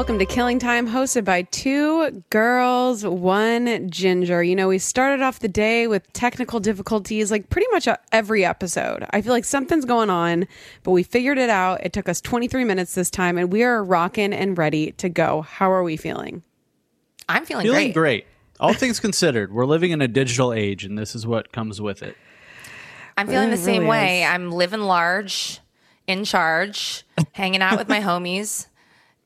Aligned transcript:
Welcome 0.00 0.18
to 0.20 0.24
Killing 0.24 0.58
Time, 0.58 0.88
hosted 0.88 1.26
by 1.26 1.42
two 1.42 2.22
girls, 2.30 3.04
one 3.04 3.90
ginger. 3.90 4.42
You 4.42 4.56
know, 4.56 4.68
we 4.68 4.78
started 4.78 5.20
off 5.22 5.40
the 5.40 5.46
day 5.48 5.88
with 5.88 6.10
technical 6.14 6.58
difficulties, 6.58 7.30
like 7.30 7.50
pretty 7.50 7.66
much 7.70 7.86
every 8.10 8.42
episode. 8.42 9.04
I 9.10 9.20
feel 9.20 9.32
like 9.34 9.44
something's 9.44 9.84
going 9.84 10.08
on, 10.08 10.48
but 10.84 10.92
we 10.92 11.02
figured 11.02 11.36
it 11.36 11.50
out. 11.50 11.84
It 11.84 11.92
took 11.92 12.08
us 12.08 12.22
23 12.22 12.64
minutes 12.64 12.94
this 12.94 13.10
time, 13.10 13.36
and 13.36 13.52
we 13.52 13.62
are 13.62 13.84
rocking 13.84 14.32
and 14.32 14.56
ready 14.56 14.92
to 14.92 15.10
go. 15.10 15.42
How 15.42 15.70
are 15.70 15.82
we 15.82 15.98
feeling? 15.98 16.44
I'm 17.28 17.44
feeling, 17.44 17.66
Feeling 17.66 17.92
great. 17.92 18.24
great. 18.24 18.26
All 18.58 18.72
things 18.72 19.00
considered, 19.00 19.52
we're 19.52 19.66
living 19.66 19.90
in 19.90 20.00
a 20.00 20.08
digital 20.08 20.54
age, 20.54 20.82
and 20.82 20.96
this 20.96 21.14
is 21.14 21.26
what 21.26 21.52
comes 21.52 21.78
with 21.78 22.02
it. 22.02 22.16
I'm 23.18 23.26
feeling 23.26 23.48
It 23.48 23.50
the 23.50 23.56
same 23.58 23.82
really 23.82 23.90
way. 23.90 24.22
is. 24.22 24.30
I'm 24.30 24.50
living 24.50 24.80
large, 24.80 25.60
in 26.06 26.24
charge, 26.24 27.04
hanging 27.32 27.60
out 27.60 27.76
with 27.78 27.90
my 27.90 28.00
homies, 28.00 28.66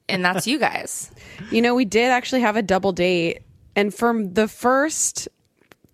and 0.09 0.25
that's 0.25 0.47
you 0.47 0.59
guys. 0.59 1.11
You 1.51 1.61
know, 1.63 1.75
we 1.75 1.85
did 1.85 2.11
actually 2.11 2.41
have 2.43 2.57
a 2.57 2.63
double 2.63 2.93
date, 2.93 3.43
and 3.77 3.93
from 3.93 4.35
the 4.35 4.47
first 4.49 5.29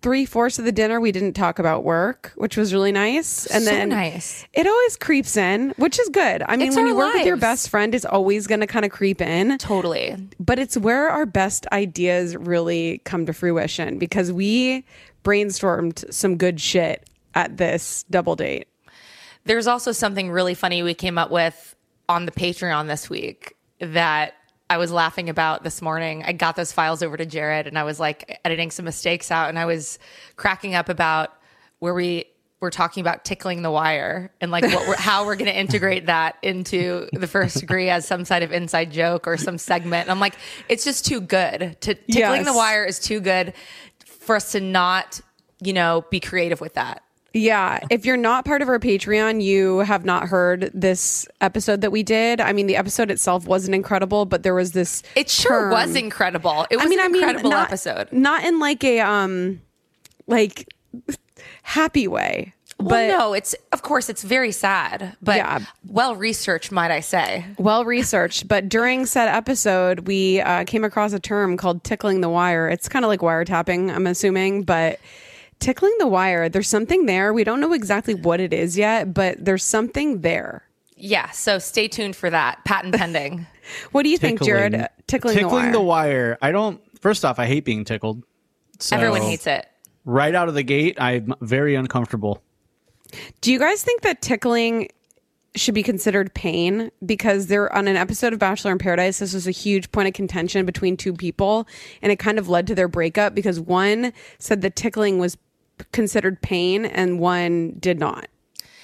three 0.01 0.25
fourths 0.25 0.57
of 0.59 0.65
the 0.65 0.71
dinner, 0.71 0.99
we 0.99 1.11
didn't 1.11 1.33
talk 1.33 1.59
about 1.59 1.83
work, 1.83 2.31
which 2.35 2.57
was 2.57 2.73
really 2.73 2.91
nice. 2.91 3.45
And 3.47 3.63
So 3.63 3.69
then 3.69 3.89
nice. 3.89 4.45
it 4.53 4.65
always 4.65 4.97
creeps 4.97 5.37
in, 5.37 5.71
which 5.77 5.99
is 5.99 6.09
good. 6.09 6.43
I 6.47 6.55
mean, 6.57 6.67
It's 6.67 6.75
when 6.75 6.87
you 6.87 6.95
work 6.95 7.13
with 7.13 7.25
your 7.25 7.37
best 7.37 7.69
friend, 7.69 7.93
it's 7.93 8.05
always 8.05 8.47
going 8.47 8.61
to 8.61 8.67
kind 8.67 8.83
of 8.85 8.91
creep 8.91 9.21
in. 9.21 9.57
Totally. 9.59 10.15
But 10.39 10.57
it's 10.57 10.75
where 10.77 11.09
our 11.09 11.25
best 11.27 11.67
ideas 11.71 12.35
really 12.35 12.99
come 13.03 13.25
to 13.27 13.33
fruition 13.33 13.99
because 13.99 14.31
we 14.31 14.83
brainstormed 15.23 16.11
some 16.11 16.37
good 16.37 16.59
shit 16.59 17.07
at 17.35 17.57
this 17.57 18.03
double 18.09 18.35
date. 18.35 18.67
There's 19.45 19.67
also 19.67 19.91
something 19.91 20.31
really 20.31 20.53
funny 20.55 20.81
we 20.83 20.93
came 20.93 21.17
up 21.17 21.29
with 21.31 21.75
on 22.09 22.25
the 22.25 22.31
Patreon 22.31 22.87
this 22.87 23.09
week 23.09 23.55
that 23.81 24.35
I 24.69 24.77
was 24.77 24.91
laughing 24.91 25.27
about 25.29 25.63
this 25.63 25.81
morning. 25.81 26.23
I 26.23 26.31
got 26.31 26.55
those 26.55 26.71
files 26.71 27.03
over 27.03 27.17
to 27.17 27.25
Jared 27.25 27.67
and 27.67 27.77
I 27.77 27.83
was 27.83 27.99
like 27.99 28.39
editing 28.45 28.71
some 28.71 28.85
mistakes 28.85 29.29
out 29.29 29.49
and 29.49 29.59
I 29.59 29.65
was 29.65 29.99
cracking 30.37 30.75
up 30.75 30.87
about 30.87 31.33
where 31.79 31.93
we 31.93 32.25
were 32.61 32.69
talking 32.69 33.01
about 33.01 33.25
tickling 33.25 33.63
the 33.63 33.71
wire 33.71 34.31
and 34.39 34.51
like 34.51 34.63
what 34.63 34.87
we're, 34.87 34.95
how 34.95 35.25
we're 35.25 35.35
going 35.35 35.51
to 35.51 35.59
integrate 35.59 36.05
that 36.05 36.37
into 36.43 37.09
the 37.11 37.27
first 37.27 37.59
degree 37.59 37.89
as 37.89 38.07
some 38.07 38.23
side 38.23 38.43
of 38.43 38.51
inside 38.53 38.91
joke 38.91 39.27
or 39.27 39.35
some 39.35 39.57
segment. 39.57 40.03
And 40.03 40.11
I'm 40.11 40.19
like, 40.19 40.35
it's 40.69 40.85
just 40.85 41.05
too 41.05 41.19
good. 41.19 41.75
To 41.81 41.95
tickling 41.95 42.43
the 42.45 42.53
wire 42.53 42.85
is 42.85 42.99
too 42.99 43.19
good 43.19 43.53
for 44.05 44.35
us 44.35 44.51
to 44.51 44.61
not, 44.61 45.19
you 45.59 45.73
know, 45.73 46.05
be 46.11 46.19
creative 46.19 46.61
with 46.61 46.75
that. 46.75 47.03
Yeah. 47.33 47.79
If 47.89 48.05
you're 48.05 48.17
not 48.17 48.43
part 48.45 48.61
of 48.61 48.67
our 48.67 48.79
Patreon, 48.79 49.41
you 49.41 49.79
have 49.79 50.03
not 50.03 50.27
heard 50.27 50.69
this 50.73 51.27
episode 51.39 51.81
that 51.81 51.91
we 51.91 52.03
did. 52.03 52.41
I 52.41 52.51
mean, 52.51 52.67
the 52.67 52.75
episode 52.75 53.09
itself 53.09 53.45
wasn't 53.47 53.73
incredible, 53.75 54.25
but 54.25 54.43
there 54.43 54.53
was 54.53 54.73
this. 54.73 55.01
It 55.15 55.29
sure 55.29 55.61
term- 55.61 55.71
was 55.71 55.95
incredible. 55.95 56.65
It 56.69 56.77
was 56.77 56.91
an 56.91 56.99
incredible 56.99 57.49
not, 57.49 57.67
episode. 57.67 58.11
Not 58.11 58.43
in 58.43 58.59
like 58.59 58.83
a 58.83 58.99
um, 58.99 59.61
like 60.27 60.67
happy 61.63 62.07
way. 62.07 62.53
Well, 62.79 62.89
but 62.89 63.07
no, 63.15 63.33
it's 63.33 63.53
of 63.71 63.83
course 63.83 64.09
it's 64.09 64.23
very 64.23 64.51
sad, 64.51 65.15
but 65.21 65.37
Yeah. 65.37 65.59
well 65.85 66.15
researched, 66.15 66.71
might 66.71 66.89
I 66.89 66.99
say? 67.01 67.45
well 67.59 67.85
researched. 67.85 68.47
But 68.47 68.69
during 68.69 69.05
said 69.05 69.27
episode, 69.27 70.07
we 70.07 70.41
uh, 70.41 70.63
came 70.65 70.83
across 70.83 71.13
a 71.13 71.19
term 71.19 71.57
called 71.57 71.83
tickling 71.83 72.21
the 72.21 72.29
wire. 72.29 72.67
It's 72.67 72.89
kind 72.89 73.05
of 73.05 73.09
like 73.09 73.19
wiretapping, 73.19 73.93
I'm 73.93 74.07
assuming, 74.07 74.63
but 74.63 74.99
tickling 75.61 75.95
the 75.99 76.07
wire, 76.07 76.49
there's 76.49 76.67
something 76.67 77.05
there. 77.05 77.31
We 77.33 77.45
don't 77.45 77.61
know 77.61 77.71
exactly 77.71 78.13
what 78.13 78.41
it 78.41 78.51
is 78.51 78.77
yet, 78.77 79.13
but 79.13 79.43
there's 79.43 79.63
something 79.63 80.19
there. 80.21 80.67
Yeah. 80.97 81.29
So 81.31 81.57
stay 81.59 81.87
tuned 81.87 82.15
for 82.17 82.29
that. 82.29 82.63
Patent 82.65 82.95
pending. 82.95 83.47
What 83.91 84.03
do 84.03 84.09
you 84.09 84.17
think, 84.17 84.41
Jared? 84.41 84.73
Tickling- 84.73 84.89
Tickling, 85.07 85.35
tickling 85.37 85.71
the 85.71 85.79
wire. 85.79 86.31
wire. 86.31 86.37
I 86.41 86.51
don't. 86.51 86.81
First 86.99 87.23
off, 87.23 87.37
I 87.39 87.45
hate 87.45 87.63
being 87.63 87.85
tickled. 87.85 88.23
So 88.79 88.97
Everyone 88.97 89.21
hates 89.21 89.45
it. 89.47 89.65
Right 90.03 90.33
out 90.35 90.49
of 90.49 90.55
the 90.55 90.63
gate, 90.63 90.99
I'm 90.99 91.33
very 91.41 91.75
uncomfortable. 91.75 92.41
Do 93.39 93.51
you 93.51 93.59
guys 93.59 93.83
think 93.83 94.01
that 94.01 94.21
tickling 94.21 94.89
should 95.55 95.75
be 95.75 95.83
considered 95.83 96.33
pain? 96.33 96.91
Because 97.05 97.47
they're 97.47 97.71
on 97.73 97.87
an 97.87 97.95
episode 97.97 98.33
of 98.33 98.39
Bachelor 98.39 98.71
in 98.71 98.77
Paradise, 98.79 99.19
this 99.19 99.33
was 99.33 99.47
a 99.47 99.51
huge 99.51 99.91
point 99.91 100.07
of 100.07 100.13
contention 100.15 100.65
between 100.65 100.97
two 100.97 101.13
people, 101.13 101.67
and 102.01 102.11
it 102.11 102.17
kind 102.17 102.39
of 102.39 102.49
led 102.49 102.65
to 102.67 102.75
their 102.75 102.87
breakup 102.87 103.35
because 103.35 103.59
one 103.59 104.11
said 104.39 104.61
the 104.61 104.69
tickling 104.71 105.19
was 105.19 105.37
considered 105.91 106.41
pain 106.41 106.85
and 106.85 107.19
one 107.19 107.75
did 107.79 107.99
not. 107.99 108.27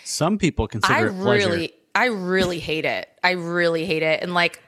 Some 0.04 0.38
people 0.38 0.68
consider 0.68 0.94
I 0.94 1.06
it 1.08 1.20
pleasure. 1.20 1.50
really, 1.50 1.74
I 1.94 2.06
really 2.06 2.60
hate 2.60 2.86
it. 2.86 3.10
I 3.24 3.32
really 3.32 3.86
hate 3.86 4.04
it. 4.04 4.24
And 4.24 4.34
like, 4.34 4.62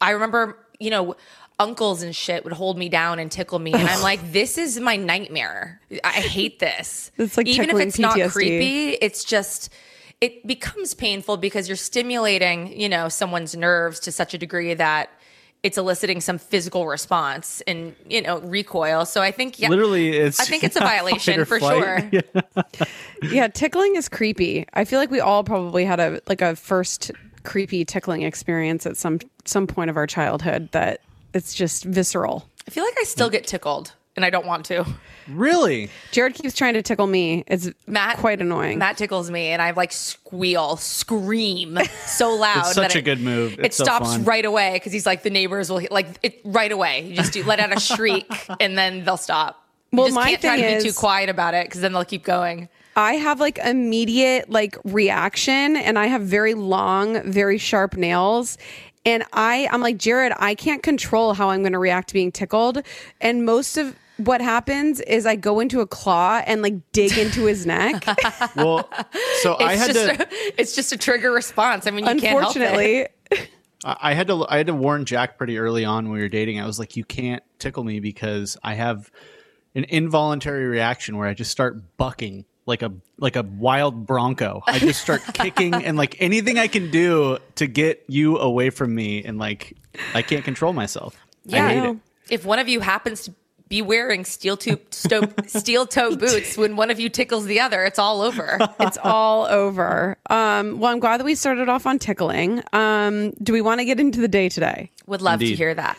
I 0.00 0.10
remember, 0.10 0.58
you 0.78 0.90
know, 0.90 1.16
uncles 1.58 2.02
and 2.02 2.14
shit 2.14 2.44
would 2.44 2.52
hold 2.52 2.78
me 2.78 2.88
down 2.88 3.18
and 3.18 3.30
tickle 3.30 3.58
me, 3.58 3.72
and 3.72 3.88
I'm 3.88 4.02
like, 4.10 4.32
this 4.32 4.56
is 4.58 4.78
my 4.78 4.96
nightmare. 4.96 5.80
I 6.04 6.12
hate 6.12 6.58
this. 6.60 7.10
It's 7.18 7.36
like 7.36 7.46
even 7.48 7.64
if 7.64 7.68
tickling 7.70 7.88
it's 7.88 7.98
not 7.98 8.30
creepy, 8.30 8.90
it's 8.90 9.24
just. 9.24 9.72
It 10.20 10.44
becomes 10.48 10.94
painful 10.94 11.36
because 11.36 11.68
you're 11.68 11.76
stimulating, 11.76 12.80
you 12.80 12.88
know, 12.88 13.08
someone's 13.08 13.54
nerves 13.54 14.00
to 14.00 14.10
such 14.10 14.34
a 14.34 14.38
degree 14.38 14.74
that 14.74 15.10
it's 15.62 15.76
eliciting 15.76 16.20
some 16.20 16.38
physical 16.38 16.86
response 16.86 17.60
and 17.66 17.94
you 18.08 18.22
know 18.22 18.40
recoil. 18.40 19.04
So 19.04 19.20
I 19.22 19.30
think 19.30 19.58
yeah, 19.58 19.68
Literally, 19.68 20.10
it's. 20.16 20.38
I 20.40 20.44
think 20.44 20.64
it's 20.64 20.76
a 20.76 20.80
violation 20.80 21.44
for 21.46 21.58
flight. 21.58 21.82
sure. 21.82 22.10
Yeah. 22.12 22.84
Yeah, 23.20 23.48
tickling 23.48 23.96
is 23.96 24.08
creepy. 24.08 24.64
I 24.74 24.84
feel 24.84 25.00
like 25.00 25.10
we 25.10 25.18
all 25.18 25.42
probably 25.42 25.84
had 25.84 25.98
a 25.98 26.20
like 26.28 26.40
a 26.40 26.54
first 26.54 27.10
creepy 27.42 27.84
tickling 27.84 28.22
experience 28.22 28.86
at 28.86 28.96
some 28.96 29.18
some 29.44 29.66
point 29.66 29.90
of 29.90 29.96
our 29.96 30.06
childhood 30.06 30.68
that 30.70 31.00
it's 31.34 31.52
just 31.52 31.82
visceral. 31.84 32.48
I 32.68 32.70
feel 32.70 32.84
like 32.84 32.94
I 33.00 33.02
still 33.04 33.28
get 33.28 33.44
tickled 33.46 33.92
and 34.18 34.24
I 34.24 34.30
don't 34.30 34.46
want 34.46 34.66
to. 34.66 34.84
Really? 35.28 35.90
Jared 36.10 36.34
keeps 36.34 36.54
trying 36.54 36.74
to 36.74 36.82
tickle 36.82 37.06
me. 37.06 37.44
It's 37.46 37.70
Matt 37.86 38.16
quite 38.16 38.40
annoying. 38.40 38.78
Matt 38.78 38.96
tickles 38.98 39.30
me, 39.30 39.46
and 39.48 39.62
I 39.62 39.70
like 39.70 39.92
squeal, 39.92 40.76
scream 40.76 41.78
so 42.06 42.34
loud. 42.34 42.58
It's 42.58 42.74
such 42.74 42.88
that 42.92 42.94
a 42.96 42.98
it- 42.98 43.02
good 43.02 43.20
move. 43.20 43.58
It 43.60 43.72
so 43.74 43.84
stops 43.84 44.14
fun. 44.14 44.24
right 44.24 44.44
away 44.44 44.72
because 44.74 44.92
he's 44.92 45.06
like 45.06 45.22
the 45.22 45.30
neighbors 45.30 45.70
will 45.70 45.82
like 45.90 46.06
it 46.22 46.40
right 46.44 46.72
away. 46.72 47.02
You 47.02 47.14
just 47.14 47.32
do 47.32 47.44
let 47.44 47.60
out 47.60 47.74
a 47.76 47.80
shriek, 47.94 48.26
and 48.60 48.76
then 48.76 49.04
they'll 49.04 49.16
stop. 49.16 49.64
You 49.92 49.98
Well, 49.98 50.06
just 50.08 50.14
my 50.16 50.30
can't 50.30 50.40
try 50.40 50.56
to 50.56 50.62
thing 50.62 50.78
be 50.82 50.88
too 50.90 50.92
quiet 50.94 51.28
about 51.30 51.54
it 51.54 51.66
because 51.66 51.80
then 51.80 51.92
they'll 51.92 52.04
keep 52.04 52.24
going. 52.24 52.68
I 52.96 53.12
have 53.14 53.38
like 53.38 53.58
immediate 53.58 54.50
like 54.50 54.76
reaction 54.84 55.76
and 55.76 55.98
I 55.98 56.06
have 56.06 56.22
very 56.22 56.54
long, 56.54 57.22
very 57.30 57.56
sharp 57.56 57.96
nails. 57.96 58.58
And 59.06 59.22
I, 59.32 59.68
I'm 59.70 59.80
like, 59.80 59.96
Jared, 59.96 60.32
I 60.38 60.54
can't 60.56 60.82
control 60.82 61.32
how 61.32 61.48
I'm 61.50 61.60
going 61.62 61.72
to 61.72 61.78
react 61.78 62.08
to 62.08 62.14
being 62.14 62.32
tickled. 62.32 62.82
And 63.20 63.46
most 63.46 63.78
of 63.78 63.94
what 64.18 64.40
happens 64.40 65.00
is 65.00 65.26
I 65.26 65.36
go 65.36 65.60
into 65.60 65.80
a 65.80 65.86
claw 65.86 66.42
and 66.46 66.62
like 66.62 66.74
dig 66.92 67.16
into 67.18 67.44
his 67.44 67.66
neck. 67.66 68.04
Well, 68.56 68.88
so 69.42 69.54
I 69.54 69.72
It's 69.74 69.82
had 69.86 69.94
just 69.94 70.18
to. 70.20 70.22
a, 70.24 70.28
it's 70.60 70.74
just 70.74 70.92
a 70.92 70.96
trigger 70.96 71.30
response. 71.32 71.86
I 71.86 71.90
mean, 71.90 72.04
you 72.04 72.20
can't 72.20 72.40
help 72.40 72.56
it. 72.56 72.62
Unfortunately, 72.62 73.06
I 73.84 73.96
I 74.10 74.12
had 74.14 74.26
to 74.28 74.44
I 74.48 74.56
had 74.58 74.66
to 74.66 74.74
warn 74.74 75.04
Jac 75.04 75.38
pretty 75.38 75.58
early 75.58 75.84
on 75.84 76.04
when 76.06 76.14
we 76.14 76.20
were 76.20 76.28
dating. 76.28 76.60
I 76.60 76.66
was 76.66 76.78
like, 76.78 76.96
"You 76.96 77.04
can't 77.04 77.42
tickle 77.58 77.84
me 77.84 78.00
because 78.00 78.56
I 78.62 78.74
have 78.74 79.10
an 79.74 79.84
involuntary 79.84 80.66
reaction 80.66 81.16
where 81.16 81.28
I 81.28 81.34
just 81.34 81.50
start 81.52 81.96
bucking 81.96 82.44
like 82.66 82.82
a 82.82 82.92
like 83.18 83.36
a 83.36 83.42
wild 83.42 84.06
bronco. 84.06 84.62
I 84.66 84.78
just 84.80 85.00
start 85.00 85.22
kicking 85.32 85.74
and 85.74 85.96
like 85.96 86.16
anything 86.20 86.58
I 86.58 86.66
can 86.66 86.90
do 86.90 87.38
to 87.56 87.66
get 87.66 88.04
you 88.08 88.38
away 88.38 88.70
from 88.70 88.94
me, 88.94 89.22
and 89.24 89.38
like 89.38 89.76
I 90.14 90.22
can't 90.22 90.44
control 90.44 90.72
myself. 90.72 91.16
Yeah. 91.44 91.64
I 91.64 91.68
hate 91.74 91.84
it. 91.90 91.96
If 92.30 92.44
one 92.44 92.58
of 92.58 92.68
you 92.68 92.80
happens 92.80 93.22
to 93.24 93.34
be 93.68 93.82
wearing 93.82 94.24
steel 94.24 94.56
toe 94.56 94.78
sto- 94.90 95.32
steel 95.46 95.86
toe 95.86 96.16
boots 96.16 96.56
when 96.56 96.76
one 96.76 96.90
of 96.90 96.98
you 96.98 97.08
tickles 97.08 97.46
the 97.46 97.60
other, 97.60 97.84
it's 97.84 97.98
all 97.98 98.22
over. 98.22 98.58
it's 98.80 98.98
all 99.02 99.46
over. 99.46 100.16
Um, 100.30 100.78
well, 100.78 100.92
I'm 100.92 101.00
glad 101.00 101.18
that 101.20 101.24
we 101.24 101.34
started 101.34 101.68
off 101.68 101.86
on 101.86 101.98
tickling. 101.98 102.62
Um, 102.72 103.30
do 103.42 103.52
we 103.52 103.60
want 103.60 103.80
to 103.80 103.84
get 103.84 104.00
into 104.00 104.20
the 104.20 104.28
day 104.28 104.48
today? 104.48 104.90
Would 105.06 105.22
love 105.22 105.40
to 105.40 105.54
hear 105.54 105.74
that. 105.74 105.98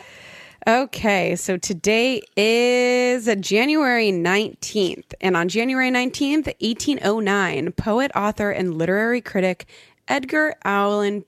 Okay, 0.68 1.36
so 1.36 1.56
today 1.56 2.20
is 2.36 3.28
January 3.40 4.12
19th. 4.12 5.14
And 5.20 5.34
on 5.34 5.48
January 5.48 5.90
19th, 5.90 6.46
1809, 6.60 7.72
poet, 7.72 8.10
author, 8.14 8.50
and 8.50 8.76
literary 8.76 9.22
critic 9.22 9.66
Edgar 10.06 10.54
Allan 10.64 11.24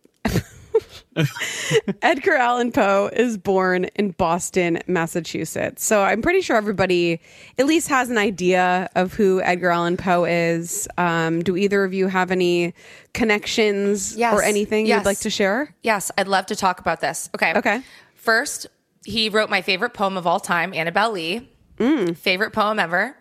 Edgar 2.03 2.35
Allan 2.35 2.73
Poe 2.73 3.11
is 3.13 3.37
born 3.39 3.85
in 3.97 4.13
Boston, 4.13 4.79
Massachusetts. 4.87 5.85
So 5.85 6.03
I'm 6.03 6.23
pretty 6.23 6.41
sure 6.41 6.57
everybody 6.57 7.21
at 7.59 7.67
least 7.67 7.89
has 7.89 8.11
an 8.11 8.19
idea 8.19 8.89
of 8.95 9.13
who 9.13 9.41
Edgar 9.43 9.71
Allan 9.71 9.97
Poe 9.97 10.25
is. 10.25 10.89
Um, 10.99 11.43
do 11.43 11.57
either 11.57 11.85
of 11.85 11.93
you 11.95 12.09
have 12.09 12.31
any 12.31 12.75
connections 13.13 14.17
Yes. 14.17 14.35
or 14.35 14.43
anything 14.43 14.87
Yes. 14.87 14.99
you'd 15.01 15.07
like 15.07 15.19
to 15.21 15.31
share? 15.31 15.75
Yes, 15.83 16.11
I'd 16.19 16.29
love 16.29 16.47
to 16.47 16.57
talk 16.57 16.81
about 16.81 17.01
this. 17.01 17.29
Okay. 17.35 17.53
Okay. 17.57 17.83
First, 18.15 18.67
he 19.05 19.29
wrote 19.29 19.51
my 19.51 19.63
favorite 19.63 19.95
poem 19.95 20.17
of 20.17 20.27
all 20.27 20.41
time, 20.41 20.73
Annabel 20.75 21.13
Lee. 21.13 21.49
Mm. 21.79 22.17
Favorite 22.17 22.53
poem 22.53 22.79
ever. 22.79 23.17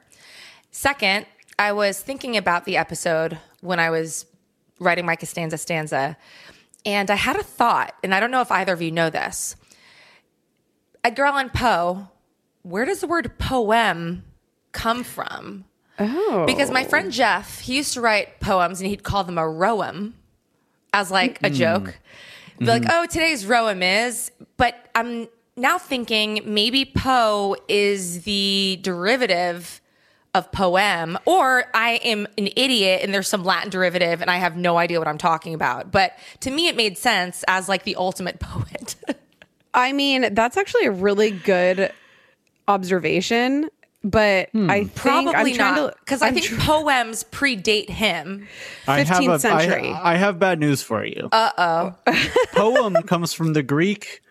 Second, 0.72 1.26
I 1.58 1.72
was 1.74 2.00
thinking 2.00 2.38
about 2.38 2.66
the 2.66 2.78
episode 2.78 3.38
when 3.62 3.80
I 3.80 3.90
was 3.90 4.26
writing 4.80 5.06
my 5.06 5.16
Costanza 5.16 5.58
stanza, 5.58 6.18
and 6.86 7.10
I 7.10 7.16
had 7.16 7.36
a 7.36 7.44
thought, 7.44 7.96
and 8.04 8.14
I 8.14 8.20
don't 8.20 8.32
know 8.32 8.42
if 8.42 8.52
either 8.52 8.74
of 8.74 8.82
you 8.82 8.92
know 8.92 9.10
this. 9.10 9.56
Edgar 11.04 11.26
Allan 11.26 11.50
Poe, 11.50 12.10
where 12.64 12.86
does 12.86 13.02
the 13.02 13.08
word 13.08 13.38
poem 13.38 14.24
come 14.72 15.04
from? 15.04 15.66
Oh. 16.00 16.46
Because 16.46 16.72
my 16.72 16.84
friend 16.84 17.12
Jeff, 17.12 17.60
he 17.60 17.78
used 17.78 17.94
to 17.94 18.02
write 18.02 18.40
poems 18.40 18.82
and 18.82 18.90
he'd 18.90 19.04
call 19.04 19.24
them 19.24 19.38
a 19.38 19.48
roem 19.48 20.16
as 20.94 21.12
like 21.12 21.40
a 21.40 21.46
mm-hmm. 21.46 21.56
joke. 21.56 22.00
Be 22.60 22.66
like, 22.66 22.84
mm-hmm. 22.84 22.92
oh, 22.94 23.06
today's 23.08 23.46
roem 23.46 23.82
is, 23.82 24.32
but 24.58 24.76
I'm 24.94 25.28
now 25.58 25.78
thinking 25.78 26.42
maybe 26.46 26.86
Poe 26.86 27.56
is 27.68 28.24
the 28.24 28.80
derivative 28.82 29.81
of 30.34 30.52
poem, 30.52 31.18
or 31.26 31.66
I 31.74 32.00
am 32.04 32.26
an 32.38 32.48
idiot 32.56 33.02
and 33.04 33.14
there's 33.14 33.28
some 33.28 33.44
Latin 33.44 33.70
derivative 33.70 34.22
and 34.22 34.32
I 34.32 34.38
have 34.38 34.56
no 34.56 34.78
idea 34.78 34.98
what 34.98 35.08
I'm 35.08 35.18
talking 35.18 35.54
about. 35.54 35.92
But 35.92 36.14
to 36.42 36.52
me, 36.52 36.68
it 36.68 36.76
made 36.78 36.98
sense 36.98 37.44
as 37.50 37.68
like 37.68 37.84
the 37.84 37.96
ultimate 37.98 38.40
poet. 38.40 38.96
I 39.74 39.92
mean, 39.92 40.34
that's 40.34 40.56
actually 40.58 40.86
a 40.86 40.92
really 40.92 41.32
good 41.32 41.92
observation, 42.68 43.70
but 44.04 44.50
I 44.56 44.80
think 44.86 44.96
Probably 44.96 45.34
I'm 45.36 45.54
trying 45.54 45.76
not, 45.76 45.94
to 45.94 45.96
because 46.00 46.22
I 46.22 46.32
think 46.32 46.46
tr- 46.46 46.60
poems 46.60 47.24
predate 47.26 47.90
him. 47.90 48.48
I 48.88 49.04
have 49.04 49.18
15th 49.18 49.28
a- 49.28 49.32
I- 49.34 49.38
century. 49.38 49.90
I, 49.92 50.16
have 50.16 50.40
bad 50.40 50.60
news 50.60 50.82
for 50.82 51.06
you. 51.06 51.30
Uh 51.32 51.52
oh. 52.08 52.14
Poem 52.54 52.96
comes 53.04 53.34
from 53.34 53.54
the 53.54 53.64
Greek 53.64 54.22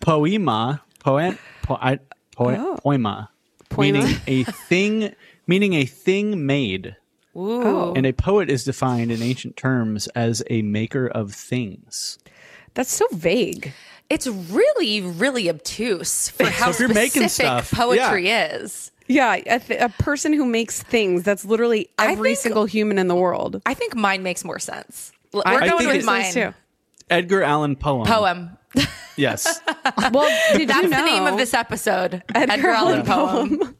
poema, 0.00 0.82
poet, 0.98 1.38
po, 1.62 1.78
I, 1.80 1.96
poe- 2.34 2.56
Oh. 2.56 2.78
poema, 2.82 3.30
meaning 3.78 4.16
a 4.26 4.44
thing, 4.44 5.14
meaning 5.46 5.74
a 5.74 5.84
thing 5.84 6.46
made. 6.46 6.96
Ooh. 7.36 7.94
And 7.94 8.04
a 8.06 8.12
poet 8.12 8.50
is 8.50 8.64
defined 8.64 9.10
in 9.10 9.22
ancient 9.22 9.56
terms 9.56 10.06
as 10.08 10.42
a 10.50 10.62
maker 10.62 11.06
of 11.06 11.32
things. 11.32 12.18
that's 12.74 12.92
so 12.92 13.06
vague. 13.12 13.72
It's 14.10 14.26
really, 14.26 15.00
really 15.00 15.48
obtuse 15.48 16.28
for 16.28 16.44
how 16.50 16.70
if 16.70 16.78
you're 16.78 16.88
making 16.88 17.22
specific 17.28 17.64
stuff, 17.64 17.70
poetry 17.70 18.28
is. 18.28 18.90
Yeah, 19.08 19.36
a, 19.46 19.58
th- 19.58 19.80
a 19.80 19.88
person 19.88 20.32
who 20.34 20.44
makes 20.44 20.82
things. 20.82 21.22
That's 21.22 21.44
literally 21.46 21.88
every 21.98 22.30
think- 22.30 22.38
single 22.38 22.64
human 22.66 22.98
in 22.98 23.08
the 23.08 23.14
world. 23.16 23.62
I 23.64 23.72
think 23.74 23.94
mine 23.96 24.22
makes 24.22 24.44
more 24.44 24.58
sense. 24.58 25.12
We're 25.32 25.42
I 25.46 25.66
going 25.66 25.78
think 25.78 25.92
with 25.92 26.04
mine. 26.04 26.32
too. 26.32 26.52
Edgar 27.08 27.42
Allan 27.42 27.76
Poe. 27.76 28.04
Poem. 28.04 28.56
Yes. 29.16 29.60
Well, 30.12 30.28
did 30.56 30.68
That's 30.68 30.82
you 30.82 30.88
know 30.88 30.98
the 30.98 31.04
name 31.04 31.26
of 31.26 31.36
this 31.38 31.52
episode. 31.54 32.22
Edgar 32.34 32.52
Edgar, 32.52 32.68
Allan 32.70 33.06
Allan 33.06 33.48
Poem. 33.58 33.76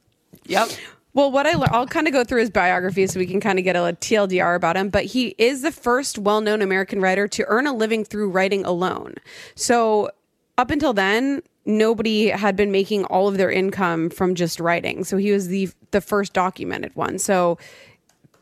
Yep. 0.46 0.68
Well, 1.14 1.30
what 1.30 1.46
I 1.46 1.56
lear- 1.56 1.68
I'll 1.70 1.86
kind 1.86 2.06
of 2.06 2.12
go 2.12 2.24
through 2.24 2.40
his 2.40 2.50
biography 2.50 3.06
so 3.06 3.20
we 3.20 3.26
can 3.26 3.40
kind 3.40 3.58
of 3.58 3.64
get 3.64 3.76
a 3.76 3.80
TLDR 3.80 4.54
about 4.56 4.76
him. 4.76 4.88
But 4.88 5.04
he 5.04 5.34
is 5.38 5.62
the 5.62 5.72
first 5.72 6.18
well-known 6.18 6.62
American 6.62 7.00
writer 7.00 7.28
to 7.28 7.44
earn 7.48 7.66
a 7.66 7.72
living 7.74 8.04
through 8.04 8.30
writing 8.30 8.64
alone. 8.64 9.16
So 9.54 10.10
up 10.56 10.70
until 10.70 10.92
then, 10.94 11.42
nobody 11.66 12.28
had 12.28 12.56
been 12.56 12.70
making 12.72 13.04
all 13.04 13.28
of 13.28 13.36
their 13.36 13.50
income 13.50 14.08
from 14.10 14.34
just 14.34 14.58
writing. 14.58 15.04
So 15.04 15.16
he 15.16 15.32
was 15.32 15.48
the 15.48 15.70
the 15.90 16.00
first 16.00 16.32
documented 16.32 16.96
one. 16.96 17.18
So 17.18 17.58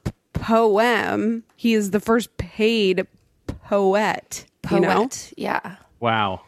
p- 0.05 0.13
poem, 0.33 1.43
he 1.57 1.75
is 1.75 1.91
the 1.91 2.01
first 2.01 2.37
paid 2.37 3.07
poet. 3.65 4.47
Poet. 4.63 4.75
You 4.75 4.81
know. 4.81 5.09
Yeah. 5.37 5.77
wow. 5.99 6.43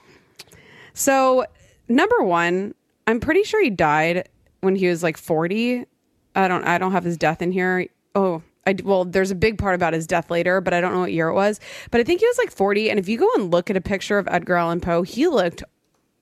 So, 0.95 1.47
number 1.89 2.23
one, 2.23 2.75
I'm 3.07 3.19
pretty 3.19 3.45
sure 3.45 3.63
he 3.63 3.71
died 3.71 4.29
when 4.61 4.77
he 4.77 4.87
was 4.89 5.03
like 5.03 5.17
40. 5.17 5.87
I 6.35 6.49
don't. 6.49 6.65
I 6.65 6.79
don't 6.79 6.93
have 6.93 7.05
his 7.05 7.17
death 7.17 7.43
in 7.43 7.53
here. 7.53 7.87
Oh, 8.15 8.43
I 8.67 8.77
well, 8.83 9.05
there's 9.05 9.31
a 9.31 9.35
big 9.35 9.59
part 9.59 9.75
about 9.75 9.93
his 9.93 10.07
death 10.07 10.31
later, 10.31 10.61
but 10.61 10.73
I 10.73 10.81
don't 10.81 10.93
know 10.93 11.01
what 11.01 11.13
year 11.13 11.29
it 11.29 11.35
was. 11.35 11.61
But 11.91 12.01
I 12.01 12.05
think 12.05 12.21
he 12.21 12.27
was 12.27 12.39
like 12.39 12.51
40. 12.51 12.91
And 12.91 12.99
if 12.99 13.09
you 13.09 13.19
go 13.19 13.29
and 13.37 13.51
look 13.51 13.71
at 13.71 13.77
a 13.77 13.81
picture 13.81 14.19
of 14.19 14.29
Edgar 14.29 14.55
Allan 14.57 14.81
Poe, 14.81 15.03
he 15.03 15.27
looked 15.29 15.63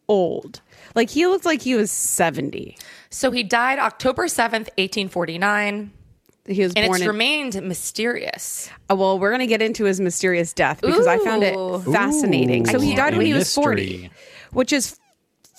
old. 0.08 0.60
Like 0.94 1.10
he 1.10 1.26
looked 1.26 1.44
like 1.44 1.62
he 1.62 1.74
was 1.74 1.90
70. 1.90 2.76
So 3.10 3.30
he 3.30 3.42
died 3.42 3.78
October 3.78 4.26
7th, 4.26 4.68
1849. 4.78 5.92
He 6.46 6.62
was 6.62 6.72
And 6.74 6.86
born 6.86 6.96
it's 6.96 7.02
in. 7.02 7.06
remained 7.08 7.62
mysterious. 7.62 8.70
Uh, 8.90 8.96
well, 8.96 9.18
we're 9.18 9.30
gonna 9.30 9.46
get 9.46 9.62
into 9.62 9.84
his 9.84 10.00
mysterious 10.00 10.52
death 10.52 10.80
because 10.80 11.06
I 11.06 11.18
found 11.18 11.42
it 11.44 11.54
Ooh. 11.56 11.80
fascinating. 11.92 12.66
so 12.66 12.80
he 12.80 12.94
died 12.94 13.16
when 13.16 13.26
he 13.26 13.34
was 13.34 13.54
40, 13.54 14.10
which 14.52 14.72
is 14.72 14.98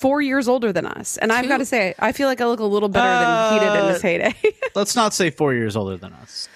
four 0.02 0.22
years 0.22 0.48
older 0.48 0.74
than 0.74 0.86
us. 0.86 1.18
And 1.18 1.32
I've 1.32 1.48
got 1.48 1.58
to 1.58 1.66
say, 1.66 1.94
I 2.00 2.12
feel 2.12 2.28
like 2.28 2.42
I 2.42 2.46
look 2.48 2.60
a 2.60 2.66
little 2.66 2.90
better 2.90 3.08
than 3.08 3.54
he 3.54 3.60
did 3.60 3.80
in 3.84 3.94
his 3.94 3.98
uh, 3.98 4.02
heyday. 4.02 4.36
Let's 4.76 4.96
not 4.96 5.14
say 5.14 5.30
four 5.30 5.54
years 5.54 5.76
older 5.76 5.96
than 5.96 6.12
us. 6.14 6.50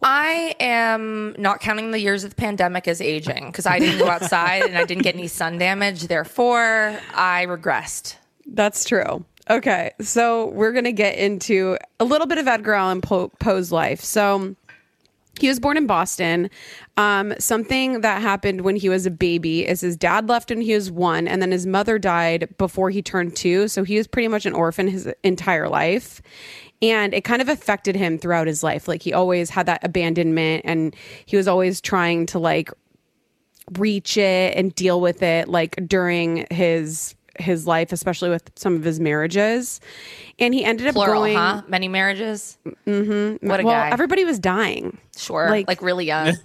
I 0.00 0.54
am 0.60 1.34
not 1.38 1.60
counting 1.60 1.90
the 1.90 1.98
years 1.98 2.24
of 2.24 2.30
the 2.30 2.36
pandemic 2.36 2.86
as 2.86 3.00
aging 3.00 3.46
because 3.46 3.66
I 3.66 3.78
didn't 3.78 3.98
go 3.98 4.08
outside 4.08 4.62
and 4.64 4.78
I 4.78 4.84
didn't 4.84 5.02
get 5.02 5.14
any 5.14 5.28
sun 5.28 5.58
damage. 5.58 6.02
Therefore, 6.08 6.98
I 7.14 7.46
regressed. 7.46 8.16
That's 8.46 8.84
true. 8.84 9.24
Okay, 9.50 9.92
so 10.00 10.46
we're 10.48 10.72
gonna 10.72 10.92
get 10.92 11.16
into 11.18 11.76
a 12.00 12.04
little 12.04 12.26
bit 12.26 12.38
of 12.38 12.48
Edgar 12.48 12.74
Allan 12.74 13.00
Poe- 13.02 13.30
Poe's 13.40 13.70
life. 13.72 14.00
So 14.00 14.54
he 15.38 15.48
was 15.48 15.58
born 15.58 15.76
in 15.76 15.86
Boston. 15.86 16.50
Um, 16.96 17.34
something 17.38 18.00
that 18.02 18.22
happened 18.22 18.62
when 18.62 18.76
he 18.76 18.88
was 18.88 19.06
a 19.06 19.10
baby 19.10 19.66
is 19.66 19.80
his 19.80 19.96
dad 19.96 20.28
left 20.28 20.50
when 20.50 20.60
he 20.60 20.74
was 20.74 20.90
one, 20.90 21.26
and 21.26 21.42
then 21.42 21.50
his 21.50 21.66
mother 21.66 21.98
died 21.98 22.48
before 22.58 22.90
he 22.90 23.02
turned 23.02 23.36
two. 23.36 23.68
So 23.68 23.84
he 23.84 23.96
was 23.96 24.06
pretty 24.06 24.28
much 24.28 24.46
an 24.46 24.52
orphan 24.52 24.88
his 24.88 25.08
entire 25.22 25.68
life. 25.68 26.22
And 26.82 27.14
it 27.14 27.24
kind 27.24 27.40
of 27.40 27.48
affected 27.48 27.96
him 27.96 28.18
throughout 28.18 28.46
his 28.46 28.62
life. 28.62 28.88
Like 28.88 29.02
he 29.02 29.12
always 29.12 29.50
had 29.50 29.66
that 29.66 29.82
abandonment, 29.82 30.62
and 30.64 30.94
he 31.26 31.36
was 31.36 31.48
always 31.48 31.80
trying 31.80 32.26
to 32.26 32.38
like 32.38 32.70
reach 33.78 34.16
it 34.16 34.56
and 34.56 34.74
deal 34.74 35.00
with 35.00 35.22
it 35.22 35.48
like 35.48 35.76
during 35.86 36.46
his 36.50 37.14
his 37.38 37.66
life 37.66 37.92
especially 37.92 38.30
with 38.30 38.50
some 38.56 38.74
of 38.76 38.84
his 38.84 39.00
marriages 39.00 39.80
and 40.38 40.54
he 40.54 40.64
ended 40.64 40.86
up 40.86 40.94
Plural, 40.94 41.22
going 41.22 41.36
huh? 41.36 41.62
Many 41.68 41.88
marriages. 41.88 42.58
Mm-hmm. 42.86 43.46
What 43.48 43.60
a 43.60 43.64
well 43.64 43.74
guy. 43.74 43.90
everybody 43.90 44.24
was 44.24 44.38
dying 44.38 44.98
sure. 45.16 45.48
like- 45.50 45.68
Like, 45.68 45.82
really 45.82 46.06
young. 46.06 46.36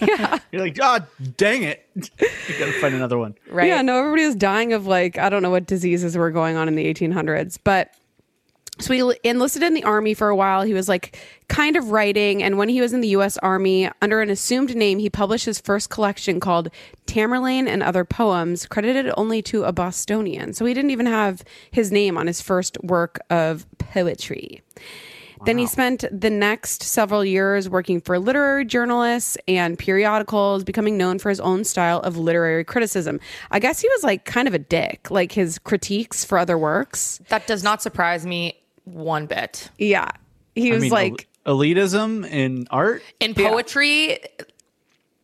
yeah. 0.00 0.38
You're 0.52 0.62
like, 0.62 0.78
ah, 0.80 1.04
dang 1.36 1.62
it. 1.64 1.84
you 1.96 2.58
gotta 2.58 2.72
find 2.80 2.94
another 2.94 3.18
one. 3.18 3.34
Right. 3.50 3.66
yeah 3.68 3.82
no 3.82 3.98
everybody 3.98 4.24
was 4.26 4.36
dying 4.36 4.72
of 4.72 4.86
like 4.86 5.18
i 5.18 5.28
don't 5.28 5.42
know 5.42 5.50
what 5.50 5.66
diseases 5.66 6.16
were 6.16 6.30
going 6.30 6.56
on 6.56 6.68
in 6.68 6.74
the 6.76 6.92
1800s 6.92 7.58
but 7.64 7.92
so 8.78 8.92
he 8.92 9.28
enlisted 9.28 9.62
in 9.62 9.74
the 9.74 9.84
army 9.84 10.12
for 10.14 10.28
a 10.28 10.36
while. 10.36 10.62
He 10.62 10.74
was 10.74 10.88
like 10.88 11.18
kind 11.48 11.76
of 11.76 11.90
writing, 11.90 12.42
and 12.42 12.58
when 12.58 12.68
he 12.68 12.80
was 12.80 12.92
in 12.92 13.00
the 13.00 13.08
U.S. 13.08 13.38
Army 13.38 13.90
under 14.02 14.20
an 14.20 14.28
assumed 14.28 14.76
name, 14.76 14.98
he 14.98 15.08
published 15.08 15.46
his 15.46 15.60
first 15.60 15.88
collection 15.88 16.40
called 16.40 16.68
Tamerlane 17.06 17.68
and 17.68 17.82
Other 17.82 18.04
Poems, 18.04 18.66
credited 18.66 19.12
only 19.16 19.40
to 19.42 19.64
a 19.64 19.72
Bostonian. 19.72 20.52
So 20.52 20.64
he 20.66 20.74
didn't 20.74 20.90
even 20.90 21.06
have 21.06 21.42
his 21.70 21.90
name 21.90 22.18
on 22.18 22.26
his 22.26 22.42
first 22.42 22.76
work 22.82 23.18
of 23.30 23.66
poetry. 23.78 24.62
Then 25.44 25.58
he 25.58 25.66
spent 25.66 26.04
the 26.10 26.30
next 26.30 26.82
several 26.82 27.24
years 27.24 27.68
working 27.68 28.00
for 28.00 28.18
literary 28.18 28.64
journalists 28.64 29.36
and 29.46 29.78
periodicals, 29.78 30.64
becoming 30.64 30.96
known 30.96 31.18
for 31.18 31.28
his 31.28 31.40
own 31.40 31.64
style 31.64 32.00
of 32.00 32.16
literary 32.16 32.64
criticism. 32.64 33.20
I 33.50 33.58
guess 33.58 33.80
he 33.80 33.88
was 33.88 34.02
like 34.02 34.24
kind 34.24 34.48
of 34.48 34.54
a 34.54 34.58
dick, 34.58 35.10
like 35.10 35.32
his 35.32 35.58
critiques 35.58 36.24
for 36.24 36.38
other 36.38 36.56
works. 36.56 37.20
That 37.28 37.46
does 37.46 37.62
not 37.62 37.82
surprise 37.82 38.24
me 38.24 38.54
one 38.86 39.26
bit. 39.26 39.68
Yeah. 39.78 40.10
He 40.54 40.70
I 40.70 40.74
was 40.74 40.82
mean, 40.82 40.90
like, 40.92 41.28
el- 41.44 41.58
elitism 41.58 42.26
in 42.30 42.66
art. 42.70 43.02
In 43.20 43.34
poetry, 43.34 44.18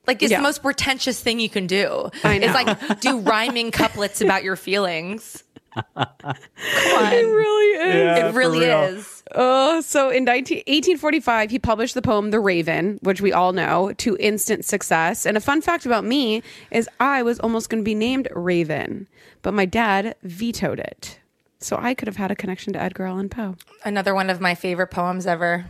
like 0.07 0.23
it's 0.23 0.31
Yeah. 0.31 0.39
the 0.39 0.43
most 0.43 0.63
pretentious 0.63 1.21
thing 1.21 1.41
you 1.41 1.49
can 1.49 1.67
do. 1.67 2.11
I 2.23 2.39
know. 2.39 2.47
It's 2.47 2.55
like 2.55 3.01
do 3.01 3.21
rhyming 3.21 3.71
couplets 3.71 4.21
about 4.21 4.43
your 4.45 4.57
feelings. 4.57 5.43
it 5.97 7.27
really 7.27 7.89
is. 7.89 7.95
Yeah, 7.95 8.27
it 8.29 8.35
really 8.35 8.61
real. 8.61 8.83
is. 8.83 9.23
Oh, 9.35 9.81
so 9.81 10.11
in 10.11 10.25
19, 10.25 10.59
1845, 10.59 11.51
he 11.51 11.59
published 11.59 11.95
the 11.95 12.03
poem 12.03 12.31
The 12.31 12.41
Raven, 12.41 12.99
which 13.03 13.23
we 13.23 13.33
all 13.33 13.53
know, 13.55 13.93
to 13.99 14.17
instant 14.21 14.67
success. 14.67 15.25
And 15.25 15.37
a 15.37 15.41
fun 15.41 15.63
fact 15.63 15.87
about 15.87 16.05
me 16.05 16.43
is 16.71 16.89
I 17.01 17.23
was 17.23 17.41
almost 17.41 17.71
going 17.71 17.83
to 17.83 17.85
be 17.85 17.95
named 17.95 18.29
Raven, 18.35 19.07
but 19.41 19.55
my 19.55 19.65
dad 19.65 20.15
vetoed 20.23 20.79
it. 20.81 21.19
So 21.63 21.77
I 21.81 21.95
could 21.95 22.09
have 22.09 22.17
had 22.17 22.31
a 22.31 22.37
connection 22.37 22.73
to 22.75 22.83
Edgar 22.83 23.07
Allan 23.07 23.29
Poe. 23.29 23.57
Another 23.85 24.15
one 24.15 24.31
of 24.31 24.41
my 24.41 24.55
favorite 24.55 24.89
poems 24.89 25.27
ever. 25.27 25.65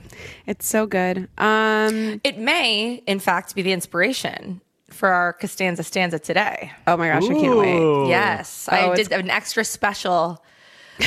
It's 0.47 0.67
so 0.67 0.87
good. 0.87 1.29
Um, 1.39 2.21
It 2.25 2.39
may, 2.39 3.03
in 3.07 3.19
fact, 3.21 3.55
be 3.55 3.63
the 3.63 3.73
inspiration 3.73 4.61
for 4.91 5.09
our 5.11 5.33
Costanza 5.35 5.83
stanza 5.83 6.19
today. 6.19 6.73
oh 6.87 6.97
my 6.97 7.09
gosh, 7.09 7.25
I 7.25 7.35
can't 7.35 7.57
wait. 7.59 8.09
Yes, 8.09 8.69
Oh, 8.71 8.93
I 8.93 8.95
did 8.95 9.11
an 9.13 9.31
extra 9.31 9.65
special 9.65 10.43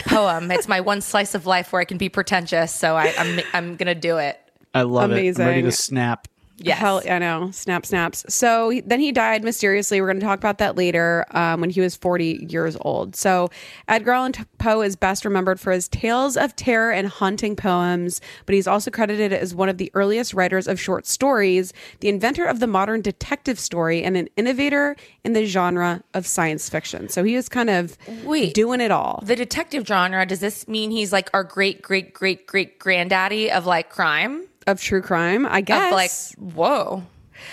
poem. 0.08 0.50
it's 0.56 0.68
my 0.68 0.82
one 0.82 1.02
slice 1.02 1.36
of 1.36 1.46
life 1.46 1.72
where 1.72 1.82
I 1.82 1.86
can 1.86 1.98
be 1.98 2.10
pretentious, 2.10 2.74
so 2.74 2.96
I, 2.96 3.14
I'm 3.18 3.40
I'm 3.54 3.76
gonna 3.76 3.94
do 3.96 4.18
it. 4.18 4.40
I 4.74 4.82
love 4.82 5.12
it. 5.12 5.14
I'm 5.14 5.46
ready 5.48 5.60
Amazing. 5.62 5.66
to 5.66 5.72
snap. 5.72 6.28
Yes. 6.58 6.80
Hell, 6.80 7.02
I 7.10 7.20
know. 7.20 7.52
Snap, 7.52 7.86
snaps. 7.86 8.26
So 8.30 8.80
then 8.86 9.00
he 9.00 9.12
died 9.12 9.44
mysteriously. 9.44 10.00
We're 10.00 10.08
going 10.08 10.20
to 10.20 10.26
talk 10.26 10.40
about 10.40 10.58
that 10.60 10.78
later 10.78 11.26
um, 11.32 11.60
when 11.60 11.70
he 11.70 11.82
was 11.82 11.96
40 11.96 12.48
years 12.50 12.78
old. 12.82 13.16
So 13.16 13.50
Edgar 13.88 14.12
Allan 14.12 14.34
Poe 14.58 14.82
is 14.82 14.96
best 14.96 15.26
remembered 15.26 15.60
for 15.60 15.74
his 15.74 15.88
tales 15.90 16.38
of 16.38 16.56
terror 16.56 16.92
and 16.92 17.08
haunting 17.08 17.56
poems, 17.56 18.22
but 18.46 18.56
he's 18.56 18.68
also 18.68 18.90
credited 18.90 19.34
as 19.34 19.54
one 19.54 19.68
of 19.68 19.78
the 19.78 19.92
earliest 19.96 20.34
writers 20.34 20.68
of 20.68 20.80
short 20.80 21.06
stories, 21.06 21.74
the 22.00 22.08
inventor 22.08 22.46
of 22.46 22.60
the 22.60 22.68
modern 22.68 23.02
detective 23.02 23.60
story, 23.60 24.04
and 24.04 24.16
an 24.16 24.30
innovator 24.38 24.96
in 25.26 25.34
the 25.34 25.46
genre 25.46 26.04
of 26.14 26.26
science 26.26 26.70
fiction. 26.70 27.10
So 27.10 27.24
he 27.24 27.36
was 27.36 27.50
kind 27.50 27.70
of 27.70 27.98
Wait. 28.24 28.54
doing 28.54 28.80
it 28.80 28.92
all. 28.92 29.22
The 29.26 29.36
detective 29.36 29.86
genre. 29.86 30.26
Does 30.26 30.40
this 30.40 30.68
mean 30.68 30.92
he's 30.92 31.12
like 31.12 31.30
our 31.34 31.44
great 31.44 31.82
great 31.82 32.14
great 32.14 32.48
great 32.48 32.80
granddaddy 32.80 33.52
of 33.52 33.66
like 33.66 33.90
crime? 33.90 34.48
Of 34.68 34.82
true 34.82 35.02
crime, 35.02 35.46
I 35.46 35.62
guess. 35.62 35.88
Of 36.34 36.40
like 36.40 36.56
whoa, 36.56 37.04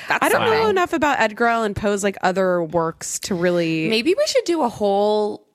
that's 0.09 0.25
I 0.25 0.29
don't 0.29 0.51
know 0.51 0.69
enough 0.69 0.93
about 0.93 1.21
Edgar 1.21 1.47
Allan 1.47 1.75
Poe's 1.75 2.05
like 2.05 2.17
other 2.23 2.63
works 2.63 3.19
to 3.21 3.35
really. 3.35 3.89
Maybe 3.89 4.15
we 4.17 4.27
should 4.27 4.45
do 4.45 4.63
a 4.63 4.69
whole 4.69 5.47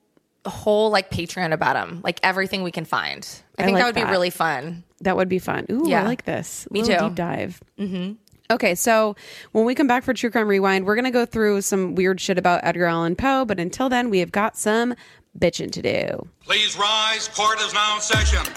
a 0.44 0.50
whole 0.50 0.90
like 0.90 1.10
Patreon 1.10 1.52
about 1.52 1.76
him, 1.76 2.00
like 2.02 2.20
everything 2.22 2.62
we 2.62 2.70
can 2.70 2.84
find. 2.84 3.26
I, 3.58 3.62
I 3.62 3.64
think 3.64 3.74
like 3.74 3.82
that 3.82 3.86
would 3.86 3.94
that. 3.96 4.06
be 4.06 4.10
really 4.10 4.30
fun. 4.30 4.84
That 5.00 5.16
would 5.16 5.28
be 5.28 5.38
fun. 5.38 5.66
Ooh, 5.70 5.88
yeah. 5.88 6.02
I 6.02 6.06
like 6.06 6.24
this. 6.24 6.66
Me 6.70 6.82
Little 6.82 6.98
too. 6.98 7.04
Deep 7.06 7.14
dive. 7.14 7.62
Mm-hmm. 7.78 8.12
Okay, 8.50 8.74
so 8.74 9.14
when 9.52 9.66
we 9.66 9.74
come 9.74 9.86
back 9.86 10.04
for 10.04 10.14
True 10.14 10.30
Crime 10.30 10.48
Rewind, 10.48 10.86
we're 10.86 10.96
gonna 10.96 11.10
go 11.10 11.26
through 11.26 11.60
some 11.60 11.94
weird 11.94 12.20
shit 12.20 12.38
about 12.38 12.60
Edgar 12.64 12.86
Allan 12.86 13.14
Poe. 13.14 13.44
But 13.44 13.60
until 13.60 13.88
then, 13.88 14.10
we 14.10 14.20
have 14.20 14.32
got 14.32 14.56
some 14.56 14.94
bitching 15.38 15.70
to 15.72 15.82
do. 15.82 16.26
Please 16.40 16.76
rise. 16.78 17.28
Court 17.28 17.60
is 17.60 17.74
now 17.74 17.96
in 17.96 18.00
session. 18.00 18.52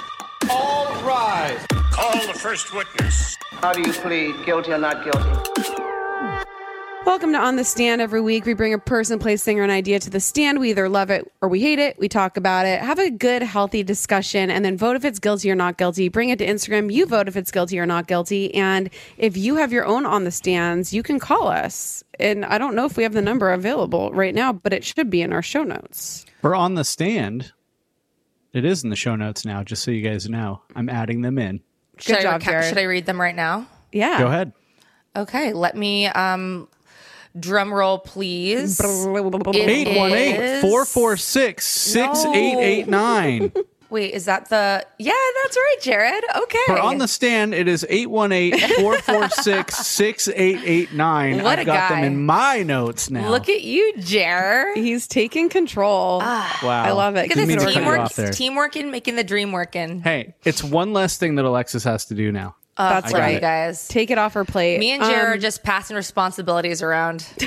All 0.52 0.86
rise. 1.04 1.66
Call 1.92 2.28
the 2.28 2.38
first 2.38 2.74
witness. 2.74 3.38
How 3.52 3.72
do 3.72 3.82
you 3.82 3.94
plead, 3.94 4.46
guilty 4.46 4.74
or 4.74 4.78
not 4.78 5.04
guilty? 5.04 5.30
Welcome 7.06 7.32
to 7.32 7.40
On 7.40 7.56
the 7.56 7.64
Stand. 7.64 8.02
Every 8.02 8.20
week, 8.20 8.46
we 8.46 8.54
bring 8.54 8.74
a 8.74 8.78
person, 8.78 9.18
place, 9.18 9.44
thing, 9.44 9.60
or 9.60 9.64
an 9.64 9.70
idea 9.70 9.98
to 10.00 10.10
the 10.10 10.20
stand. 10.20 10.60
We 10.60 10.72
either 10.72 10.90
love 10.90 11.10
it 11.10 11.32
or 11.42 11.48
we 11.48 11.62
hate 11.62 11.80
it. 11.80 11.98
We 11.98 12.10
talk 12.10 12.36
about 12.36 12.66
it, 12.66 12.82
have 12.82 13.00
a 13.00 13.10
good, 13.10 13.42
healthy 13.42 13.82
discussion, 13.82 14.52
and 14.52 14.64
then 14.64 14.78
vote 14.78 14.98
if 14.98 15.06
it's 15.06 15.20
guilty 15.20 15.50
or 15.50 15.56
not 15.56 15.78
guilty. 15.78 16.10
Bring 16.10 16.30
it 16.30 16.38
to 16.40 16.46
Instagram. 16.46 16.94
You 16.94 17.06
vote 17.06 17.28
if 17.30 17.38
it's 17.38 17.50
guilty 17.50 17.80
or 17.80 17.86
not 17.86 18.08
guilty. 18.08 18.54
And 18.54 18.90
if 19.18 19.38
you 19.38 19.56
have 19.56 19.72
your 19.72 19.86
own 19.86 20.06
On 20.06 20.26
the 20.26 20.32
Stands, 20.32 20.94
you 20.94 21.02
can 21.02 21.18
call 21.18 21.48
us. 21.48 22.04
And 22.20 22.46
I 22.46 22.58
don't 22.58 22.76
know 22.76 22.86
if 22.86 22.98
we 22.98 23.04
have 23.04 23.14
the 23.14 23.22
number 23.22 23.52
available 23.52 24.12
right 24.12 24.36
now, 24.36 24.52
but 24.52 24.74
it 24.74 24.84
should 24.84 25.10
be 25.10 25.22
in 25.22 25.32
our 25.32 25.42
show 25.42 25.64
notes. 25.64 26.26
We're 26.42 26.56
on 26.56 26.76
the 26.76 26.84
stand. 26.84 27.54
It 28.54 28.66
is 28.66 28.84
in 28.84 28.90
the 28.90 28.96
show 28.96 29.16
notes 29.16 29.46
now, 29.46 29.64
just 29.64 29.84
so 29.84 29.92
you 29.92 30.02
guys 30.08 30.28
know. 30.28 30.62
I'm 30.76 30.90
adding 30.90 31.22
them 31.22 31.38
in. 31.38 31.62
Should, 31.98 32.18
I, 32.18 32.22
job, 32.22 32.42
reca- 32.42 32.46
Jared. 32.46 32.70
should 32.70 32.78
I 32.78 32.84
read 32.84 33.06
them 33.06 33.20
right 33.20 33.36
now? 33.36 33.68
Yeah. 33.92 34.20
Go 34.20 34.28
ahead. 34.28 34.54
Okay, 35.16 35.54
let 35.54 35.76
me 35.76 36.08
um 36.08 36.68
drum 37.40 37.74
roll 37.74 38.00
please. 38.00 38.80
It 38.80 38.86
818 38.86 40.62
446 40.62 41.66
6889. 41.66 43.52
Wait, 43.92 44.14
is 44.14 44.26
that 44.26 44.48
the 44.50 44.86
Yeah, 44.98 45.12
that's 45.44 45.58
right, 45.58 45.76
Jared. 45.82 46.24
Okay. 46.36 46.58
For 46.66 46.80
on 46.80 46.98
the 46.98 47.08
stand, 47.08 47.54
it 47.54 47.68
is 47.68 47.86
818 47.90 48.58
446 48.80 49.76
6889. 49.86 51.44
What 51.44 51.60
I've 51.60 51.60
a 51.60 51.66
got 51.66 51.90
guy. 51.90 51.96
them 52.02 52.04
in 52.14 52.26
my 52.26 52.64
notes 52.64 53.10
now. 53.10 53.30
Look 53.30 53.50
at 53.50 53.62
you, 53.64 53.94
Jared. 54.00 54.78
He's 54.78 55.08
taking 55.08 55.50
control. 55.50 56.20
Ah. 56.24 56.60
wow. 56.64 56.84
I 56.84 56.92
love 56.92 57.16
it. 57.18 57.24
Look 57.24 57.32
at 57.32 57.36
Didn't 57.36 57.48
mean 57.50 57.58
this 57.60 57.68
to 57.68 57.74
cut 57.74 57.80
you 57.80 57.82
teamwork. 57.82 58.00
off 58.00 58.16
there. 58.16 58.32
Teamwork 58.32 58.76
and 58.78 58.92
making 58.92 59.16
the 59.18 59.24
dream 59.24 59.52
working. 59.52 60.02
Hey, 60.02 60.36
it's 60.46 60.64
one 60.64 60.94
less 60.94 61.18
thing 61.18 61.36
that 61.36 61.46
Alexis 61.46 61.84
has 61.84 62.06
to 62.06 62.16
do 62.16 62.32
now. 62.32 62.56
Uh, 62.78 63.02
That's 63.02 63.14
right. 63.14 63.36
you 63.36 63.40
guys. 63.42 63.88
Take 63.88 64.12
it 64.12 64.18
off 64.18 64.34
her 64.34 64.46
plate. 64.46 64.80
Me 64.80 64.92
and 64.92 65.04
Jared 65.04 65.26
Um, 65.26 65.32
are 65.34 65.38
just 65.38 65.64
passing 65.64 65.96
responsibilities 65.96 66.82
around. 66.82 67.26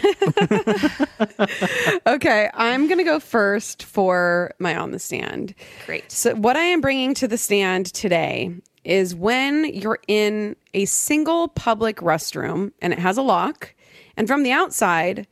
Okay, 2.06 2.50
I'm 2.54 2.86
going 2.86 2.98
to 2.98 3.04
go 3.04 3.18
first 3.18 3.82
for 3.82 4.54
my 4.58 4.76
on 4.76 4.90
the 4.90 4.98
stand. 4.98 5.54
Great. 5.86 6.10
So, 6.12 6.34
what 6.34 6.56
I 6.56 6.64
am 6.64 6.80
bringing 6.80 7.14
to 7.14 7.28
the 7.28 7.38
stand 7.38 7.86
today 7.86 8.54
is 8.84 9.14
when 9.14 9.64
you're 9.64 9.98
in 10.06 10.54
a 10.74 10.84
single 10.84 11.48
public 11.48 11.96
restroom 11.96 12.72
and 12.82 12.92
it 12.92 12.98
has 12.98 13.16
a 13.16 13.22
lock, 13.22 13.74
and 14.16 14.28
from 14.28 14.42
the 14.42 14.52
outside, 14.52 15.26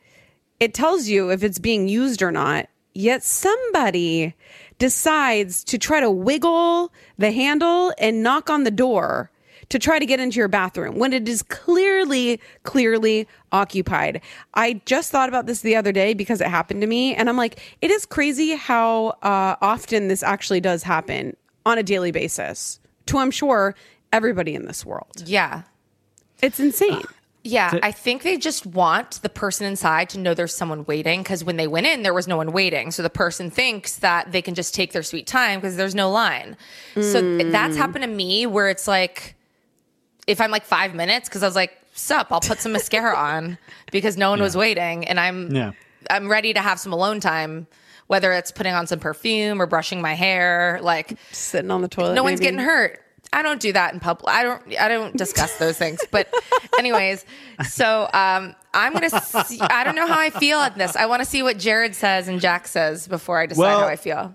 it 0.61 0.73
tells 0.73 1.09
you 1.09 1.31
if 1.31 1.43
it's 1.43 1.59
being 1.59 1.89
used 1.89 2.23
or 2.23 2.33
not, 2.33 2.69
yet 2.95 3.23
somebody 3.23 4.35
decides 4.79 5.63
to 5.65 5.79
try 5.79 6.01
to 6.01 6.11
wiggle 6.11 6.91
the 7.19 7.33
handle 7.33 7.93
and 7.99 8.23
knock 8.23 8.49
on 8.49 8.65
the 8.65 8.71
door 8.71 9.31
to 9.73 9.79
try 9.79 9.99
to 9.99 10.05
get 10.05 10.21
into 10.21 10.37
your 10.37 10.49
bathroom 10.49 10.99
when 10.99 11.15
it 11.15 11.27
is 11.27 11.41
clearly, 11.41 12.39
clearly 12.63 13.27
occupied. 13.53 14.21
I 14.53 14.83
just 14.85 15.11
thought 15.11 15.31
about 15.31 15.47
this 15.47 15.63
the 15.63 15.77
other 15.77 15.93
day 15.93 16.13
because 16.13 16.43
it 16.43 16.49
happened 16.49 16.83
to 16.83 16.87
me. 16.87 17.15
And 17.15 17.27
I'm 17.27 17.39
like, 17.39 17.59
it 17.81 17.91
is 17.91 18.05
crazy 18.05 18.55
how 18.55 19.17
uh, 19.23 19.57
often 19.63 20.09
this 20.09 20.23
actually 20.23 20.61
does 20.61 20.83
happen 20.83 21.35
on 21.65 21.79
a 21.79 21.83
daily 21.83 22.11
basis 22.11 22.81
to, 23.07 23.17
I'm 23.17 23.31
sure, 23.31 23.75
everybody 24.13 24.55
in 24.55 24.67
this 24.67 24.85
world. 24.85 25.23
Yeah. 25.25 25.63
It's 26.43 26.61
insane. 26.61 27.05
Yeah, 27.43 27.79
I 27.83 27.93
think 27.93 28.25
they 28.25 28.37
just 28.37 28.67
want 28.67 29.23
the 29.23 29.31
person 29.31 29.67
inside 29.67 30.11
to 30.11 30.19
know 30.19 30.35
there's 30.35 30.55
someone 30.55 30.85
waiting 30.85 31.23
because 31.23 31.43
when 31.43 31.57
they 31.57 31.67
went 31.67 31.87
in, 31.87 32.03
there 32.03 32.13
was 32.15 32.29
no 32.29 32.37
one 32.37 32.53
waiting. 32.53 32.91
So 32.91 33.03
the 33.03 33.11
person 33.11 33.51
thinks 33.51 33.97
that 33.97 34.33
they 34.33 34.43
can 34.43 34.55
just 34.55 34.75
take 34.75 34.93
their 34.93 35.03
sweet 35.03 35.27
time 35.27 35.61
because 35.61 35.77
there's 35.77 35.95
no 35.95 36.11
line. 36.11 36.59
So 37.01 37.39
that's 37.39 37.77
happened 37.77 38.05
to 38.05 38.11
me 38.11 38.45
where 38.45 38.69
it's 38.69 38.87
like, 38.87 39.35
if 40.27 40.41
I'm 40.41 40.51
like 40.51 40.65
five 40.65 40.95
minutes, 40.95 41.29
because 41.29 41.43
I 41.43 41.47
was 41.47 41.57
like, 41.57 41.73
sup, 41.95 42.29
I'll 42.31 42.41
put 42.41 42.61
some 42.61 42.73
mascara 42.73 43.17
on 43.17 43.59
because 43.91 44.17
no 44.17 44.31
one 44.31 44.41
was 44.41 44.57
waiting 44.57 45.07
and 45.07 45.19
I'm 45.21 45.55
Yeah. 45.55 45.73
I'm 46.11 46.29
ready 46.29 46.53
to 46.53 46.61
have 46.61 46.81
some 46.81 46.93
alone 46.93 47.21
time, 47.21 47.67
whether 48.09 48.33
it's 48.33 48.51
putting 48.51 48.75
on 48.75 48.87
some 48.87 48.99
perfume 48.99 49.61
or 49.63 49.67
brushing 49.67 50.01
my 50.01 50.15
hair. 50.15 50.81
Like 50.83 51.17
Sitting 51.31 51.71
on 51.71 51.81
the 51.83 51.89
toilet. 51.89 52.15
no 52.15 52.23
one's 52.25 52.41
getting 52.41 52.59
hurt. 52.59 52.99
I 53.35 53.41
don't 53.43 53.61
do 53.61 53.73
that 53.73 53.95
in 53.95 54.01
public. 54.01 54.29
I 54.35 54.43
don't. 54.43 54.63
I 54.79 54.89
don't 54.89 55.17
discuss 55.17 55.57
those 55.57 55.79
things. 55.79 56.01
But, 56.11 56.29
anyways, 56.79 57.25
so 57.67 58.03
um, 58.13 58.55
I'm 58.75 58.93
gonna. 58.93 59.09
See, 59.09 59.59
I 59.61 59.85
don't 59.85 59.95
know 59.97 60.07
how 60.07 60.19
I 60.19 60.29
feel 60.29 60.59
at 60.59 60.77
this. 60.77 60.97
I 60.97 61.07
want 61.07 61.21
to 61.23 61.25
see 61.25 61.43
what 61.43 61.57
Jared 61.57 61.95
says 61.95 62.29
and 62.29 62.41
Jac 62.43 62.69
says 62.69 63.09
before 63.09 63.39
I 63.39 63.47
decide 63.47 63.61
Well- 63.63 63.81
how 63.81 63.87
I 63.87 63.97
feel. 63.97 64.35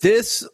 This 0.00 0.46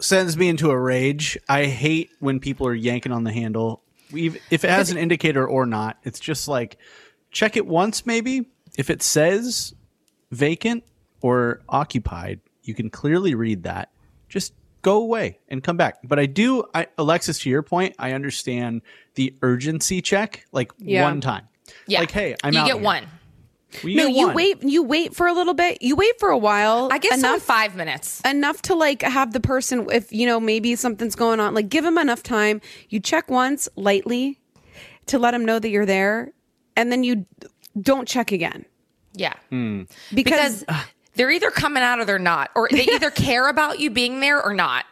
sends 0.00 0.36
me 0.36 0.48
into 0.48 0.70
a 0.70 0.78
rage. 0.78 1.36
I 1.48 1.64
hate 1.66 2.10
when 2.20 2.40
people 2.40 2.66
are 2.66 2.74
yanking 2.74 3.12
on 3.12 3.24
the 3.24 3.32
handle. 3.32 3.82
We've, 4.12 4.40
if 4.50 4.64
it 4.64 4.70
has 4.70 4.90
an 4.90 4.96
indicator 4.96 5.46
or 5.46 5.66
not, 5.66 5.98
it's 6.04 6.20
just 6.20 6.48
like 6.48 6.78
check 7.30 7.56
it 7.56 7.66
once 7.66 8.06
maybe. 8.06 8.46
If 8.76 8.90
it 8.90 9.02
says 9.02 9.74
vacant 10.30 10.84
or 11.20 11.60
occupied, 11.68 12.40
you 12.62 12.74
can 12.74 12.90
clearly 12.90 13.34
read 13.34 13.64
that. 13.64 13.90
Just 14.28 14.52
go 14.82 14.98
away 15.02 15.38
and 15.48 15.62
come 15.62 15.76
back. 15.76 15.98
But 16.04 16.18
I 16.18 16.26
do, 16.26 16.64
I, 16.74 16.86
Alexis, 16.96 17.40
to 17.40 17.50
your 17.50 17.62
point, 17.62 17.96
I 17.98 18.12
understand 18.12 18.82
the 19.14 19.34
urgency 19.42 20.00
check, 20.00 20.46
like 20.52 20.70
Yeah. 20.78 21.02
one 21.02 21.20
time. 21.20 21.48
Yeah. 21.86 22.00
Like, 22.00 22.10
hey, 22.12 22.36
I'm 22.44 22.52
you 22.54 22.60
out 22.60 22.66
get 22.66 22.74
here. 22.76 22.84
one. 22.84 23.06
Well, 23.84 23.94
no, 23.94 24.06
you 24.06 24.26
one. 24.28 24.34
wait. 24.34 24.62
You 24.62 24.82
wait 24.82 25.14
for 25.14 25.26
a 25.26 25.32
little 25.32 25.54
bit. 25.54 25.82
You 25.82 25.94
wait 25.94 26.18
for 26.18 26.30
a 26.30 26.38
while. 26.38 26.88
I 26.90 26.98
guess 26.98 27.20
so 27.20 27.28
enough 27.28 27.42
five 27.42 27.76
minutes. 27.76 28.20
enough 28.22 28.62
to 28.62 28.74
like 28.74 29.02
have 29.02 29.32
the 29.32 29.40
person 29.40 29.86
if 29.92 30.12
you 30.12 30.26
know 30.26 30.40
maybe 30.40 30.74
something's 30.74 31.14
going 31.14 31.38
on 31.40 31.52
like 31.54 31.68
give 31.68 31.84
them 31.84 31.98
enough 31.98 32.22
time 32.22 32.60
you 32.88 32.98
check 33.00 33.30
once 33.30 33.68
lightly 33.76 34.38
to 35.06 35.18
let 35.18 35.32
them 35.32 35.44
know 35.44 35.58
that 35.58 35.68
you're 35.68 35.86
there 35.86 36.32
and 36.76 36.90
then 36.90 37.02
you 37.04 37.26
don't 37.80 38.08
check 38.08 38.32
again 38.32 38.64
Yeah. 39.14 39.34
Hmm. 39.50 39.82
because, 40.14 40.60
because 40.60 40.84
they're 41.14 41.30
either 41.30 41.50
coming 41.50 41.82
out 41.82 41.98
or 41.98 42.04
they're 42.04 42.18
not, 42.18 42.50
or 42.54 42.68
they 42.70 42.84
either 42.92 43.10
care 43.28 43.48
about 43.48 43.80
you 43.80 43.90
being 43.90 44.20
there 44.20 44.42
or 44.42 44.54
not. 44.54 44.84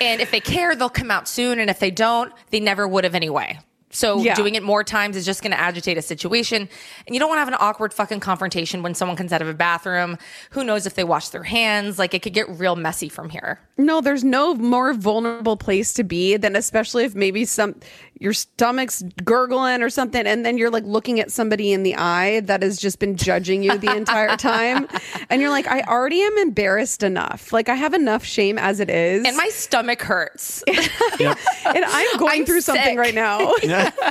And 0.00 0.20
if 0.20 0.30
they 0.30 0.40
care, 0.40 0.74
they'll 0.74 0.88
come 0.90 1.10
out 1.10 1.28
soon. 1.28 1.58
And 1.58 1.68
if 1.70 1.78
they 1.78 1.90
don't, 1.90 2.32
they 2.50 2.60
never 2.60 2.86
would 2.88 3.04
have 3.04 3.14
anyway. 3.14 3.58
So 3.98 4.22
Yeah. 4.22 4.34
doing 4.34 4.54
it 4.54 4.62
more 4.62 4.84
times 4.84 5.16
is 5.16 5.24
just 5.26 5.42
going 5.42 5.50
to 5.50 5.60
agitate 5.60 5.98
a 5.98 6.02
situation. 6.02 6.68
And 7.06 7.14
you 7.14 7.18
don't 7.20 7.28
want 7.28 7.38
to 7.38 7.44
have 7.44 7.48
an 7.48 7.56
awkward 7.58 7.92
fucking 7.92 8.20
confrontation 8.20 8.82
when 8.82 8.94
someone 8.94 9.16
comes 9.16 9.32
out 9.32 9.42
of 9.42 9.48
a 9.48 9.54
bathroom. 9.54 10.16
Who 10.50 10.62
knows 10.64 10.86
if 10.86 10.94
they 10.94 11.04
wash 11.04 11.30
their 11.30 11.42
hands? 11.42 11.98
Like 11.98 12.14
it 12.14 12.22
could 12.22 12.34
get 12.34 12.48
real 12.48 12.76
messy 12.76 13.08
from 13.08 13.28
here. 13.30 13.58
no 13.76 14.00
there's 14.00 14.24
no 14.24 14.54
more 14.54 14.92
vulnerable 14.94 15.56
place 15.56 15.92
to 15.94 16.04
be 16.04 16.36
than 16.36 16.54
especially 16.56 17.04
if 17.04 17.14
maybe 17.14 17.44
some 17.44 17.74
your 18.20 18.32
stomach's 18.32 19.04
gurgling 19.24 19.80
or 19.82 19.88
something 19.90 20.26
and 20.26 20.44
then 20.44 20.58
you're 20.58 20.70
like 20.70 20.82
looking 20.84 21.20
at 21.20 21.30
somebody 21.30 21.72
in 21.72 21.84
the 21.84 21.94
eye 21.96 22.40
that 22.40 22.60
has 22.62 22.76
just 22.76 22.98
been 22.98 23.16
judging 23.16 23.62
you 23.62 23.78
the 23.78 23.94
entire 23.96 24.36
time 24.36 24.88
and 25.30 25.40
you're 25.40 25.50
like 25.50 25.68
i 25.68 25.80
already 25.82 26.20
am 26.22 26.36
embarrassed 26.38 27.04
enough 27.04 27.52
like 27.52 27.68
i 27.68 27.74
have 27.76 27.94
enough 27.94 28.24
shame 28.24 28.58
as 28.58 28.80
it 28.80 28.90
is 28.90 29.24
And 29.24 29.36
my 29.36 29.48
stomach 29.50 30.02
hurts. 30.02 30.64
and 30.68 31.84
i'm 31.84 32.16
going 32.18 32.40
I'm 32.40 32.46
through 32.46 32.62
something 32.62 32.96
right 32.96 33.14
now 33.14 33.52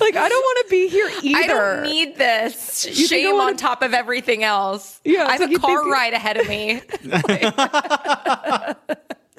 like 0.00 0.16
i 0.16 0.26
don't 0.28 0.42
want 0.42 0.58
to 0.58 0.70
be 0.70 0.88
here 0.88 1.10
either 1.22 1.38
I 1.38 1.46
don't 1.46 1.82
need 1.84 2.16
this 2.16 2.84
think 2.84 2.96
I 2.96 3.02
shame 3.02 3.34
wanna- 3.36 3.50
on 3.52 3.56
top 3.56 3.82
of 3.82 3.94
everything 3.94 4.44
else. 4.44 5.00
Yeah, 5.04 5.26
I 5.26 5.32
have 5.32 5.40
like 5.40 5.56
a 5.56 5.58
car 5.60 5.82
think- 5.82 5.92
ride 5.92 6.12
ahead 6.14 6.36
of 6.36 6.48
me. 6.48 6.80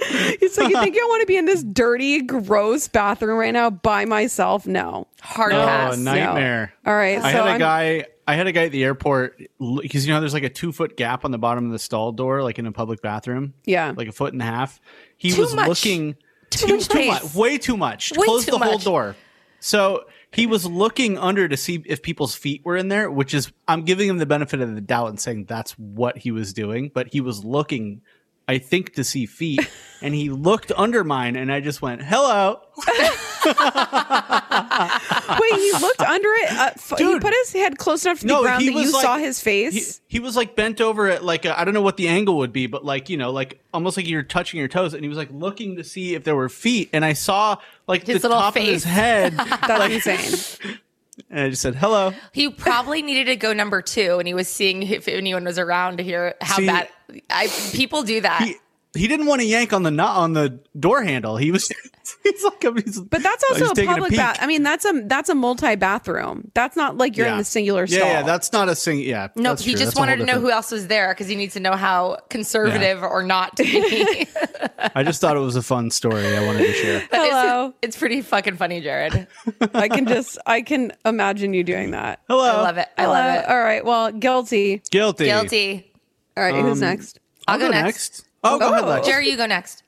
It's 0.08 0.58
like 0.58 0.70
you 0.70 0.80
think 0.82 0.96
I 0.98 1.00
want 1.06 1.22
to 1.22 1.26
be 1.26 1.38
in 1.38 1.46
this 1.46 1.64
dirty, 1.64 2.22
gross 2.22 2.88
bathroom 2.90 3.40
right 3.40 3.54
now 3.54 3.70
by 3.70 4.04
myself? 4.06 4.68
No. 4.68 5.08
Hard 5.22 5.54
Oh, 5.54 5.66
pass. 5.66 5.98
nightmare. 5.98 6.74
All 6.86 6.94
right, 6.94 7.18
I 7.18 7.32
so 7.32 7.38
had 7.38 7.48
a 7.48 7.50
I'm- 7.52 7.60
guy. 7.60 8.06
I 8.28 8.34
had 8.36 8.46
a 8.48 8.52
guy 8.52 8.64
at 8.66 8.72
the 8.72 8.84
airport 8.84 9.40
because 9.82 10.06
you 10.08 10.14
know 10.14 10.20
there's 10.20 10.34
like 10.34 10.44
a 10.44 10.50
two 10.50 10.72
foot 10.72 10.98
gap 10.98 11.26
on 11.26 11.32
the 11.32 11.38
bottom 11.38 11.66
of 11.68 11.72
the 11.72 11.80
stall 11.80 12.12
door, 12.12 12.44
like 12.44 12.58
in 12.60 12.66
a 12.66 12.72
public 12.72 13.02
bathroom. 13.02 13.54
Yeah. 13.66 13.94
like 13.96 14.08
a 14.08 14.12
foot 14.12 14.34
and 14.34 14.42
a 14.42 14.46
half. 14.46 14.80
He 15.18 15.32
Too 15.32 15.42
was 15.42 15.54
much. 15.56 15.68
looking 15.70 16.16
Too 16.50 16.80
too, 16.80 17.06
much 17.08 17.24
much, 17.24 17.36
way 17.36 17.58
too 17.58 17.78
much. 17.78 18.12
Way 18.16 18.26
Close 18.26 18.46
too 18.46 18.52
the 18.52 18.60
whole 18.60 18.78
door. 18.78 19.16
So 19.60 20.06
he 20.32 20.46
was 20.48 20.66
looking 20.66 21.18
under 21.18 21.48
to 21.48 21.58
see 21.58 21.82
if 21.86 22.02
people's 22.02 22.36
feet 22.36 22.64
were 22.66 22.76
in 22.78 22.90
there, 22.90 23.10
which 23.10 23.34
is 23.34 23.52
I'm 23.68 23.84
giving 23.84 24.10
him 24.10 24.18
the 24.18 24.26
benefit 24.26 24.62
of 24.62 24.76
the 24.76 24.82
doubt 24.82 25.08
and 25.08 25.20
saying 25.20 25.46
that's 25.46 25.72
what 25.74 26.18
he 26.18 26.32
was 26.32 26.54
doing, 26.54 26.92
but 26.94 27.08
he 27.12 27.22
was 27.22 27.44
looking. 27.44 28.02
I 28.48 28.60
think 28.60 28.94
to 28.94 29.04
see 29.04 29.26
feet, 29.26 29.68
and 30.04 30.14
he 30.14 30.30
looked 30.30 30.72
under 30.78 31.04
mine, 31.04 31.36
and 31.36 31.52
I 31.52 31.62
just 31.62 31.82
went, 31.82 32.04
"Hello." 32.04 32.62
Wait, 35.40 35.54
he 35.54 35.72
looked 35.74 36.02
under 36.02 36.30
it. 36.30 36.52
Uh, 36.52 36.72
f- 36.76 36.94
he 36.98 37.20
put 37.20 37.34
his 37.34 37.54
head 37.54 37.78
close 37.78 38.06
enough 38.06 38.20
to 38.20 38.28
the 38.28 38.40
ground 38.42 38.66
that 38.68 38.72
you 38.74 38.92
like- 38.92 39.02
saw 39.02 39.18
his 39.18 39.40
face. 39.42 40.02
He, 40.08 40.18
he 40.18 40.20
was 40.20 40.36
like 40.36 40.56
bent 40.56 40.82
over 40.82 41.08
at 41.08 41.24
like 41.24 41.46
I 41.46 41.62
I 41.62 41.66
don't 41.66 41.74
know 41.74 41.82
what 41.82 41.98
the 41.98 42.08
angle 42.08 42.38
would 42.38 42.54
be, 42.54 42.68
but 42.68 42.84
like 42.86 43.10
you 43.10 43.18
know, 43.18 43.32
like 43.32 43.60
almost 43.74 43.98
like 43.98 44.08
you're 44.08 44.24
touching 44.24 44.60
your 44.60 44.68
toes, 44.68 44.94
and 44.94 45.04
he 45.04 45.10
was 45.10 45.18
like 45.18 45.30
looking 45.32 45.76
to 45.78 45.84
see 45.84 46.16
if 46.16 46.24
there 46.24 46.36
were 46.36 46.50
feet, 46.50 46.90
and 46.94 47.04
I 47.06 47.14
saw 47.14 47.58
like 47.88 48.06
His 48.06 48.22
the 48.22 48.30
little 48.30 48.42
top 48.42 48.56
of 48.56 48.62
his 48.64 48.84
head, 48.84 49.34
That's 49.38 49.94
insane. 50.08 50.78
and 51.30 51.40
I 51.40 51.50
just 51.50 51.62
said 51.62 51.76
hello. 51.76 52.14
He 52.34 52.50
probably 52.50 53.02
needed 53.02 53.26
to 53.26 53.36
go 53.36 53.54
number 53.54 53.82
two, 53.82 54.18
and 54.20 54.28
he 54.28 54.34
was 54.34 54.48
seeing 54.48 54.84
if 54.84 55.08
anyone 55.08 55.44
was 55.46 55.58
around 55.60 55.98
to 55.98 56.04
hear 56.04 56.36
how 56.42 56.58
See- 56.58 56.66
bad. 56.66 56.90
I 57.30 57.48
people 57.72 58.02
do 58.04 58.22
that. 58.22 58.42
He 58.42 58.56
he 58.96 59.08
didn't 59.08 59.26
want 59.28 59.42
to 59.42 59.48
yank 59.48 59.74
on 59.74 59.84
the 59.84 59.92
nut 59.92 60.10
on 60.16 60.34
the 60.34 60.60
door 60.80 61.04
handle. 61.04 61.38
He 61.38 61.52
was 61.52 61.68
he's 62.24 62.44
like 62.44 62.64
he's, 62.86 63.00
But 63.00 63.22
that's 63.24 63.44
he's 63.50 63.62
also 63.62 63.82
a 63.82 63.86
public 63.86 64.10
peek. 64.12 64.18
bath. 64.20 64.38
I 64.42 64.48
mean, 64.48 64.64
that's 64.64 64.86
a 64.86 65.04
that's 65.06 65.30
a 65.30 65.36
multi 65.36 65.76
bathroom. 65.76 66.52
That's 66.54 66.76
not 66.76 66.98
like 66.98 67.18
you're 67.18 67.28
in 67.28 67.38
the 67.38 67.44
singular 67.44 67.86
Yeah, 67.86 67.98
stall. 67.98 68.08
yeah, 68.10 68.22
that's 68.24 68.52
not 68.54 68.70
a 68.70 68.76
sing. 68.76 69.00
Yeah, 69.00 69.28
no, 69.36 69.50
that's 69.50 69.64
he 69.64 69.72
true. 69.72 69.80
just 69.80 69.92
That's 69.92 70.00
wanted 70.00 70.18
to 70.18 70.26
know 70.26 70.40
who 70.40 70.50
else 70.52 70.72
was 70.72 70.88
there 70.88 71.14
because 71.14 71.28
he 71.28 71.36
needs 71.36 71.54
to 71.54 71.60
know 71.60 71.74
how 71.76 72.18
conservative 72.30 73.04
or 73.04 73.24
not 73.24 73.56
to 73.58 73.64
be. 73.64 74.28
I 74.96 75.04
just 75.04 75.20
thought 75.22 75.36
it 75.36 75.40
was 75.42 75.56
a 75.56 75.62
fun 75.64 75.92
story. 75.92 76.26
I 76.36 76.46
wanted 76.46 76.68
to 76.68 76.74
share. 76.74 77.00
But 77.12 77.20
it's- 77.22 77.32
Hello. 77.32 77.74
It's, 77.82 77.98
pretty 77.98 78.22
fucking 78.22 78.58
funny, 78.58 78.82
Jared. 78.82 79.28
I 79.74 79.88
can 79.90 80.06
just 80.08 80.38
I 80.46 80.62
can 80.62 80.92
imagine 81.06 81.54
you 81.54 81.64
doing 81.64 81.92
that. 81.92 82.22
Hello, 82.28 82.44
I 82.44 82.62
love 82.62 82.78
it. 82.78 82.88
I 82.98 83.06
love 83.08 83.36
Uh, 83.36 83.40
it. 83.40 83.50
All 83.50 83.60
right. 83.62 83.84
Well, 83.86 84.12
guilty. 84.12 84.82
Guilty. 84.92 85.26
Guilty. 85.26 85.92
All 86.38 86.44
right. 86.44 86.54
Um, 86.56 86.62
who's 86.66 86.82
next? 86.82 87.20
I'll, 87.48 87.54
I'll 87.54 87.60
go, 87.60 87.66
go 87.68 87.72
next. 87.72 87.86
next. 87.86 88.25
Oh, 88.46 88.60
go 88.60 88.72
ahead. 88.72 88.86
Lex. 88.86 89.08
Jerry, 89.08 89.30
you 89.30 89.38
go 89.38 89.46
next. 89.46 89.84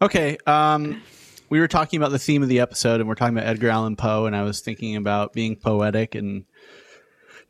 Okay. 0.00 0.38
Um, 0.46 1.02
we 1.48 1.60
were 1.60 1.68
talking 1.68 1.98
about 1.98 2.10
the 2.10 2.18
theme 2.18 2.42
of 2.42 2.48
the 2.48 2.60
episode, 2.60 3.00
and 3.00 3.08
we're 3.08 3.14
talking 3.14 3.36
about 3.36 3.46
Edgar 3.48 3.68
Allan 3.68 3.96
Poe, 3.96 4.26
and 4.26 4.34
I 4.34 4.42
was 4.42 4.60
thinking 4.60 4.96
about 4.96 5.32
being 5.32 5.56
poetic. 5.56 6.14
And 6.14 6.44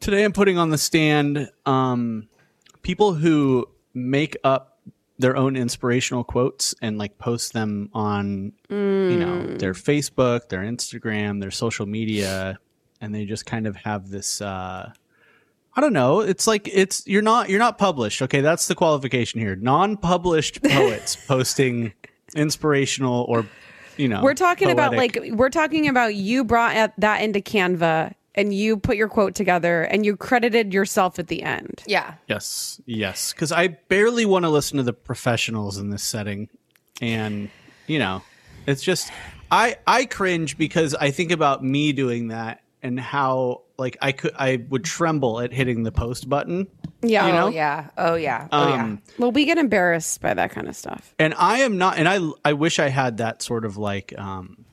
today, 0.00 0.24
I'm 0.24 0.32
putting 0.32 0.58
on 0.58 0.70
the 0.70 0.78
stand 0.78 1.50
um, 1.64 2.28
people 2.82 3.14
who 3.14 3.68
make 3.94 4.36
up 4.44 4.80
their 5.18 5.36
own 5.36 5.56
inspirational 5.56 6.24
quotes 6.24 6.74
and 6.82 6.98
like 6.98 7.16
post 7.16 7.54
them 7.54 7.88
on, 7.94 8.52
you 8.68 9.16
know, 9.16 9.46
their 9.56 9.72
Facebook, 9.72 10.50
their 10.50 10.60
Instagram, 10.60 11.40
their 11.40 11.50
social 11.50 11.86
media, 11.86 12.58
and 13.00 13.14
they 13.14 13.24
just 13.24 13.46
kind 13.46 13.66
of 13.66 13.76
have 13.76 14.10
this. 14.10 14.42
Uh, 14.42 14.92
I 15.76 15.82
don't 15.82 15.92
know. 15.92 16.20
It's 16.20 16.46
like 16.46 16.68
it's 16.72 17.06
you're 17.06 17.22
not 17.22 17.50
you're 17.50 17.58
not 17.58 17.76
published. 17.76 18.22
Okay, 18.22 18.40
that's 18.40 18.66
the 18.66 18.74
qualification 18.74 19.40
here. 19.40 19.54
Non-published 19.54 20.62
poets 20.62 21.16
posting 21.28 21.92
inspirational 22.34 23.26
or 23.28 23.46
you 23.98 24.08
know. 24.08 24.22
We're 24.22 24.34
talking 24.34 24.70
about 24.70 24.96
like 24.96 25.18
we're 25.32 25.50
talking 25.50 25.86
about 25.86 26.14
you 26.14 26.44
brought 26.44 26.76
at- 26.76 26.98
that 26.98 27.20
into 27.20 27.40
Canva 27.40 28.14
and 28.34 28.54
you 28.54 28.78
put 28.78 28.96
your 28.96 29.08
quote 29.08 29.34
together 29.34 29.82
and 29.82 30.04
you 30.04 30.16
credited 30.16 30.72
yourself 30.72 31.18
at 31.18 31.28
the 31.28 31.42
end. 31.42 31.82
Yeah. 31.86 32.14
yes, 32.28 32.80
yes, 32.84 33.32
because 33.32 33.50
I 33.52 33.68
barely 33.68 34.26
want 34.26 34.44
to 34.44 34.50
listen 34.50 34.76
to 34.76 34.82
the 34.82 34.92
professionals 34.92 35.78
in 35.78 35.90
this 35.90 36.02
setting, 36.02 36.48
and 37.02 37.50
you 37.86 37.98
know, 37.98 38.22
it's 38.66 38.82
just 38.82 39.10
I 39.50 39.76
I 39.86 40.06
cringe 40.06 40.56
because 40.56 40.94
I 40.94 41.10
think 41.10 41.32
about 41.32 41.62
me 41.62 41.92
doing 41.92 42.28
that 42.28 42.62
and 42.82 42.98
how 42.98 43.62
like 43.78 43.96
I 44.00 44.12
could 44.12 44.32
I 44.38 44.64
would 44.70 44.84
tremble 44.84 45.40
at 45.40 45.52
hitting 45.52 45.82
the 45.82 45.92
post 45.92 46.28
button. 46.28 46.66
Yeah. 47.02 47.26
You 47.26 47.32
know? 47.32 47.46
Oh 47.46 47.50
yeah. 47.50 47.90
Oh 47.98 48.14
yeah. 48.14 48.48
Oh 48.52 48.72
Um, 48.72 49.02
Well, 49.18 49.30
we 49.32 49.44
get 49.44 49.58
embarrassed 49.58 50.20
by 50.20 50.34
that 50.34 50.50
kind 50.50 50.68
of 50.68 50.74
stuff. 50.76 51.14
and 51.18 51.34
I 51.34 51.58
am 51.58 51.76
not, 51.78 51.98
and 51.98 52.08
I 52.08 52.20
I 52.44 52.54
wish 52.54 52.78
I 52.78 52.88
had 52.88 53.18
that 53.18 53.42
sort 53.42 53.64
of 53.64 53.76
like, 53.76 54.18
um, 54.18 54.64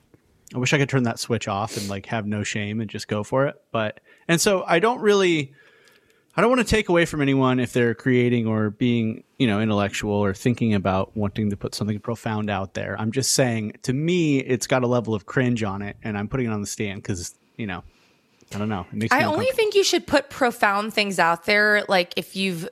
I 0.55 0.57
wish 0.57 0.71
I 0.73 0.77
could 0.77 0.89
turn 0.89 1.03
that 1.03 1.19
switch 1.19 1.47
off 1.47 1.77
and 1.77 1.89
like 1.89 2.05
have 2.07 2.25
no 2.25 2.43
shame 2.43 2.79
and 2.79 2.89
just 2.89 3.07
go 3.07 3.23
for 3.23 3.47
it. 3.47 3.55
But 3.71 3.99
and 4.27 4.39
so 4.39 4.63
I 4.65 4.79
don't 4.79 5.01
really, 5.01 5.53
I 6.37 6.41
don't 6.41 6.49
want 6.49 6.61
to 6.61 6.75
take 6.75 6.89
away 6.89 7.05
from 7.05 7.21
anyone 7.21 7.59
if 7.59 7.73
they're 7.73 7.93
creating 7.93 8.47
or 8.47 8.69
being 8.69 9.23
you 9.37 9.47
know 9.47 9.59
intellectual 9.59 10.13
or 10.13 10.33
thinking 10.33 10.73
about 10.73 11.15
wanting 11.17 11.49
to 11.49 11.57
put 11.57 11.75
something 11.75 11.99
profound 11.99 12.49
out 12.49 12.73
there. 12.73 12.95
I'm 12.99 13.11
just 13.11 13.33
saying, 13.33 13.73
to 13.83 13.91
me, 13.93 14.39
it's 14.39 14.65
got 14.67 14.83
a 14.83 14.87
level 14.87 15.13
of 15.13 15.25
cringe 15.25 15.61
on 15.63 15.81
it, 15.81 15.97
and 16.03 16.17
I'm 16.17 16.27
putting 16.29 16.45
it 16.45 16.51
on 16.53 16.61
the 16.61 16.67
stand 16.67 17.01
because 17.03 17.35
you 17.57 17.67
know, 17.67 17.83
I 18.55 18.59
don't 18.59 18.69
know, 18.69 18.85
it 18.91 18.95
makes 18.95 19.13
me 19.13 19.19
I 19.19 19.25
only 19.25 19.47
think 19.53 19.75
you 19.75 19.83
should 19.83 20.05
put 20.07 20.29
profound 20.29 20.93
things 20.93 21.19
out 21.19 21.45
there, 21.45 21.83
like 21.87 22.13
if 22.17 22.35
you've 22.35 22.67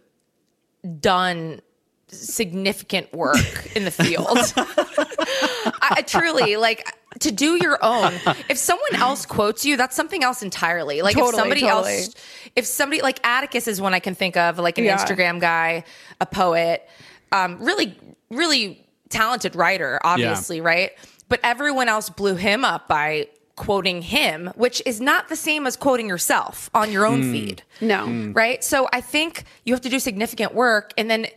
done 1.00 1.62
significant 2.08 3.14
work 3.14 3.38
in 3.76 3.86
the 3.86 3.92
field. 3.92 4.28
I, 4.58 5.96
I 5.98 6.02
truly 6.02 6.58
like 6.58 6.86
to 7.20 7.32
do 7.32 7.56
your 7.62 7.78
own. 7.84 8.14
If 8.50 8.58
someone 8.58 8.96
else 8.96 9.26
quotes 9.26 9.66
you, 9.66 9.78
that's 9.78 9.96
something 9.96 10.24
else 10.24 10.42
entirely. 10.44 11.02
Like 11.02 11.18
if 11.18 11.34
somebody 11.34 11.62
totally. 11.62 11.98
else, 11.98 12.16
if 12.56 12.66
somebody 12.66 13.02
like 13.02 13.26
Atticus 13.26 13.68
is 13.68 13.80
one 13.80 13.94
I 13.94 14.00
can 14.00 14.16
think 14.16 14.38
of, 14.38 14.60
like 14.60 14.78
an 14.78 14.86
Yeah. 14.86 14.98
Instagram 14.98 15.40
guy, 15.40 15.84
a 16.20 16.26
poet, 16.26 16.88
um, 17.32 17.64
really, 17.64 17.98
really 18.30 18.86
talented 19.10 19.56
writer, 19.56 20.00
obviously, 20.04 20.62
right? 20.62 20.92
But 21.30 21.40
everyone 21.44 21.88
else 21.88 22.10
blew 22.10 22.36
him 22.36 22.66
up 22.66 22.88
by 22.88 23.28
quoting 23.62 24.02
him, 24.02 24.50
which 24.56 24.82
is 24.88 25.00
not 25.00 25.30
the 25.30 25.36
same 25.36 25.68
as 25.68 25.78
quoting 25.78 26.10
yourself 26.10 26.68
on 26.74 26.92
your 26.92 27.06
own 27.06 27.22
hmm. 27.22 27.32
feed 27.32 27.64
No. 27.80 28.06
Hmm. 28.06 28.34
right? 28.34 28.64
So 28.64 28.90
I 28.92 29.02
think 29.02 29.44
you 29.66 29.74
have 29.74 29.82
to 29.82 29.90
do 29.90 30.00
significant 30.00 30.56
work 30.56 30.94
and 30.98 31.12
then 31.12 31.28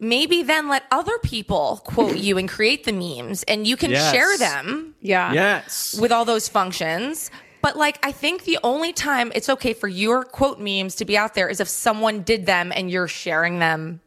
maybe 0.00 0.42
then 0.42 0.68
let 0.68 0.82
other 0.90 1.16
people 1.22 1.80
quote 1.84 2.16
you 2.16 2.38
and 2.38 2.48
create 2.48 2.82
the 2.82 2.92
memes 2.92 3.44
and 3.44 3.68
you 3.68 3.76
can 3.76 3.92
Yes. 3.92 4.12
share 4.12 4.36
them 4.36 4.96
Yeah. 5.00 5.32
yes, 5.32 5.96
with 6.00 6.10
all 6.10 6.24
those 6.24 6.48
functions. 6.48 7.30
But 7.62 7.76
like 7.76 8.04
I 8.04 8.10
think 8.10 8.42
the 8.44 8.58
only 8.64 8.92
time 8.92 9.30
it's 9.36 9.48
okay 9.48 9.72
for 9.72 9.86
your 9.86 10.24
quote 10.24 10.58
memes 10.58 10.96
to 10.96 11.04
be 11.04 11.16
out 11.16 11.34
there 11.34 11.48
is 11.48 11.60
if 11.60 11.68
someone 11.68 12.22
did 12.22 12.46
them 12.46 12.72
and 12.74 12.90
you're 12.90 13.06
sharing 13.06 13.60
them 13.60 14.00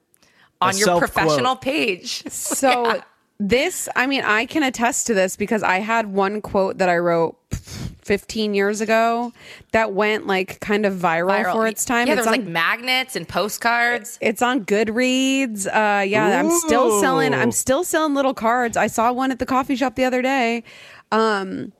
on 0.59 0.75
your 0.75 0.87
self-quote. 0.87 1.13
professional 1.13 1.55
page. 1.55 2.23
So 2.29 3.01
this, 3.49 3.89
I 3.93 4.07
mean, 4.07 4.23
I 4.23 4.45
can 4.45 4.63
attest 4.63 5.07
to 5.07 5.13
this 5.13 5.35
because 5.35 5.63
I 5.63 5.79
had 5.79 6.07
one 6.07 6.41
quote 6.41 6.77
that 6.77 6.87
I 6.87 6.97
wrote 6.97 7.37
15 7.51 8.53
years 8.53 8.79
ago 8.79 9.33
that 9.73 9.91
went 9.91 10.27
like 10.27 10.61
kind 10.61 10.85
of 10.85 10.93
viral, 10.93 11.51
for 11.51 11.67
its 11.67 11.83
time. 11.83 12.07
Yeah, 12.07 12.15
there 12.15 12.23
it's 12.23 12.27
was 12.29 12.37
on, 12.37 12.45
like 12.45 12.49
magnets 12.49 13.17
and 13.17 13.27
postcards. 13.27 14.17
it's 14.21 14.41
on 14.41 14.63
Goodreads. 14.63 15.67
Uh, 15.67 16.03
yeah, 16.03 16.39
I'm 16.39 16.51
still 16.51 17.01
selling. 17.01 17.33
I'm 17.33 17.51
still 17.51 17.83
selling 17.83 18.13
little 18.13 18.33
cards. 18.33 18.77
I 18.77 18.87
saw 18.87 19.11
one 19.11 19.29
at 19.29 19.39
the 19.39 19.45
coffee 19.45 19.75
shop 19.75 19.95
the 19.95 20.05
other 20.05 20.21
day. 20.21 20.63
Um, 21.11 21.73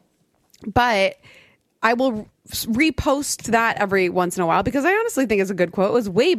but 0.68 1.16
I 1.82 1.94
will 1.94 2.28
repost 2.50 3.52
that 3.52 3.78
every 3.78 4.10
once 4.10 4.36
in 4.36 4.44
a 4.44 4.46
while 4.46 4.64
because 4.64 4.84
I 4.84 4.94
honestly 4.94 5.26
think 5.28 5.42
it's 5.42 5.50
a 5.50 5.56
good 5.56 5.72
quote. 5.72 5.92
It 5.92 5.94
was 5.94 6.10
way 6.10 6.36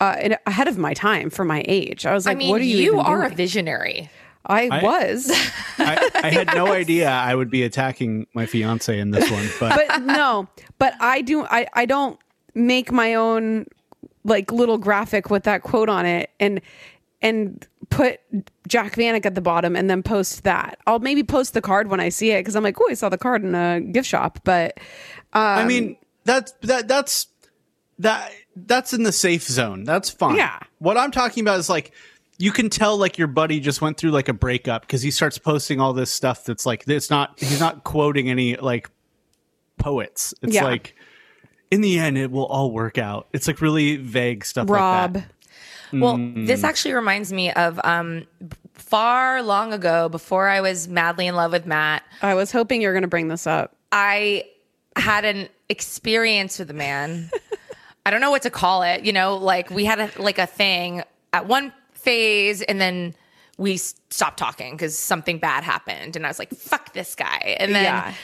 uh, 0.00 0.30
ahead 0.46 0.66
of 0.66 0.78
my 0.78 0.94
time 0.94 1.28
for 1.28 1.44
my 1.44 1.62
age. 1.68 2.06
I 2.06 2.14
was 2.14 2.24
like, 2.24 2.36
I 2.36 2.38
mean, 2.38 2.50
"What 2.50 2.62
are 2.62 2.64
you? 2.64 2.78
you 2.78 2.92
even 2.94 3.00
are 3.00 3.24
a 3.24 3.28
visionary. 3.28 4.08
I, 4.44 4.68
I- 4.70 4.82
was, 4.82 5.30
I, 5.78 6.10
I 6.14 6.30
had 6.30 6.48
no 6.54 6.66
idea 6.72 7.08
I 7.08 7.34
would 7.34 7.50
be 7.50 7.62
attacking 7.62 8.26
my 8.34 8.46
fiance 8.46 8.98
in 8.98 9.10
this 9.10 9.30
one, 9.30 9.48
but, 9.60 9.88
but 9.88 10.02
no, 10.02 10.48
but 10.78 10.94
I 11.00 11.20
do. 11.22 11.44
I 11.44 11.66
I 11.74 11.86
don't 11.86 12.18
make 12.54 12.92
my 12.92 13.14
own 13.14 13.66
like 14.24 14.52
little 14.52 14.78
graphic 14.78 15.30
with 15.30 15.44
that 15.44 15.62
quote 15.62 15.88
on 15.88 16.06
it 16.06 16.30
and 16.38 16.60
and 17.20 17.66
put 17.88 18.20
Jac 18.66 18.94
Vanek 18.96 19.24
at 19.24 19.34
the 19.34 19.40
bottom 19.40 19.76
and 19.76 19.88
then 19.88 20.02
post 20.02 20.44
that. 20.44 20.78
I'll 20.86 20.98
maybe 20.98 21.22
post 21.22 21.54
the 21.54 21.60
card 21.60 21.88
when 21.88 22.00
I 22.00 22.08
see 22.08 22.32
it 22.32 22.40
because 22.40 22.56
I'm 22.56 22.64
like, 22.64 22.80
oh, 22.80 22.88
I 22.90 22.94
saw 22.94 23.08
the 23.08 23.18
card 23.18 23.44
in 23.44 23.54
a 23.54 23.80
gift 23.80 24.08
shop. 24.08 24.40
But 24.44 24.78
I 25.32 25.62
um, 25.62 25.68
mean 25.68 25.96
that's 26.24 26.52
that 26.62 26.88
that's 26.88 27.28
that 28.00 28.32
that's 28.56 28.92
in 28.92 29.04
the 29.04 29.12
safe 29.12 29.44
zone. 29.44 29.84
That's 29.84 30.10
fine. 30.10 30.36
Yeah. 30.36 30.58
What 30.78 30.96
I'm 30.96 31.12
talking 31.12 31.42
about 31.42 31.60
is 31.60 31.68
like 31.68 31.92
you 32.42 32.50
can 32.50 32.68
tell 32.68 32.96
like 32.96 33.18
your 33.18 33.28
buddy 33.28 33.60
just 33.60 33.80
went 33.80 33.96
through 33.96 34.10
like 34.10 34.28
a 34.28 34.32
breakup 34.32 34.82
because 34.82 35.00
he 35.00 35.12
starts 35.12 35.38
posting 35.38 35.78
all 35.80 35.92
this 35.92 36.10
stuff 36.10 36.44
that's 36.44 36.66
like 36.66 36.82
it's 36.88 37.08
not 37.08 37.38
he's 37.38 37.60
not 37.60 37.84
quoting 37.84 38.28
any 38.28 38.56
like 38.56 38.90
poets. 39.78 40.34
It's 40.42 40.54
Yeah. 40.54 40.64
like 40.64 40.96
in 41.70 41.82
the 41.82 42.00
end 42.00 42.18
it 42.18 42.32
will 42.32 42.46
all 42.46 42.72
work 42.72 42.98
out. 42.98 43.28
It's 43.32 43.46
like 43.46 43.60
really 43.60 43.94
vague 43.96 44.44
stuff 44.44 44.68
Rob, 44.68 45.14
like 45.14 45.24
that. 45.24 45.32
Well, 46.00 46.16
Mm. 46.16 46.46
this 46.48 46.64
actually 46.64 46.94
reminds 46.94 47.32
me 47.32 47.52
of 47.52 47.78
um, 47.84 48.26
far 48.72 49.40
long 49.42 49.72
ago, 49.72 50.08
before 50.08 50.48
I 50.48 50.60
was 50.62 50.88
madly 50.88 51.28
in 51.28 51.36
love 51.36 51.52
with 51.52 51.64
Matt. 51.66 52.02
I 52.22 52.34
was 52.34 52.50
hoping 52.50 52.82
you 52.82 52.88
were 52.88 52.92
going 52.94 53.02
to 53.02 53.08
bring 53.08 53.28
this 53.28 53.46
up. 53.46 53.76
I 53.92 54.46
had 54.96 55.24
an 55.24 55.48
experience 55.68 56.58
with 56.58 56.70
a 56.70 56.74
man. 56.74 57.30
I 58.06 58.10
don't 58.10 58.20
know 58.20 58.30
what 58.32 58.42
to 58.42 58.50
call 58.50 58.82
it. 58.82 59.04
You 59.04 59.12
know, 59.12 59.36
like 59.36 59.70
we 59.70 59.84
had 59.84 60.00
a, 60.00 60.10
like 60.20 60.38
a 60.38 60.46
thing 60.46 61.02
at 61.32 61.46
one 61.46 61.72
phase, 62.02 62.62
and 62.62 62.80
then 62.80 63.14
we 63.58 63.76
stopped 63.76 64.38
talking 64.38 64.74
because 64.74 64.98
something 64.98 65.38
bad 65.38 65.64
happened, 65.64 66.16
and 66.16 66.26
I 66.26 66.28
was 66.28 66.38
like, 66.38 66.50
"Fuck 66.50 66.92
this 66.92 67.14
guy." 67.14 67.56
And 67.58 67.74
then 67.74 67.84
yeah, 67.84 68.14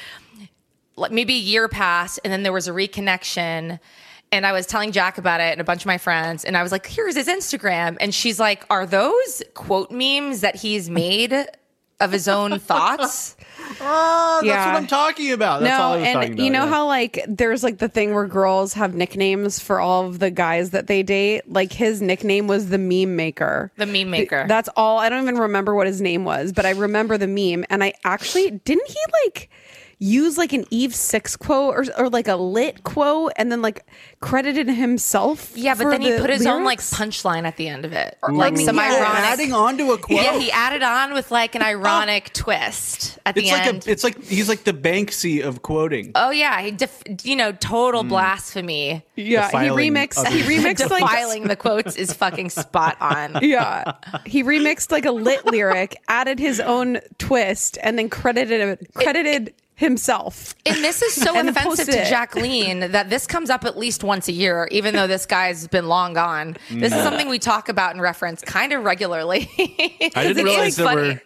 like 0.98 1.12
maybe 1.12 1.34
a 1.34 1.38
year 1.38 1.68
passed 1.68 2.20
and 2.24 2.32
then 2.32 2.42
there 2.42 2.52
was 2.52 2.68
a 2.68 2.72
reconnection 2.72 3.78
and 4.30 4.46
I 4.46 4.52
was 4.52 4.66
telling 4.66 4.92
Jac 4.92 5.16
about 5.16 5.40
it 5.40 5.52
and 5.52 5.60
a 5.60 5.64
bunch 5.64 5.82
of 5.82 5.86
my 5.86 5.98
friends 5.98 6.44
and 6.44 6.56
I 6.56 6.62
was 6.62 6.72
like, 6.72 6.86
here's 6.86 7.16
his 7.16 7.28
Instagram. 7.28 7.96
And 8.00 8.14
she's 8.14 8.38
like, 8.38 8.66
are 8.68 8.84
those 8.84 9.42
quote 9.54 9.90
memes 9.90 10.42
that 10.42 10.56
he's 10.56 10.90
made 10.90 11.46
of 12.00 12.12
his 12.12 12.28
own 12.28 12.58
thoughts? 12.58 13.36
Oh, 13.80 14.38
that's 14.40 14.46
Yeah. 14.46 14.72
what 14.72 14.76
I'm 14.76 14.86
talking 14.86 15.30
about. 15.30 15.60
That's 15.60 15.78
all 15.78 15.92
I 15.92 15.96
no, 15.96 16.00
was 16.00 16.06
talking 16.12 16.22
and 16.22 16.32
about. 16.34 16.44
you 16.44 16.50
know 16.50 16.64
yeah. 16.64 16.70
how 16.70 16.86
like 16.86 17.22
there's 17.28 17.62
like 17.62 17.78
the 17.78 17.88
thing 17.88 18.14
where 18.14 18.26
girls 18.26 18.72
have 18.72 18.94
nicknames 18.94 19.58
for 19.60 19.78
all 19.78 20.06
of 20.06 20.20
the 20.20 20.30
guys 20.30 20.70
that 20.70 20.86
they 20.86 21.02
date. 21.02 21.42
Like 21.52 21.72
his 21.72 22.00
nickname 22.00 22.46
was 22.46 22.70
the 22.70 22.78
meme 22.78 23.14
maker. 23.14 23.70
The 23.76 23.84
meme 23.84 24.10
maker. 24.10 24.46
That's 24.48 24.70
all. 24.74 24.98
I 24.98 25.10
don't 25.10 25.22
even 25.22 25.36
remember 25.36 25.74
what 25.74 25.86
his 25.86 26.00
name 26.00 26.24
was, 26.24 26.50
but 26.50 26.64
I 26.64 26.70
remember 26.70 27.18
the 27.18 27.26
meme. 27.26 27.66
And 27.68 27.84
I 27.84 27.92
actually 28.04 28.52
didn't 28.52 28.88
he 28.88 28.98
like 29.24 29.50
use 29.98 30.38
like 30.38 30.52
an 30.52 30.64
Eve 30.70 30.94
Six 30.94 31.36
quote 31.36 31.74
or 31.74 31.84
or 31.98 32.08
like 32.08 32.28
a 32.28 32.36
lit 32.36 32.84
quote, 32.84 33.32
and 33.36 33.50
then 33.50 33.62
like 33.62 33.84
credited 34.20 34.68
himself. 34.68 35.52
yeah, 35.56 35.74
but 35.74 35.84
for 35.84 35.90
then 35.90 36.00
he 36.02 36.10
the 36.12 36.20
put 36.20 36.30
his 36.30 36.46
own 36.46 36.64
like 36.64 36.80
punchline 36.80 37.44
at 37.44 37.56
the 37.56 37.68
end 37.68 37.84
of 37.84 37.92
it. 37.92 38.16
Or, 38.22 38.32
like 38.32 38.54
Ooh. 38.54 38.64
some 38.64 38.78
Oh, 38.78 38.82
ironic. 38.82 39.04
adding 39.24 39.52
on 39.52 39.78
to 39.78 39.92
a 39.92 39.98
quote. 39.98 40.22
Yeah, 40.22 40.38
he 40.38 40.50
added 40.50 40.82
on 40.82 41.14
with 41.14 41.30
like 41.30 41.54
an 41.54 41.62
oh. 41.62 41.66
ironic 41.66 42.32
twist 42.32 43.18
at 43.26 43.34
the 43.34 43.42
it's 43.42 43.52
like 43.52 43.66
end. 43.66 43.86
a, 43.86 43.90
it's 43.90 44.04
like 44.04 44.22
he's 44.24 44.48
like 44.48 44.64
the 44.64 44.72
Banksy 44.72 45.44
of 45.44 45.62
quoting. 45.62 46.12
oh 46.14 46.30
yeah, 46.30 46.60
he 46.62 46.70
def- 46.70 47.02
you 47.22 47.36
know 47.36 47.52
total 47.52 48.04
mm. 48.04 48.08
blasphemy. 48.08 49.04
Yeah, 49.16 49.46
he 49.46 49.68
Defiling 49.68 49.94
remixed. 49.94 50.20
of 50.26 50.32
He 50.32 50.40
his- 50.40 50.64
remixed 50.64 50.90
like 50.90 51.02
Defiling 51.02 51.44
the 51.48 51.56
quotes 51.56 51.96
is 51.96 52.12
fucking 52.12 52.50
spot 52.50 52.96
on. 53.00 53.38
yeah 53.42 53.92
he 54.26 54.42
remixed 54.44 54.90
like 54.90 55.04
a 55.04 55.10
lit 55.10 55.44
lyric 55.46 55.96
added 56.08 56.38
his 56.38 56.60
own 56.60 56.98
twist 57.18 57.78
and 57.82 57.98
then 57.98 58.08
credited 58.08 58.86
credited 58.94 59.54
himself 59.78 60.54
And 60.66 60.76
this 60.82 61.02
is 61.02 61.14
so 61.14 61.38
offensive 61.48 61.86
to. 61.86 62.04
Jacqueline 62.04 62.80
that 62.92 63.10
this 63.10 63.26
comes 63.26 63.48
up 63.48 63.64
at 63.64 63.78
least 63.78 64.02
once 64.02 64.26
a 64.28 64.32
year, 64.32 64.68
even 64.72 64.94
though 64.94 65.06
this 65.06 65.24
guy's 65.24 65.68
been 65.68 65.86
long 65.86 66.14
gone. 66.14 66.56
This 66.68 66.92
is 66.92 67.00
something 67.02 67.28
we 67.28 67.38
talk 67.38 67.68
about 67.68 67.92
and 67.92 68.02
reference 68.02 68.42
kind 68.42 68.72
of 68.72 68.82
regularly. 68.84 69.48
I 69.58 70.24
didn't 70.24 70.38
It's 70.38 70.42
realize 70.42 70.76
there 70.76 70.86
funny. 70.86 71.00
were. 71.00 71.06
I 71.08 71.12
It 71.12 71.22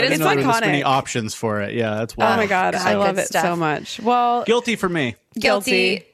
didn't 0.00 0.12
is 0.14 0.18
know 0.18 0.26
there 0.34 0.38
iconic. 0.44 0.60
many 0.62 0.82
options 0.82 1.34
for 1.34 1.60
it. 1.60 1.72
Yeah, 1.74 1.94
that's 1.94 2.16
wild. 2.16 2.34
oh 2.34 2.36
my 2.36 2.46
god, 2.48 2.74
God, 2.74 2.82
i 2.84 2.94
love 2.96 3.14
good 3.14 3.26
it 3.26 3.32
so 3.32 3.54
much 3.54 4.00
well 4.00 4.42
Guilty 4.44 4.74
for 4.74 4.88
me. 4.88 5.14
guilty. 5.38 5.70
Guilty. 5.96 6.06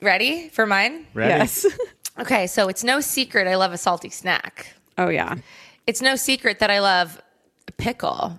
Ready 0.00 0.48
for 0.50 0.64
mine? 0.64 1.06
Ready? 1.12 1.30
yes 1.30 1.66
Okay, 2.20 2.46
so 2.46 2.68
it's 2.68 2.84
no 2.84 3.00
secret 3.00 3.48
I 3.48 3.56
love 3.56 3.72
a 3.72 3.78
salty 3.78 4.10
snack. 4.10 4.74
oh 4.96 5.08
yeah 5.08 5.34
It's 5.88 6.00
no 6.00 6.14
secret 6.14 6.60
that 6.60 6.70
I 6.70 6.78
love 6.80 7.20
pickle. 7.78 8.38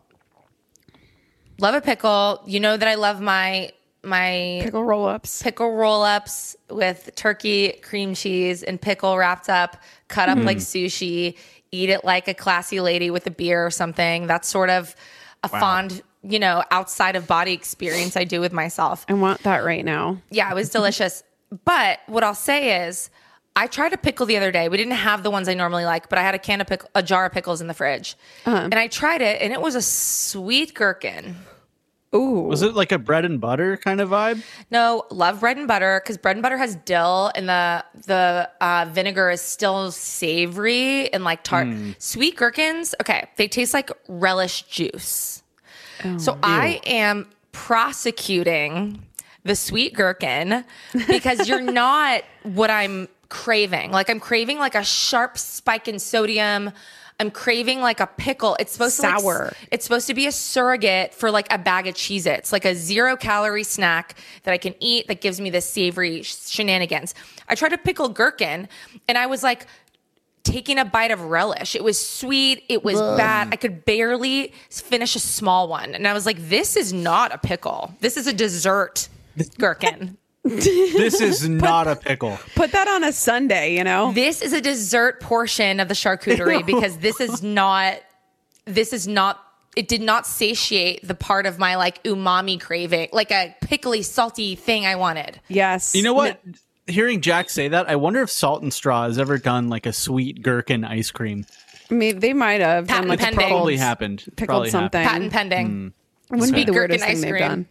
Love 1.61 1.75
a 1.75 1.81
pickle. 1.81 2.41
You 2.47 2.59
know 2.59 2.75
that 2.75 2.87
I 2.87 2.95
love 2.95 3.21
my 3.21 3.71
my 4.03 4.61
pickle 4.63 4.83
roll-ups 4.83 5.43
pickle 5.43 5.73
roll 5.73 6.01
ups 6.01 6.55
with 6.71 7.11
turkey, 7.15 7.73
cream 7.83 8.15
cheese, 8.15 8.63
and 8.63 8.81
pickle 8.81 9.15
wrapped 9.15 9.47
up, 9.47 9.77
cut 10.07 10.27
up 10.27 10.39
like 10.39 10.57
hmm. 10.57 10.63
sushi. 10.63 11.37
Eat 11.71 11.89
it 11.89 12.03
like 12.03 12.27
a 12.27 12.33
classy 12.33 12.81
lady 12.81 13.11
with 13.11 13.27
a 13.27 13.31
beer 13.31 13.65
or 13.65 13.69
something. 13.69 14.27
That's 14.27 14.47
sort 14.47 14.69
of 14.69 14.93
a 15.43 15.47
fond, 15.47 16.01
you 16.23 16.39
know, 16.39 16.63
outside 16.71 17.15
of 17.15 17.27
body 17.27 17.53
experience 17.53 18.17
I 18.17 18.25
do 18.25 18.41
with 18.41 18.51
myself. 18.51 19.05
i 19.07 19.13
want 19.13 19.43
that 19.43 19.63
right 19.63 19.85
now 19.85 20.17
Yeah, 20.31 20.51
it 20.51 20.55
was 20.55 20.69
delicious. 20.69 21.23
But 21.63 21.99
what 22.07 22.23
I'll 22.23 22.35
say 22.35 22.87
is, 22.87 23.09
I 23.55 23.67
tried 23.67 23.93
a 23.93 23.97
pickle 23.97 24.25
the 24.25 24.35
other 24.37 24.51
day. 24.51 24.67
We 24.67 24.77
didn't 24.77 24.93
have 24.93 25.23
the 25.23 25.31
ones 25.31 25.47
I 25.47 25.53
normally 25.53 25.85
like, 25.85 26.09
but 26.09 26.17
I 26.17 26.23
had 26.23 26.35
a 26.35 26.39
can 26.39 26.59
of 26.59 26.67
pickle, 26.67 26.89
a 26.95 27.03
jar 27.03 27.25
of 27.25 27.33
pickles 27.33 27.61
in 27.61 27.67
the 27.67 27.73
fridge, 27.73 28.15
uh-huh. 28.45 28.69
and 28.71 28.75
I 28.75 28.87
tried 28.87 29.21
it, 29.21 29.41
and 29.41 29.53
it 29.53 29.61
was 29.61 29.75
a 29.75 29.81
sweet 29.81 30.73
gherkin. 30.73 31.35
Ooh 32.13 32.41
Was 32.49 32.61
it 32.61 32.73
like 32.75 32.91
a 32.91 32.99
bread 32.99 33.25
and 33.25 33.39
butter 33.39 33.77
kind 33.77 34.01
of 34.01 34.09
vibe? 34.09 34.41
No, 34.69 35.05
love 35.11 35.39
bread 35.39 35.57
and 35.57 35.67
butter 35.67 36.01
because 36.03 36.17
bread 36.17 36.35
and 36.35 36.43
butter 36.43 36.57
has 36.57 36.75
dill 36.75 37.31
and 37.35 37.47
the 37.49 37.83
the 38.05 38.49
uh, 38.59 38.85
vinegar 38.91 39.29
is 39.29 39.41
still 39.41 39.91
savory 39.91 41.11
and 41.13 41.23
like 41.23 41.43
tart. 41.43 41.67
Sweet 41.99 42.35
gherkins, 42.35 42.93
okay, 43.01 43.29
they 43.37 43.47
taste 43.47 43.73
like 43.73 43.91
relish 44.07 44.63
juice. 44.63 45.43
so 46.17 46.37
I 46.43 46.81
am 46.85 47.27
prosecuting 47.51 49.05
the 49.43 49.55
sweet 49.55 49.93
gherkin 49.93 50.63
because 51.07 51.47
you're 51.47 51.61
not 51.61 52.23
what 52.43 52.69
I'm 52.69 53.07
craving. 53.29 53.91
Like 53.91 54.09
I'm 54.09 54.19
craving 54.19 54.59
like 54.59 54.75
a 54.75 54.83
sharp 54.83 55.37
spike 55.37 55.87
in 55.87 55.99
sodium. 55.99 56.71
I'm 57.21 57.29
craving 57.29 57.81
like 57.81 57.99
a 57.99 58.07
pickle. 58.07 58.57
It's 58.59 58.71
supposed 58.71 58.95
to 58.95 59.03
Sour. 59.03 59.45
like, 59.45 59.67
it's 59.71 59.85
supposed 59.85 60.07
to 60.07 60.15
be 60.15 60.25
a 60.25 60.31
surrogate 60.31 61.13
for 61.13 61.29
like 61.29 61.45
a 61.53 61.59
bag 61.59 61.85
of 61.85 61.93
Cheez 61.93 62.25
Its, 62.25 62.51
like 62.51 62.65
a 62.65 62.73
zero 62.73 63.15
calorie 63.15 63.63
snack 63.63 64.15
that 64.41 64.53
I 64.53 64.57
can 64.57 64.73
eat 64.79 65.07
that 65.07 65.21
gives 65.21 65.39
me 65.39 65.51
this 65.51 65.69
savory 65.69 66.23
sh- 66.23 66.35
shenanigans. 66.47 67.13
I 67.47 67.53
tried 67.53 67.73
a 67.73 67.77
pickled 67.77 68.15
gherkin 68.15 68.67
and 69.07 69.19
I 69.19 69.27
was 69.27 69.43
like 69.43 69.67
taking 70.41 70.79
a 70.79 70.85
bite 70.85 71.11
of 71.11 71.21
relish. 71.21 71.75
It 71.75 71.83
was 71.83 72.03
sweet. 72.03 72.63
It 72.69 72.83
was 72.83 72.99
bad. 72.99 73.49
I 73.51 73.55
could 73.55 73.85
barely 73.85 74.53
finish 74.69 75.15
a 75.15 75.19
small 75.19 75.67
one. 75.67 75.93
And 75.93 76.07
I 76.07 76.13
was 76.13 76.25
like, 76.25 76.37
this 76.49 76.75
is 76.75 76.91
not 76.91 77.31
a 77.31 77.37
pickle. 77.37 77.93
This 77.99 78.17
is 78.17 78.25
a 78.25 78.33
dessert 78.33 79.09
gherkin. 79.59 80.17
This 80.43 81.21
is 81.21 81.47
not 81.49 81.87
a 81.87 81.95
pickle. 81.95 82.39
put 82.55 82.71
that 82.71 82.87
on 82.87 83.03
a 83.03 83.11
sundae 83.11 83.75
you 83.75 83.83
know 83.83 84.11
This 84.13 84.41
is 84.41 84.53
a 84.53 84.61
dessert 84.61 85.21
portion 85.21 85.79
of 85.79 85.87
the 85.87 85.93
charcuterie 85.93 86.65
because 86.65 86.97
this 86.97 87.19
is 87.21 87.43
not 87.43 87.97
this 88.65 88.93
is 88.93 89.07
not 89.07 89.39
it 89.75 89.87
did 89.87 90.01
not 90.01 90.25
satiate 90.27 91.07
the 91.07 91.15
part 91.15 91.45
of 91.45 91.57
my 91.57 91.75
like 91.77 92.03
umami 92.03 92.59
craving, 92.59 93.07
like 93.13 93.31
a 93.31 93.55
pickly 93.61 94.01
salty 94.01 94.55
thing 94.55 94.85
I 94.85 94.95
wanted. 94.95 95.39
yes 95.47 95.95
You 95.95 96.03
know 96.03 96.13
what? 96.13 96.41
Hearing 96.87 97.21
Jac 97.21 97.49
say 97.49 97.69
that, 97.69 97.89
I 97.89 97.95
wonder 97.95 98.21
if 98.21 98.29
Salt 98.29 98.63
and 98.63 98.73
Straw 98.73 99.03
has 99.03 99.17
ever 99.17 99.37
done 99.37 99.69
like 99.69 99.85
a 99.85 99.93
sweet 99.93 100.41
gherkin 100.41 100.83
ice 100.83 101.09
cream. 101.11 101.45
I 101.89 101.93
mean, 101.93 102.19
they 102.19 102.33
might 102.33 102.59
have 102.59 102.87
done 102.87 102.95
Patent 103.07 103.09
like 103.09 103.19
pending. 103.19 103.47
Probably 103.47 103.77
happened. 103.77 104.23
pickled 104.35 104.47
Probably 104.47 104.69
something 104.71 105.03
Patent 105.07 105.31
pending. 105.31 105.93
Hmm. 106.29 106.35
wouldn't 106.37 106.53
be 106.55 106.63
the 106.65 106.73
gherkin 106.73 106.99
weirdest 106.99 107.05
thing 107.05 107.15
ice 107.15 107.21
they've 107.21 107.29
cream. 107.31 107.39
done 107.41 107.67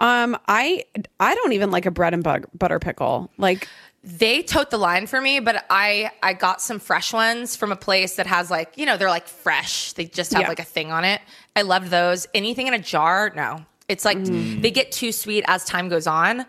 um 0.00 0.36
i 0.48 0.84
i 1.20 1.34
don't 1.36 1.52
even 1.52 1.70
like 1.70 1.86
a 1.86 1.90
bread 1.92 2.12
and 2.14 2.24
bu- 2.24 2.46
butter 2.58 2.78
pickle 2.80 3.30
like 3.38 3.68
they 4.02 4.42
tote 4.42 4.70
the 4.70 4.78
line 4.78 5.06
for 5.06 5.20
me, 5.20 5.40
but 5.40 5.62
I 5.68 6.10
I 6.22 6.32
got 6.32 6.62
some 6.62 6.78
fresh 6.78 7.12
ones 7.12 7.54
from 7.54 7.70
a 7.70 7.76
place 7.76 8.16
that 8.16 8.26
has 8.26 8.50
like 8.50 8.78
you 8.78 8.86
know 8.86 8.96
they're 8.96 9.10
like 9.10 9.28
fresh. 9.28 9.92
They 9.92 10.06
just 10.06 10.32
have 10.32 10.40
Yeah. 10.40 10.48
like 10.48 10.58
a 10.58 10.64
thing 10.64 10.90
on 10.90 11.04
it. 11.04 11.20
I 11.54 11.60
loved 11.60 11.88
those. 11.90 12.26
Anything 12.32 12.66
in 12.66 12.72
a 12.72 12.78
jar, 12.78 13.30
no. 13.36 13.62
It's 13.88 14.06
like 14.06 14.16
Mm. 14.16 14.62
they 14.62 14.70
get 14.70 14.90
too 14.90 15.12
sweet 15.12 15.44
as 15.48 15.66
time 15.66 15.90
goes 15.90 16.06
on. 16.06 16.46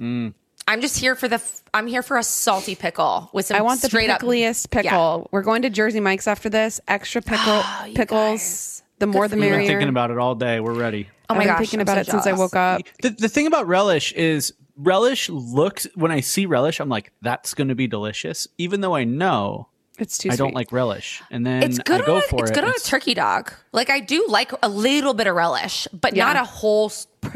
I'm 0.00 0.80
just 0.80 0.98
here 0.98 1.14
for 1.14 1.28
the. 1.28 1.34
f- 1.34 1.62
I'm 1.74 1.86
here 1.86 2.02
for 2.02 2.16
a 2.16 2.22
salty 2.22 2.74
pickle 2.74 3.28
with 3.34 3.44
some. 3.44 3.58
I 3.58 3.60
want 3.60 3.82
the 3.82 3.88
straight 3.88 4.08
up 4.08 4.22
pickliest 4.22 4.70
pickle. 4.70 5.28
We're 5.32 5.42
going 5.42 5.60
to 5.62 5.70
Jersey 5.70 6.00
Mike's 6.00 6.26
after 6.26 6.48
this. 6.48 6.80
Extra 6.88 7.20
pickle 7.20 7.62
pickles. 7.94 8.82
The 9.00 9.06
more 9.06 9.28
the 9.28 9.36
merrier. 9.36 9.50
We've 9.50 9.58
been 9.58 9.64
merrier. 9.66 9.78
thinking 9.80 9.88
about 9.90 10.10
it 10.10 10.16
all 10.18 10.34
day. 10.34 10.60
We're 10.60 10.72
ready. 10.72 11.10
Oh 11.28 11.34
my 11.34 11.40
I've 11.42 11.46
gosh, 11.46 11.58
thinking 11.58 11.80
I'm 11.80 11.82
about 11.82 11.94
so 11.96 12.00
it 12.00 12.06
since 12.10 12.26
I 12.26 12.32
woke 12.32 12.54
up. 12.56 12.82
The, 13.02 13.10
the 13.10 13.28
thing 13.28 13.46
about 13.46 13.66
relish 13.66 14.12
is 14.12 14.52
relish 14.76 15.28
looks 15.28 15.86
when 15.94 16.10
I 16.12 16.20
see 16.20 16.46
relish, 16.46 16.80
I'm 16.80 16.88
like, 16.88 17.12
that's 17.22 17.54
going 17.54 17.68
to 17.68 17.74
be 17.74 17.86
delicious, 17.86 18.46
even 18.58 18.80
though 18.82 18.94
I 18.94 19.04
know 19.04 19.68
It's 19.98 20.18
too 20.18 20.30
I 20.30 20.36
don't 20.36 20.48
sweet. 20.48 20.54
like 20.54 20.72
relish, 20.72 21.22
and 21.30 21.46
then 21.46 21.62
It's 21.62 21.78
good. 21.78 22.02
I 22.02 22.06
go 22.06 22.16
on 22.16 22.18
a, 22.18 22.22
for 22.22 22.42
it's 22.42 22.50
it. 22.50 22.54
good 22.54 22.64
on 22.64 22.70
a 22.70 22.78
turkey 22.80 23.14
dog. 23.14 23.52
Like 23.72 23.90
I 23.90 24.00
do 24.00 24.26
like 24.28 24.52
a 24.62 24.68
little 24.68 25.14
bit 25.14 25.26
of 25.26 25.34
relish, 25.34 25.88
but 25.92 26.14
Yeah. 26.14 26.26
not 26.26 26.36
a 26.36 26.44
whole 26.44 26.86
s- 26.86 27.06
p- 27.22 27.30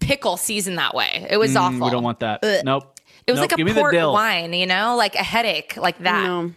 pickle 0.00 0.36
season 0.36 0.74
that 0.76 0.94
way. 0.94 1.26
It 1.30 1.36
was 1.38 1.52
Mm, 1.54 1.60
awful. 1.60 1.86
We 1.86 1.90
don't 1.90 2.02
want 2.04 2.20
that. 2.20 2.40
Ugh. 2.44 2.64
Nope. 2.64 2.92
It 3.26 3.32
was 3.32 3.40
Nope. 3.40 3.50
like 3.50 3.56
give 3.58 3.66
a 3.66 3.68
me 3.68 3.72
the 3.72 3.80
port 3.80 3.92
dill. 3.94 4.12
wine, 4.12 4.52
you 4.52 4.66
know, 4.66 4.94
like 4.96 5.14
a 5.16 5.22
headache, 5.22 5.76
like 5.76 5.98
that. 6.00 6.24
No, 6.24 6.52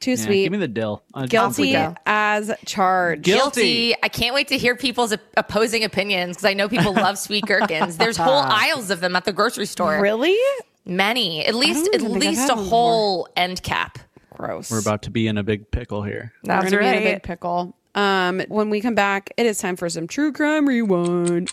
too 0.00 0.12
Yeah, 0.12 0.16
sweet. 0.16 0.42
give 0.44 0.52
me 0.52 0.58
the 0.58 0.68
dill. 0.68 1.02
Uh, 1.14 1.26
Guilty 1.26 1.72
go. 1.72 1.94
as 2.06 2.50
charged. 2.66 3.22
Guilty. 3.22 3.60
Guilty. 3.90 3.94
I 4.02 4.08
can't 4.08 4.34
wait 4.34 4.48
to 4.48 4.58
hear 4.58 4.76
people's 4.76 5.12
op- 5.12 5.20
opposing 5.36 5.84
opinions 5.84 6.36
because 6.36 6.44
I 6.44 6.54
know 6.54 6.68
people 6.68 6.92
love 6.92 7.18
sweet 7.18 7.44
gherkins. 7.46 7.96
There's 7.96 8.16
whole 8.16 8.32
aisles 8.44 8.90
of 8.90 9.00
them 9.00 9.16
at 9.16 9.24
the 9.24 9.32
grocery 9.32 9.66
store. 9.66 10.00
Really? 10.00 10.36
Many, 10.86 11.44
at 11.46 11.54
least, 11.54 11.88
at 11.94 12.00
even 12.02 12.12
think 12.12 12.24
I've 12.24 12.30
least 12.30 12.50
a 12.50 12.54
one 12.56 12.64
whole 12.66 13.28
end 13.36 13.62
cap. 13.62 13.98
Gross. 14.34 14.70
We're 14.70 14.80
about 14.80 15.02
to 15.02 15.10
be 15.10 15.26
in 15.28 15.38
a 15.38 15.42
big 15.42 15.70
pickle 15.70 16.02
here. 16.02 16.32
That's 16.42 16.64
We're 16.70 16.80
gonna 16.80 16.92
be 16.92 16.96
in 16.98 17.02
a 17.02 17.14
big 17.14 17.22
pickle. 17.22 17.74
Um, 17.94 18.40
when 18.48 18.70
we 18.70 18.80
come 18.80 18.96
back, 18.96 19.32
it 19.36 19.46
is 19.46 19.58
time 19.58 19.76
for 19.76 19.88
some 19.88 20.08
true 20.08 20.32
crime 20.32 20.66
rewind. 20.68 21.52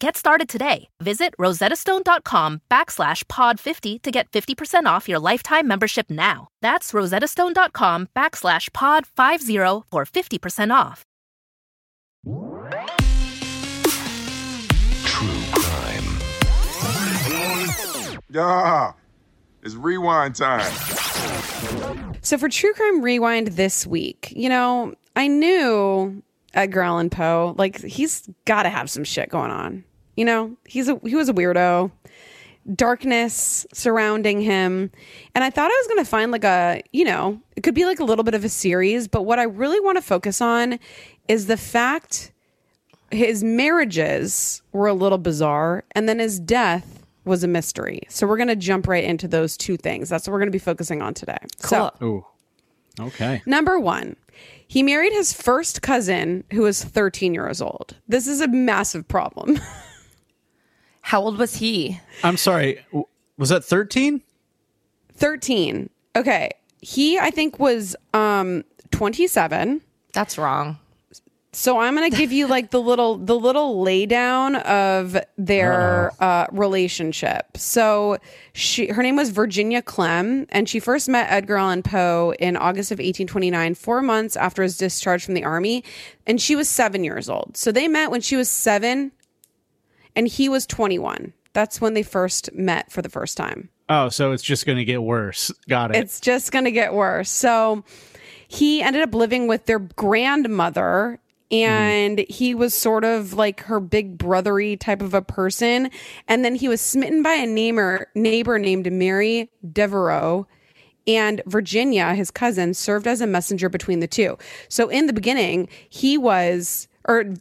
Get 0.00 0.16
started 0.16 0.48
today. 0.48 0.88
Visit 1.00 1.34
rosettastone.com 1.38 2.60
backslash 2.70 3.26
pod 3.26 3.58
50 3.58 3.98
to 3.98 4.10
get 4.12 4.30
50% 4.30 4.86
off 4.86 5.08
your 5.08 5.18
lifetime 5.18 5.66
membership 5.66 6.08
now. 6.08 6.48
That's 6.62 6.92
rosettastone.com 6.92 8.08
backslash 8.16 8.72
pod 8.72 9.06
50 9.06 9.56
for 9.90 10.04
50% 10.04 10.72
off. 10.72 11.02
True 15.04 15.42
crime. 15.52 16.04
Yeah, 18.30 18.92
it's 19.62 19.74
rewind 19.74 20.36
time. 20.36 20.70
So 22.22 22.38
for 22.38 22.48
True 22.48 22.74
Crime 22.74 23.02
Rewind 23.02 23.48
this 23.48 23.86
week, 23.86 24.32
you 24.36 24.48
know, 24.48 24.94
I 25.16 25.26
knew 25.28 26.22
Edgar 26.54 26.80
Allan 26.82 27.10
Poe, 27.10 27.54
like 27.58 27.80
he's 27.82 28.28
got 28.44 28.64
to 28.64 28.68
have 28.70 28.90
some 28.90 29.04
shit 29.04 29.28
going 29.28 29.50
on. 29.50 29.84
You 30.16 30.24
know, 30.24 30.56
he's 30.66 30.88
a 30.88 30.98
he 31.04 31.14
was 31.14 31.28
a 31.28 31.34
weirdo. 31.34 31.90
Darkness 32.74 33.66
surrounding 33.72 34.42
him. 34.42 34.90
And 35.34 35.42
I 35.42 35.48
thought 35.48 35.70
I 35.70 35.74
was 35.82 35.86
going 35.86 36.04
to 36.04 36.10
find 36.10 36.30
like 36.30 36.44
a, 36.44 36.82
you 36.92 37.04
know, 37.04 37.40
it 37.56 37.62
could 37.62 37.74
be 37.74 37.86
like 37.86 37.98
a 37.98 38.04
little 38.04 38.24
bit 38.24 38.34
of 38.34 38.44
a 38.44 38.48
series, 38.50 39.08
but 39.08 39.22
what 39.22 39.38
I 39.38 39.44
really 39.44 39.80
want 39.80 39.96
to 39.96 40.02
focus 40.02 40.42
on 40.42 40.78
is 41.28 41.46
the 41.46 41.56
fact 41.56 42.30
his 43.10 43.42
marriages 43.42 44.60
were 44.72 44.86
a 44.86 44.92
little 44.92 45.16
bizarre 45.16 45.84
and 45.92 46.10
then 46.10 46.18
his 46.18 46.38
death 46.38 47.06
was 47.24 47.42
a 47.42 47.48
mystery. 47.48 48.02
So 48.08 48.26
we're 48.26 48.36
going 48.36 48.48
to 48.48 48.56
jump 48.56 48.86
right 48.86 49.04
into 49.04 49.28
those 49.28 49.56
two 49.56 49.78
things. 49.78 50.10
That's 50.10 50.26
what 50.26 50.32
we're 50.32 50.40
going 50.40 50.48
to 50.48 50.52
be 50.52 50.58
focusing 50.58 51.00
on 51.00 51.14
today. 51.14 51.38
So, 51.58 51.90
Ooh. 52.02 52.26
Okay. 53.00 53.40
number 53.46 53.78
1, 53.78 54.16
he 54.66 54.82
married 54.82 55.12
his 55.12 55.32
first 55.32 55.82
cousin 55.82 56.44
who 56.52 56.62
was 56.62 56.82
13 56.84 57.34
years 57.34 57.60
old. 57.62 57.96
This 58.06 58.26
is 58.26 58.40
a 58.40 58.48
massive 58.48 59.08
problem. 59.08 59.58
How 61.00 61.22
old 61.22 61.38
was 61.38 61.56
he? 61.56 62.00
I'm 62.22 62.36
sorry. 62.36 62.84
Was 63.38 63.48
that 63.48 63.64
13? 63.64 64.22
13. 65.14 65.88
Okay. 66.16 66.50
He 66.80 67.18
I 67.18 67.30
think 67.30 67.58
was 67.58 67.96
um 68.12 68.64
27. 68.90 69.80
That's 70.12 70.38
wrong. 70.38 70.78
So 71.58 71.80
I'm 71.80 71.96
gonna 71.96 72.08
give 72.08 72.30
you 72.30 72.46
like 72.46 72.70
the 72.70 72.80
little 72.80 73.16
the 73.16 73.36
little 73.36 73.84
laydown 73.84 74.62
of 74.62 75.18
their 75.36 76.12
uh, 76.22 76.46
relationship. 76.52 77.56
So 77.56 78.18
she 78.52 78.86
her 78.86 79.02
name 79.02 79.16
was 79.16 79.30
Virginia 79.30 79.82
Clemm, 79.82 80.46
and 80.50 80.68
she 80.68 80.78
first 80.78 81.08
met 81.08 81.26
Edgar 81.28 81.56
Allan 81.56 81.82
Poe 81.82 82.32
in 82.38 82.56
August 82.56 82.92
of 82.92 82.98
1829, 82.98 83.74
four 83.74 84.02
months 84.02 84.36
after 84.36 84.62
his 84.62 84.78
discharge 84.78 85.24
from 85.24 85.34
the 85.34 85.42
army, 85.42 85.82
and 86.28 86.40
she 86.40 86.54
was 86.54 86.68
seven 86.68 87.02
years 87.02 87.28
old. 87.28 87.56
So 87.56 87.72
they 87.72 87.88
met 87.88 88.12
when 88.12 88.20
she 88.20 88.36
was 88.36 88.48
seven, 88.48 89.10
and 90.14 90.28
he 90.28 90.48
was 90.48 90.64
21. 90.64 91.32
That's 91.54 91.80
when 91.80 91.94
they 91.94 92.04
first 92.04 92.52
met 92.54 92.92
for 92.92 93.02
the 93.02 93.08
first 93.08 93.36
time. 93.36 93.68
Oh, 93.88 94.10
so 94.10 94.30
it's 94.30 94.44
just 94.44 94.64
going 94.64 94.78
to 94.78 94.84
get 94.84 95.02
worse. 95.02 95.50
Got 95.68 95.90
it. 95.90 95.96
It's 95.96 96.20
just 96.20 96.52
going 96.52 96.66
to 96.66 96.70
get 96.70 96.94
worse. 96.94 97.30
So 97.30 97.82
he 98.46 98.80
ended 98.80 99.02
up 99.02 99.12
living 99.12 99.48
with 99.48 99.66
their 99.66 99.80
grandmother 99.80 101.18
Mm-hmm. 101.50 101.64
and 101.64 102.18
he 102.28 102.54
was 102.54 102.74
sort 102.74 103.04
of 103.04 103.32
like 103.32 103.62
her 103.62 103.80
big 103.80 104.18
brothery 104.18 104.78
type 104.78 105.00
of 105.00 105.14
a 105.14 105.22
person 105.22 105.90
and 106.26 106.44
then 106.44 106.54
he 106.54 106.68
was 106.68 106.78
smitten 106.82 107.22
by 107.22 107.32
a 107.32 107.46
neighbor 107.46 108.10
neighbor 108.14 108.58
named 108.58 108.92
Mary 108.92 109.50
Devereaux 109.72 110.46
and 111.06 111.40
Virginia 111.46 112.12
his 112.14 112.30
cousin 112.30 112.74
served 112.74 113.06
as 113.06 113.22
a 113.22 113.26
messenger 113.26 113.70
between 113.70 114.00
the 114.00 114.06
two. 114.06 114.36
So 114.68 114.90
in 114.90 115.06
the 115.06 115.14
beginning 115.14 115.68
he 115.88 116.18
was 116.18 116.86
or 117.06 117.32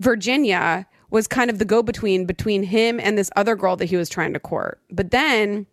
Virginia 0.00 0.86
was 1.10 1.28
kind 1.28 1.50
of 1.50 1.58
the 1.58 1.66
go 1.66 1.82
between 1.82 2.24
between 2.24 2.62
him 2.62 2.98
and 2.98 3.18
this 3.18 3.30
other 3.36 3.54
girl 3.54 3.76
that 3.76 3.84
he 3.84 3.96
was 3.96 4.08
trying 4.08 4.32
to 4.32 4.40
court. 4.40 4.80
But 4.90 5.10
then 5.10 5.66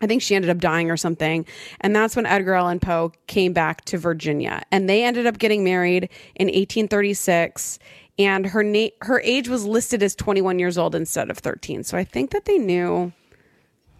I 0.00 0.06
think 0.06 0.22
she 0.22 0.34
ended 0.34 0.50
up 0.50 0.58
dying 0.58 0.90
or 0.90 0.96
something. 0.96 1.44
And 1.80 1.94
that's 1.94 2.16
when 2.16 2.26
Edgar 2.26 2.54
Allan 2.54 2.80
Poe 2.80 3.12
came 3.26 3.52
back 3.52 3.84
to 3.86 3.98
Virginia. 3.98 4.62
And 4.72 4.88
they 4.88 5.04
ended 5.04 5.26
up 5.26 5.38
getting 5.38 5.62
married 5.64 6.08
in 6.36 6.46
1836. 6.48 7.78
And 8.18 8.46
her 8.46 8.62
na- 8.62 8.88
her 9.02 9.20
age 9.20 9.48
was 9.48 9.64
listed 9.64 10.02
as 10.02 10.14
21 10.14 10.58
years 10.58 10.76
old 10.78 10.94
instead 10.94 11.30
of 11.30 11.38
13. 11.38 11.84
So 11.84 11.96
I 11.96 12.04
think 12.04 12.30
that 12.30 12.44
they 12.44 12.58
knew 12.58 13.12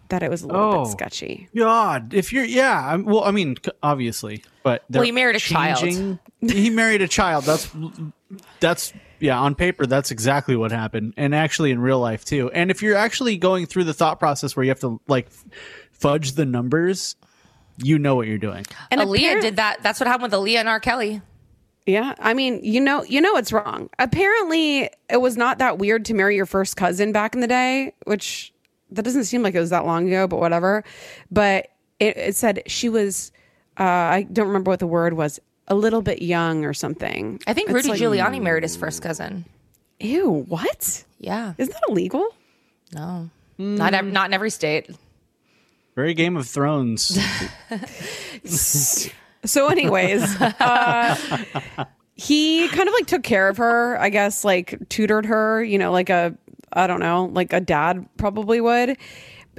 that 0.09 0.21
it 0.23 0.29
was 0.29 0.41
a 0.43 0.47
little 0.47 0.61
Oh. 0.61 0.83
bit 0.83 0.91
sketchy. 0.91 1.47
God, 1.55 2.13
if 2.13 2.33
you're, 2.33 2.43
yeah, 2.43 2.93
I'm, 2.93 3.05
well, 3.05 3.23
I 3.23 3.31
mean, 3.31 3.55
obviously, 3.81 4.43
but 4.61 4.81
Well, 4.81 4.85
they're 4.89 5.03
he 5.05 5.11
married 5.11 5.37
a 5.37 5.39
child. 5.39 6.19
he 6.41 6.69
married 6.69 7.01
a 7.01 7.07
child. 7.07 7.45
That's 7.45 7.71
that's 8.59 8.93
yeah, 9.19 9.39
on 9.39 9.55
paper, 9.55 9.85
that's 9.85 10.11
exactly 10.11 10.55
what 10.55 10.71
happened, 10.71 11.13
and 11.17 11.33
actually 11.35 11.71
in 11.71 11.79
real 11.79 11.99
life 11.99 12.25
too. 12.25 12.49
And 12.51 12.71
if 12.71 12.81
you're 12.81 12.95
actually 12.97 13.37
going 13.37 13.65
through 13.67 13.83
the 13.85 13.93
thought 13.93 14.19
process 14.19 14.55
where 14.55 14.63
you 14.63 14.69
have 14.69 14.79
to 14.81 14.99
like 15.07 15.27
fudge 16.01 16.33
the 16.33 16.45
numbers, 16.45 17.15
you 17.77 17.97
know 17.97 18.15
what 18.15 18.27
you're 18.27 18.37
doing. 18.37 18.65
And 18.89 18.99
Aaliyah 19.01 19.17
apparent- 19.17 19.41
did 19.43 19.55
that. 19.57 19.81
That's 19.83 19.99
what 19.99 20.07
happened 20.07 20.31
with 20.31 20.39
Aaliyah 20.39 20.57
and 20.59 20.69
R. 20.69 20.79
Kelly. 20.79 21.21
Yeah, 21.87 22.13
I 22.19 22.33
mean, 22.35 22.59
you 22.63 22.79
know, 22.79 23.03
you 23.03 23.21
know 23.21 23.37
it's 23.37 23.51
wrong. 23.51 23.89
Apparently, 23.97 24.89
it 25.09 25.19
was 25.19 25.35
not 25.35 25.57
that 25.57 25.77
weird 25.79 26.05
to 26.05 26.13
marry 26.13 26.35
your 26.35 26.45
first 26.45 26.75
cousin 26.77 27.11
back 27.11 27.33
in 27.33 27.41
the 27.41 27.47
day, 27.47 27.93
which 28.05 28.53
that 28.91 29.01
doesn't 29.03 29.23
seem 29.23 29.41
like 29.41 29.55
it 29.55 29.59
was 29.59 29.71
that 29.71 29.85
long 29.85 30.07
ago, 30.07 30.27
but 30.27 30.39
whatever. 30.39 30.83
But 31.31 31.69
it, 31.99 32.17
it 32.17 32.35
said 32.35 32.61
she 32.67 32.87
was, 32.87 33.31
uh, 33.79 33.83
I 33.83 34.27
don't 34.31 34.47
remember 34.47 34.69
what 34.69 34.79
the 34.79 34.85
word 34.87 35.13
was, 35.13 35.39
a 35.67 35.75
little 35.75 36.03
bit 36.03 36.21
young 36.21 36.65
or 36.65 36.73
something. 36.73 37.39
I 37.47 37.53
think 37.53 37.69
Rudy 37.69 37.89
like- 37.89 37.99
Giuliani 37.99 38.41
married 38.41 38.63
his 38.63 38.75
first 38.75 39.01
cousin. 39.01 39.45
Ew, 39.99 40.45
what? 40.47 41.03
Yeah. 41.19 41.53
Isn't 41.57 41.73
that 41.73 41.83
illegal? 41.89 42.27
No. 42.93 43.29
Not, 43.57 43.93
ev- 43.95 44.05
not 44.05 44.29
in 44.29 44.33
every 44.33 44.49
state. 44.51 44.89
Very 45.95 46.13
Game 46.13 46.37
of 46.37 46.47
Thrones. 46.47 47.17
So, 49.43 49.67
anyways, 49.67 50.39
uh, 50.39 51.17
he 52.15 52.67
kind 52.69 52.87
of 52.87 52.93
like 52.93 53.07
took 53.07 53.23
care 53.23 53.49
of 53.49 53.57
her, 53.57 53.99
I 53.99 54.09
guess, 54.09 54.45
like 54.45 54.77
tutored 54.89 55.25
her, 55.25 55.63
you 55.63 55.77
know, 55.77 55.91
like 55.91 56.09
a, 56.09 56.35
I 56.73 56.87
don't 56.87 56.99
know, 56.99 57.25
like 57.25 57.51
a 57.51 57.59
dad 57.59 58.07
probably 58.17 58.61
would. 58.61 58.97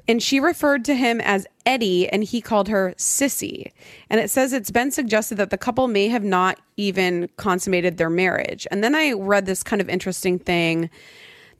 And 0.08 0.22
she 0.22 0.40
referred 0.40 0.84
to 0.86 0.94
him 0.94 1.20
as 1.20 1.46
Eddie 1.66 2.08
and 2.08 2.24
he 2.24 2.40
called 2.40 2.68
her 2.68 2.94
Sissy. 2.96 3.70
And 4.08 4.20
it 4.20 4.30
says 4.30 4.52
it's 4.52 4.70
been 4.70 4.90
suggested 4.90 5.36
that 5.36 5.50
the 5.50 5.58
couple 5.58 5.86
may 5.88 6.08
have 6.08 6.24
not 6.24 6.60
even 6.76 7.28
consummated 7.36 7.98
their 7.98 8.10
marriage. 8.10 8.66
And 8.70 8.82
then 8.82 8.94
I 8.94 9.12
read 9.12 9.46
this 9.46 9.62
kind 9.62 9.82
of 9.82 9.88
interesting 9.88 10.38
thing 10.38 10.90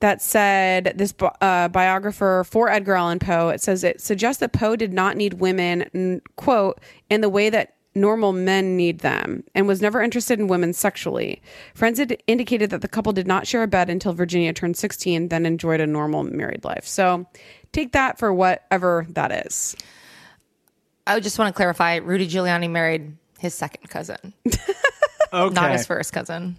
that 0.03 0.21
said 0.21 0.95
this 0.97 1.15
uh, 1.41 1.69
biographer 1.69 2.45
for 2.45 2.69
Edgar 2.69 2.95
Allan 2.95 3.21
Poe. 3.21 3.51
It 3.51 3.61
says 3.61 3.85
it 3.85 4.01
suggests 4.01 4.41
that 4.41 4.53
Poe 4.53 4.75
did 4.75 4.93
not 4.93 5.17
need 5.17 5.35
women, 5.35 5.83
n- 5.95 6.21
quote, 6.35 6.81
in 7.09 7.21
the 7.21 7.29
way 7.29 7.49
that 7.51 7.75
normal 7.95 8.33
men 8.33 8.77
need 8.77 8.99
them, 8.99 9.45
and 9.55 9.69
was 9.69 9.81
never 9.81 10.03
interested 10.03 10.41
in 10.41 10.49
women 10.49 10.73
sexually. 10.73 11.41
Friends 11.75 12.01
had 12.01 12.21
indicated 12.27 12.71
that 12.71 12.81
the 12.81 12.89
couple 12.89 13.13
did 13.13 13.29
not 13.29 13.47
share 13.47 13.63
a 13.63 13.69
bed 13.69 13.89
until 13.89 14.13
Virginia 14.13 14.53
turned 14.53 14.77
16, 14.77 15.29
then 15.29 15.47
enjoyed 15.47 15.81
a 15.81 15.87
normal 15.87 16.25
married 16.25 16.65
life. 16.65 16.85
So 16.85 17.25
take 17.71 17.93
that 17.93 18.19
for 18.19 18.35
whatever 18.35 19.07
that 19.11 19.47
is. 19.47 19.77
I 21.07 21.21
just 21.21 21.39
want 21.39 21.55
to 21.55 21.57
clarify 21.57 21.97
Rudy 21.97 22.27
Giuliani 22.27 22.69
married 22.69 23.17
his 23.39 23.55
second 23.55 23.89
cousin, 23.89 24.33
Okay. 24.47 24.59
not 25.55 25.71
his 25.71 25.87
first 25.87 26.13
cousin. 26.13 26.57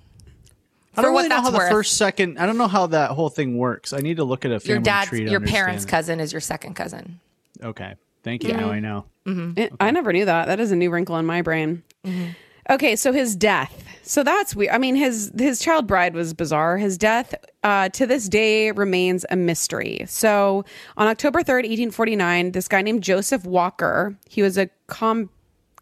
I 0.95 1.01
don't 1.01 1.09
For 1.09 1.11
what 1.13 1.19
really 1.21 1.29
know 1.29 1.35
that's 1.37 1.49
how 1.49 1.51
the 1.65 1.69
first, 1.71 1.97
second. 1.97 2.37
I 2.37 2.45
don't 2.45 2.57
know 2.57 2.67
how 2.67 2.87
that 2.87 3.11
whole 3.11 3.29
thing 3.29 3.57
works. 3.57 3.93
I 3.93 3.99
need 3.99 4.17
to 4.17 4.23
look 4.23 4.45
at 4.45 4.51
a 4.51 4.59
family 4.59 4.73
Your 4.73 4.81
dad's, 4.81 5.09
tree 5.09 5.25
to 5.25 5.31
your 5.31 5.39
parents' 5.39 5.83
understand. 5.83 5.89
cousin 5.89 6.19
is 6.19 6.31
your 6.31 6.41
second 6.41 6.75
cousin. 6.75 7.19
Okay, 7.63 7.95
thank 8.23 8.43
you. 8.43 8.49
Mm-hmm. 8.51 8.59
Now 8.59 8.71
I 8.71 8.79
know. 8.79 9.05
Mm-hmm. 9.25 9.59
It- 9.59 9.73
I 9.79 9.91
never 9.91 10.13
knew 10.13 10.25
that. 10.25 10.45
That 10.47 10.59
is 10.59 10.71
a 10.71 10.75
new 10.75 10.89
wrinkle 10.91 11.17
in 11.17 11.25
my 11.25 11.41
brain. 11.41 11.83
Mm-hmm. 12.05 12.31
Okay, 12.69 12.95
so 12.95 13.11
his 13.11 13.35
death. 13.35 13.83
So 14.03 14.23
that's 14.23 14.55
weird. 14.55 14.73
I 14.73 14.77
mean, 14.77 14.95
his 14.95 15.31
his 15.37 15.59
child 15.59 15.85
bride 15.87 16.13
was 16.13 16.33
bizarre. 16.33 16.77
His 16.77 16.97
death 16.97 17.33
uh, 17.63 17.89
to 17.89 18.05
this 18.05 18.29
day 18.29 18.71
remains 18.71 19.25
a 19.29 19.35
mystery. 19.35 20.03
So 20.07 20.63
on 20.95 21.07
October 21.07 21.43
third, 21.43 21.65
eighteen 21.65 21.91
forty 21.91 22.15
nine, 22.15 22.51
this 22.51 22.67
guy 22.67 22.81
named 22.81 23.03
Joseph 23.03 23.45
Walker, 23.45 24.15
he 24.29 24.41
was 24.41 24.57
a 24.57 24.69
com 24.87 25.29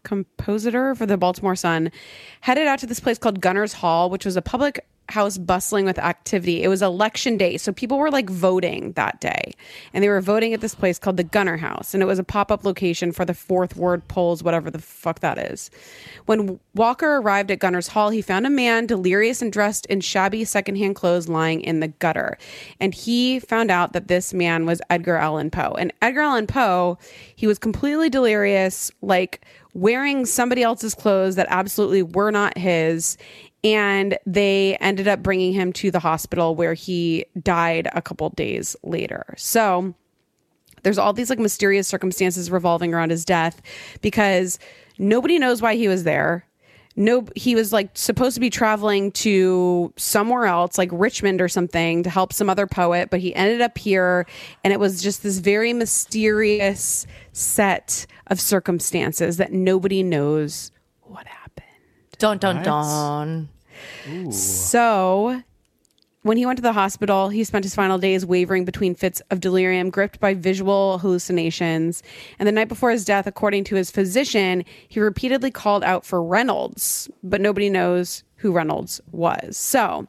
compositor 0.04 0.94
for 0.96 1.06
the 1.06 1.16
Baltimore 1.16 1.54
Sun, 1.56 1.90
headed 2.40 2.66
out 2.66 2.78
to 2.80 2.86
this 2.86 2.98
place 3.00 3.18
called 3.18 3.40
Gunners 3.40 3.74
Hall, 3.74 4.10
which 4.10 4.24
was 4.24 4.36
a 4.36 4.42
public 4.42 4.84
house 5.12 5.38
bustling 5.38 5.84
with 5.84 5.98
activity. 5.98 6.62
It 6.62 6.68
was 6.68 6.82
election 6.82 7.36
day, 7.36 7.56
so 7.56 7.72
people 7.72 7.98
were 7.98 8.10
like 8.10 8.28
voting 8.28 8.92
that 8.92 9.20
day. 9.20 9.52
And 9.94 10.02
they 10.02 10.08
were 10.08 10.20
voting 10.20 10.52
at 10.54 10.60
this 10.60 10.74
place 10.74 10.98
called 10.98 11.16
the 11.16 11.24
Gunner 11.24 11.56
House, 11.56 11.94
and 11.94 12.02
it 12.02 12.06
was 12.06 12.18
a 12.18 12.24
pop-up 12.24 12.64
location 12.64 13.12
for 13.12 13.24
the 13.24 13.34
fourth 13.34 13.76
ward 13.76 14.08
polls, 14.08 14.42
whatever 14.42 14.70
the 14.70 14.80
fuck 14.80 15.20
that 15.20 15.38
is. 15.38 15.70
When 16.26 16.58
Walker 16.74 17.16
arrived 17.16 17.50
at 17.50 17.58
Gunners 17.58 17.88
Hall, 17.88 18.10
he 18.10 18.22
found 18.22 18.46
a 18.46 18.50
man 18.50 18.86
delirious 18.86 19.42
and 19.42 19.52
dressed 19.52 19.86
in 19.86 20.00
shabby 20.00 20.44
secondhand 20.44 20.96
clothes 20.96 21.28
lying 21.28 21.60
in 21.60 21.80
the 21.80 21.88
gutter. 21.88 22.38
And 22.80 22.94
he 22.94 23.38
found 23.40 23.70
out 23.70 23.92
that 23.92 24.08
this 24.08 24.32
man 24.32 24.66
was 24.66 24.80
Edgar 24.90 25.16
Allan 25.16 25.50
Poe. 25.50 25.74
And 25.78 25.92
Edgar 26.00 26.22
Allan 26.22 26.46
Poe, 26.46 26.98
he 27.36 27.46
was 27.46 27.58
completely 27.58 28.08
delirious, 28.08 28.90
like 29.02 29.44
wearing 29.74 30.26
somebody 30.26 30.62
else's 30.62 30.94
clothes 30.94 31.36
that 31.36 31.46
absolutely 31.48 32.02
were 32.02 32.30
not 32.30 32.56
his 32.58 33.16
and 33.64 34.18
they 34.26 34.76
ended 34.80 35.08
up 35.08 35.22
bringing 35.22 35.52
him 35.52 35.72
to 35.74 35.90
the 35.90 36.00
hospital 36.00 36.54
where 36.54 36.74
he 36.74 37.24
died 37.40 37.88
a 37.92 38.02
couple 38.02 38.28
days 38.30 38.74
later. 38.82 39.34
So 39.36 39.94
there's 40.82 40.98
all 40.98 41.12
these 41.12 41.30
like 41.30 41.38
mysterious 41.38 41.86
circumstances 41.86 42.50
revolving 42.50 42.92
around 42.92 43.10
his 43.10 43.24
death 43.24 43.62
because 44.00 44.58
nobody 44.98 45.38
knows 45.38 45.62
why 45.62 45.76
he 45.76 45.88
was 45.88 46.04
there. 46.04 46.46
No, 46.94 47.26
he 47.34 47.54
was 47.54 47.72
like 47.72 47.90
supposed 47.94 48.34
to 48.34 48.40
be 48.40 48.50
traveling 48.50 49.12
to 49.12 49.94
somewhere 49.96 50.44
else, 50.44 50.76
like 50.76 50.90
Richmond 50.92 51.40
or 51.40 51.48
something, 51.48 52.02
to 52.02 52.10
help 52.10 52.34
some 52.34 52.50
other 52.50 52.66
poet, 52.66 53.08
but 53.08 53.20
he 53.20 53.34
ended 53.34 53.62
up 53.62 53.78
here, 53.78 54.26
and 54.62 54.74
it 54.74 54.80
was 54.80 55.02
just 55.02 55.22
this 55.22 55.38
very 55.38 55.72
mysterious 55.72 57.06
set 57.32 58.04
of 58.26 58.38
circumstances 58.42 59.38
that 59.38 59.52
nobody 59.52 60.02
knows 60.02 60.70
what 61.00 61.26
happened. 61.26 61.66
Dun 62.18 62.36
dun 62.36 63.48
dun. 64.06 64.32
So, 64.32 65.42
when 66.22 66.36
he 66.36 66.46
went 66.46 66.56
to 66.58 66.62
the 66.62 66.72
hospital, 66.72 67.28
he 67.30 67.42
spent 67.42 67.64
his 67.64 67.74
final 67.74 67.98
days 67.98 68.24
wavering 68.24 68.64
between 68.64 68.94
fits 68.94 69.20
of 69.30 69.40
delirium, 69.40 69.90
gripped 69.90 70.20
by 70.20 70.34
visual 70.34 70.98
hallucinations. 70.98 72.02
And 72.38 72.46
the 72.46 72.52
night 72.52 72.68
before 72.68 72.90
his 72.90 73.04
death, 73.04 73.26
according 73.26 73.64
to 73.64 73.74
his 73.74 73.90
physician, 73.90 74.64
he 74.88 75.00
repeatedly 75.00 75.50
called 75.50 75.82
out 75.82 76.04
for 76.06 76.22
Reynolds, 76.22 77.10
but 77.24 77.40
nobody 77.40 77.68
knows 77.68 78.22
who 78.36 78.52
Reynolds 78.52 79.00
was. 79.10 79.56
So, 79.56 80.06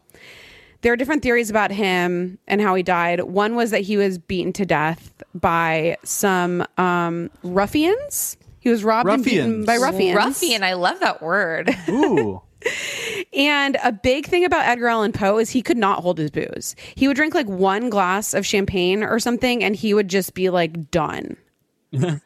there 0.81 0.91
are 0.91 0.97
different 0.97 1.23
theories 1.23 1.49
about 1.49 1.71
him 1.71 2.37
and 2.47 2.61
how 2.61 2.75
he 2.75 2.83
died. 2.83 3.21
One 3.21 3.55
was 3.55 3.71
that 3.71 3.81
he 3.81 3.97
was 3.97 4.17
beaten 4.17 4.51
to 4.53 4.65
death 4.65 5.23
by 5.33 5.97
some 6.03 6.65
um, 6.77 7.31
ruffians. 7.41 8.37
He 8.59 8.69
was 8.69 8.83
robbed 8.83 9.09
and 9.09 9.23
beaten 9.23 9.65
by 9.65 9.77
ruffians. 9.77 10.17
Ruffian, 10.17 10.61
I 10.63 10.73
love 10.73 10.99
that 10.99 11.21
word. 11.21 11.75
Ooh. 11.89 12.41
And 13.33 13.77
a 13.83 13.91
big 13.91 14.27
thing 14.27 14.45
about 14.45 14.65
Edgar 14.67 14.87
Allan 14.87 15.11
Poe 15.11 15.39
is 15.39 15.49
he 15.49 15.61
could 15.61 15.77
not 15.77 16.01
hold 16.01 16.19
his 16.19 16.29
booze. 16.29 16.75
He 16.95 17.07
would 17.07 17.15
drink 17.17 17.33
like 17.33 17.47
one 17.47 17.89
glass 17.89 18.33
of 18.33 18.45
champagne 18.45 19.03
or 19.03 19.19
something 19.19 19.63
and 19.63 19.75
he 19.75 19.93
would 19.93 20.07
just 20.07 20.33
be 20.33 20.49
like 20.49 20.91
done. 20.91 21.37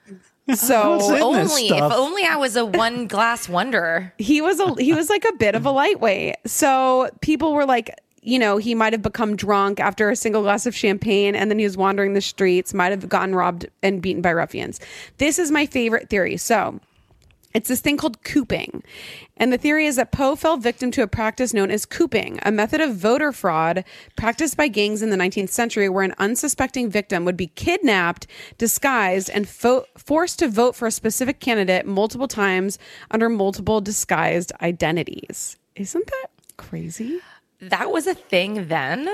So 0.55 0.91
What's 0.95 1.09
in 1.09 1.13
this 1.33 1.51
only 1.51 1.67
if 1.67 1.91
only 1.91 2.23
I 2.23 2.37
was 2.37 2.55
a 2.55 2.65
one 2.65 3.07
glass 3.07 3.49
wonder. 3.49 4.13
he 4.17 4.39
was 4.39 4.61
a 4.61 4.75
he 4.81 4.93
was 4.93 5.09
like 5.09 5.25
a 5.25 5.33
bit 5.33 5.55
of 5.55 5.65
a 5.65 5.71
lightweight. 5.71 6.35
So 6.45 7.09
people 7.19 7.53
were 7.53 7.65
like, 7.65 7.93
you 8.21 8.39
know, 8.39 8.55
he 8.55 8.73
might 8.73 8.93
have 8.93 9.01
become 9.01 9.35
drunk 9.35 9.81
after 9.81 10.09
a 10.09 10.15
single 10.15 10.43
glass 10.43 10.65
of 10.65 10.73
champagne 10.73 11.35
and 11.35 11.51
then 11.51 11.59
he 11.59 11.65
was 11.65 11.75
wandering 11.75 12.13
the 12.13 12.21
streets, 12.21 12.73
might 12.73 12.91
have 12.91 13.09
gotten 13.09 13.35
robbed 13.35 13.67
and 13.83 14.01
beaten 14.01 14.21
by 14.21 14.31
ruffians. 14.31 14.79
This 15.17 15.37
is 15.37 15.51
my 15.51 15.65
favorite 15.65 16.09
theory. 16.09 16.37
So 16.37 16.79
it's 17.57 17.69
this 17.69 17.81
thing 17.81 17.97
called 17.97 18.21
cooping. 18.23 18.83
And 19.35 19.51
the 19.51 19.57
theory 19.57 19.87
is 19.87 19.95
that 19.95 20.11
Poe 20.11 20.35
fell 20.35 20.57
victim 20.57 20.91
to 20.91 21.01
a 21.01 21.07
practice 21.07 21.55
known 21.55 21.71
as 21.71 21.87
cooping, 21.87 22.39
a 22.43 22.51
method 22.51 22.81
of 22.81 22.95
voter 22.95 23.31
fraud 23.31 23.83
practiced 24.15 24.55
by 24.55 24.67
gangs 24.67 25.01
in 25.01 25.09
the 25.09 25.17
19th 25.17 25.49
century 25.49 25.89
where 25.89 26.03
an 26.03 26.13
unsuspecting 26.19 26.87
victim 26.87 27.25
would 27.25 27.35
be 27.35 27.47
kidnapped, 27.47 28.27
disguised, 28.59 29.31
and 29.31 29.49
fo- 29.49 29.85
forced 29.97 30.37
to 30.37 30.47
vote 30.47 30.75
for 30.75 30.87
a 30.87 30.91
specific 30.91 31.39
candidate 31.39 31.87
multiple 31.87 32.27
times 32.27 32.77
under 33.09 33.27
multiple 33.27 33.81
disguised 33.81 34.51
identities. 34.61 35.57
Isn't 35.75 36.05
that 36.05 36.27
crazy? 36.57 37.21
That 37.59 37.89
was 37.89 38.05
a 38.05 38.13
thing 38.13 38.67
then. 38.67 39.09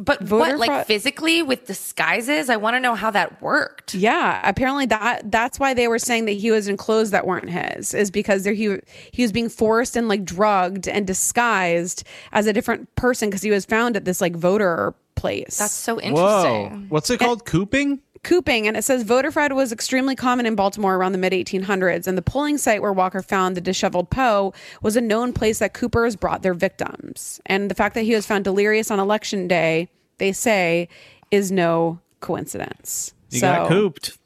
But 0.00 0.22
Voter 0.22 0.50
what, 0.50 0.58
like 0.58 0.68
fraud- 0.68 0.86
physically 0.86 1.42
with 1.42 1.66
disguises? 1.66 2.48
I 2.48 2.56
want 2.56 2.76
to 2.76 2.80
know 2.80 2.94
how 2.94 3.10
that 3.10 3.42
worked. 3.42 3.94
Yeah, 3.94 4.40
apparently 4.44 4.86
that 4.86 5.30
that's 5.30 5.58
why 5.58 5.74
they 5.74 5.88
were 5.88 5.98
saying 5.98 6.26
that 6.26 6.32
he 6.32 6.50
was 6.50 6.68
in 6.68 6.76
clothes 6.76 7.10
that 7.10 7.26
weren't 7.26 7.50
his 7.50 7.94
is 7.94 8.10
because 8.10 8.44
there 8.44 8.52
he 8.52 8.78
he 9.10 9.22
was 9.22 9.32
being 9.32 9.48
forced 9.48 9.96
and 9.96 10.08
like 10.08 10.24
drugged 10.24 10.86
and 10.88 11.06
disguised 11.06 12.04
as 12.32 12.46
a 12.46 12.52
different 12.52 12.94
person 12.94 13.28
because 13.28 13.42
he 13.42 13.50
was 13.50 13.64
found 13.64 13.96
at 13.96 14.04
this 14.04 14.20
like 14.20 14.36
voter 14.36 14.94
place. 15.16 15.58
That's 15.58 15.72
so 15.72 16.00
interesting. 16.00 16.14
Whoa. 16.14 16.86
What's 16.88 17.10
it 17.10 17.18
called? 17.18 17.44
Cooping? 17.44 18.00
Cooping 18.22 18.66
and 18.66 18.76
it 18.76 18.84
says 18.84 19.02
voter 19.02 19.30
fraud 19.30 19.52
was 19.52 19.72
extremely 19.72 20.14
common 20.14 20.46
in 20.46 20.54
Baltimore 20.54 20.96
around 20.96 21.12
the 21.12 21.18
mid 21.18 21.32
1800s 21.32 22.06
and 22.06 22.18
the 22.18 22.22
polling 22.22 22.58
site 22.58 22.82
where 22.82 22.92
Walker 22.92 23.22
found 23.22 23.56
the 23.56 23.60
disheveled 23.60 24.10
Poe 24.10 24.52
was 24.82 24.96
a 24.96 25.00
known 25.00 25.32
place 25.32 25.58
that 25.58 25.74
Coopers 25.74 26.16
brought 26.16 26.42
their 26.42 26.54
victims 26.54 27.40
and 27.46 27.70
the 27.70 27.74
fact 27.74 27.94
that 27.94 28.02
he 28.02 28.14
was 28.14 28.26
found 28.26 28.44
delirious 28.44 28.90
on 28.90 28.98
election 28.98 29.48
day 29.48 29.88
they 30.18 30.32
say 30.32 30.88
is 31.30 31.50
no 31.50 32.00
coincidence. 32.20 33.14
He 33.30 33.38
so 33.38 33.46
got 33.46 33.68
cooped. 33.68 34.18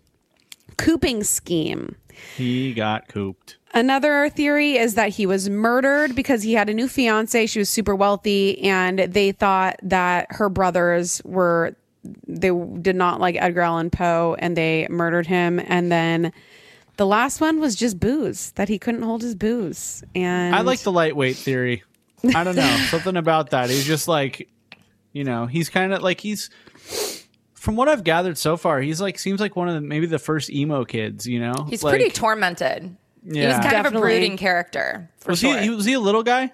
cooping 0.78 1.24
scheme. 1.24 1.96
He 2.36 2.74
got 2.74 3.08
cooped. 3.08 3.56
Another 3.74 4.28
theory 4.28 4.76
is 4.76 4.94
that 4.94 5.10
he 5.10 5.24
was 5.24 5.48
murdered 5.48 6.14
because 6.14 6.42
he 6.42 6.52
had 6.52 6.68
a 6.68 6.74
new 6.74 6.88
fiance. 6.88 7.46
She 7.46 7.58
was 7.58 7.70
super 7.70 7.94
wealthy, 7.94 8.60
and 8.62 8.98
they 8.98 9.32
thought 9.32 9.80
that 9.82 10.26
her 10.30 10.50
brothers 10.50 11.22
were 11.24 11.74
they 12.26 12.50
did 12.80 12.96
not 12.96 13.20
like 13.20 13.36
Edgar 13.38 13.60
Allan 13.62 13.90
Poe, 13.90 14.36
and 14.38 14.56
they 14.56 14.86
murdered 14.90 15.26
him. 15.26 15.60
And 15.60 15.90
then 15.90 16.32
the 16.96 17.06
last 17.06 17.40
one 17.40 17.60
was 17.60 17.74
just 17.74 17.98
booze 18.00 18.50
that 18.52 18.68
he 18.68 18.78
couldn't 18.78 19.02
hold 19.02 19.22
his 19.22 19.34
booze. 19.34 20.02
And 20.14 20.54
I 20.54 20.60
like 20.62 20.80
the 20.80 20.92
lightweight 20.92 21.36
theory. 21.36 21.82
I 22.34 22.44
don't 22.44 22.56
know. 22.56 22.76
Something 22.90 23.16
about 23.16 23.50
that. 23.50 23.70
He's 23.70 23.84
just 23.86 24.08
like, 24.08 24.48
you 25.12 25.24
know, 25.24 25.46
he's 25.46 25.68
kind 25.68 25.92
of 25.92 26.02
like 26.02 26.20
he's 26.20 26.50
from 27.54 27.76
what 27.76 27.88
I've 27.88 28.02
gathered 28.02 28.36
so 28.38 28.56
far, 28.56 28.80
he's 28.80 29.00
like 29.00 29.18
seems 29.18 29.38
like 29.40 29.54
one 29.54 29.68
of 29.68 29.74
the 29.74 29.80
maybe 29.80 30.06
the 30.06 30.18
first 30.18 30.50
emo 30.50 30.84
kids, 30.84 31.26
you 31.28 31.38
know? 31.38 31.54
He's 31.70 31.84
Like, 31.84 31.92
pretty 31.96 32.10
tormented. 32.10 32.96
He 33.22 33.28
was 33.28 33.36
Yeah. 33.36 33.62
kind 33.70 33.86
of 33.86 33.94
a 33.94 34.00
brooding 34.00 34.36
character. 34.36 35.08
For 35.20 35.30
Was 35.30 35.38
sure. 35.38 35.56
he 35.60 35.70
was 35.70 35.84
he 35.84 35.92
a 35.92 36.00
little 36.00 36.24
guy? 36.24 36.52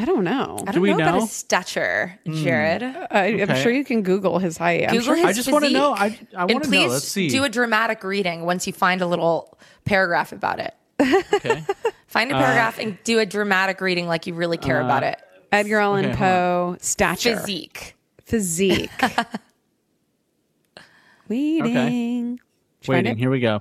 I 0.00 0.04
don't 0.04 0.22
know. 0.22 0.58
I 0.62 0.66
Do 0.70 0.74
don't 0.74 0.82
we 0.82 0.90
know, 0.90 0.94
about 0.96 1.14
know? 1.14 1.20
his 1.22 1.32
stature, 1.32 2.16
Jared. 2.30 2.82
I, 2.84 3.24
I'm 3.26 3.40
Okay. 3.50 3.62
sure 3.62 3.72
you 3.72 3.84
can 3.84 4.02
Google 4.02 4.38
his 4.38 4.56
height. 4.56 4.84
I'm 4.84 4.90
Google 4.90 5.06
sure 5.06 5.16
his 5.16 5.24
I 5.24 5.32
just 5.32 5.50
wanna 5.50 5.70
know. 5.70 5.96
physique. 5.96 6.28
I- 6.34 6.38
I 6.38 6.42
And 6.42 6.52
wanna 6.52 6.64
know. 6.64 6.70
please 6.70 6.92
Let's 6.92 7.08
see. 7.08 7.28
do 7.28 7.42
a 7.42 7.48
dramatic 7.48 8.04
reading 8.04 8.44
once 8.46 8.66
you 8.68 8.72
find 8.72 9.00
a 9.02 9.06
little 9.06 9.58
paragraph 9.84 10.30
about 10.32 10.60
it. 10.60 10.74
Okay. 11.00 11.64
Find 12.06 12.32
a 12.32 12.36
Uh, 12.36 12.40
paragraph 12.40 12.78
and 12.78 12.96
do 13.04 13.18
a 13.18 13.26
dramatic 13.26 13.80
reading 13.82 14.06
like 14.06 14.26
you 14.26 14.32
really 14.34 14.56
care 14.56 14.80
about 14.80 15.02
it. 15.02 15.20
Edgar 15.52 15.78
Allan 15.78 16.06
Okay, 16.06 16.14
hold 16.14 16.18
Poe 16.18 16.76
stature 16.80 17.36
Physique. 17.36 17.94
physique. 18.24 18.90
Waiting. 21.28 22.40
Did 22.80 22.88
Waiting. 22.88 23.12
it? 23.12 23.18
Here 23.18 23.30
we 23.30 23.40
go. 23.40 23.60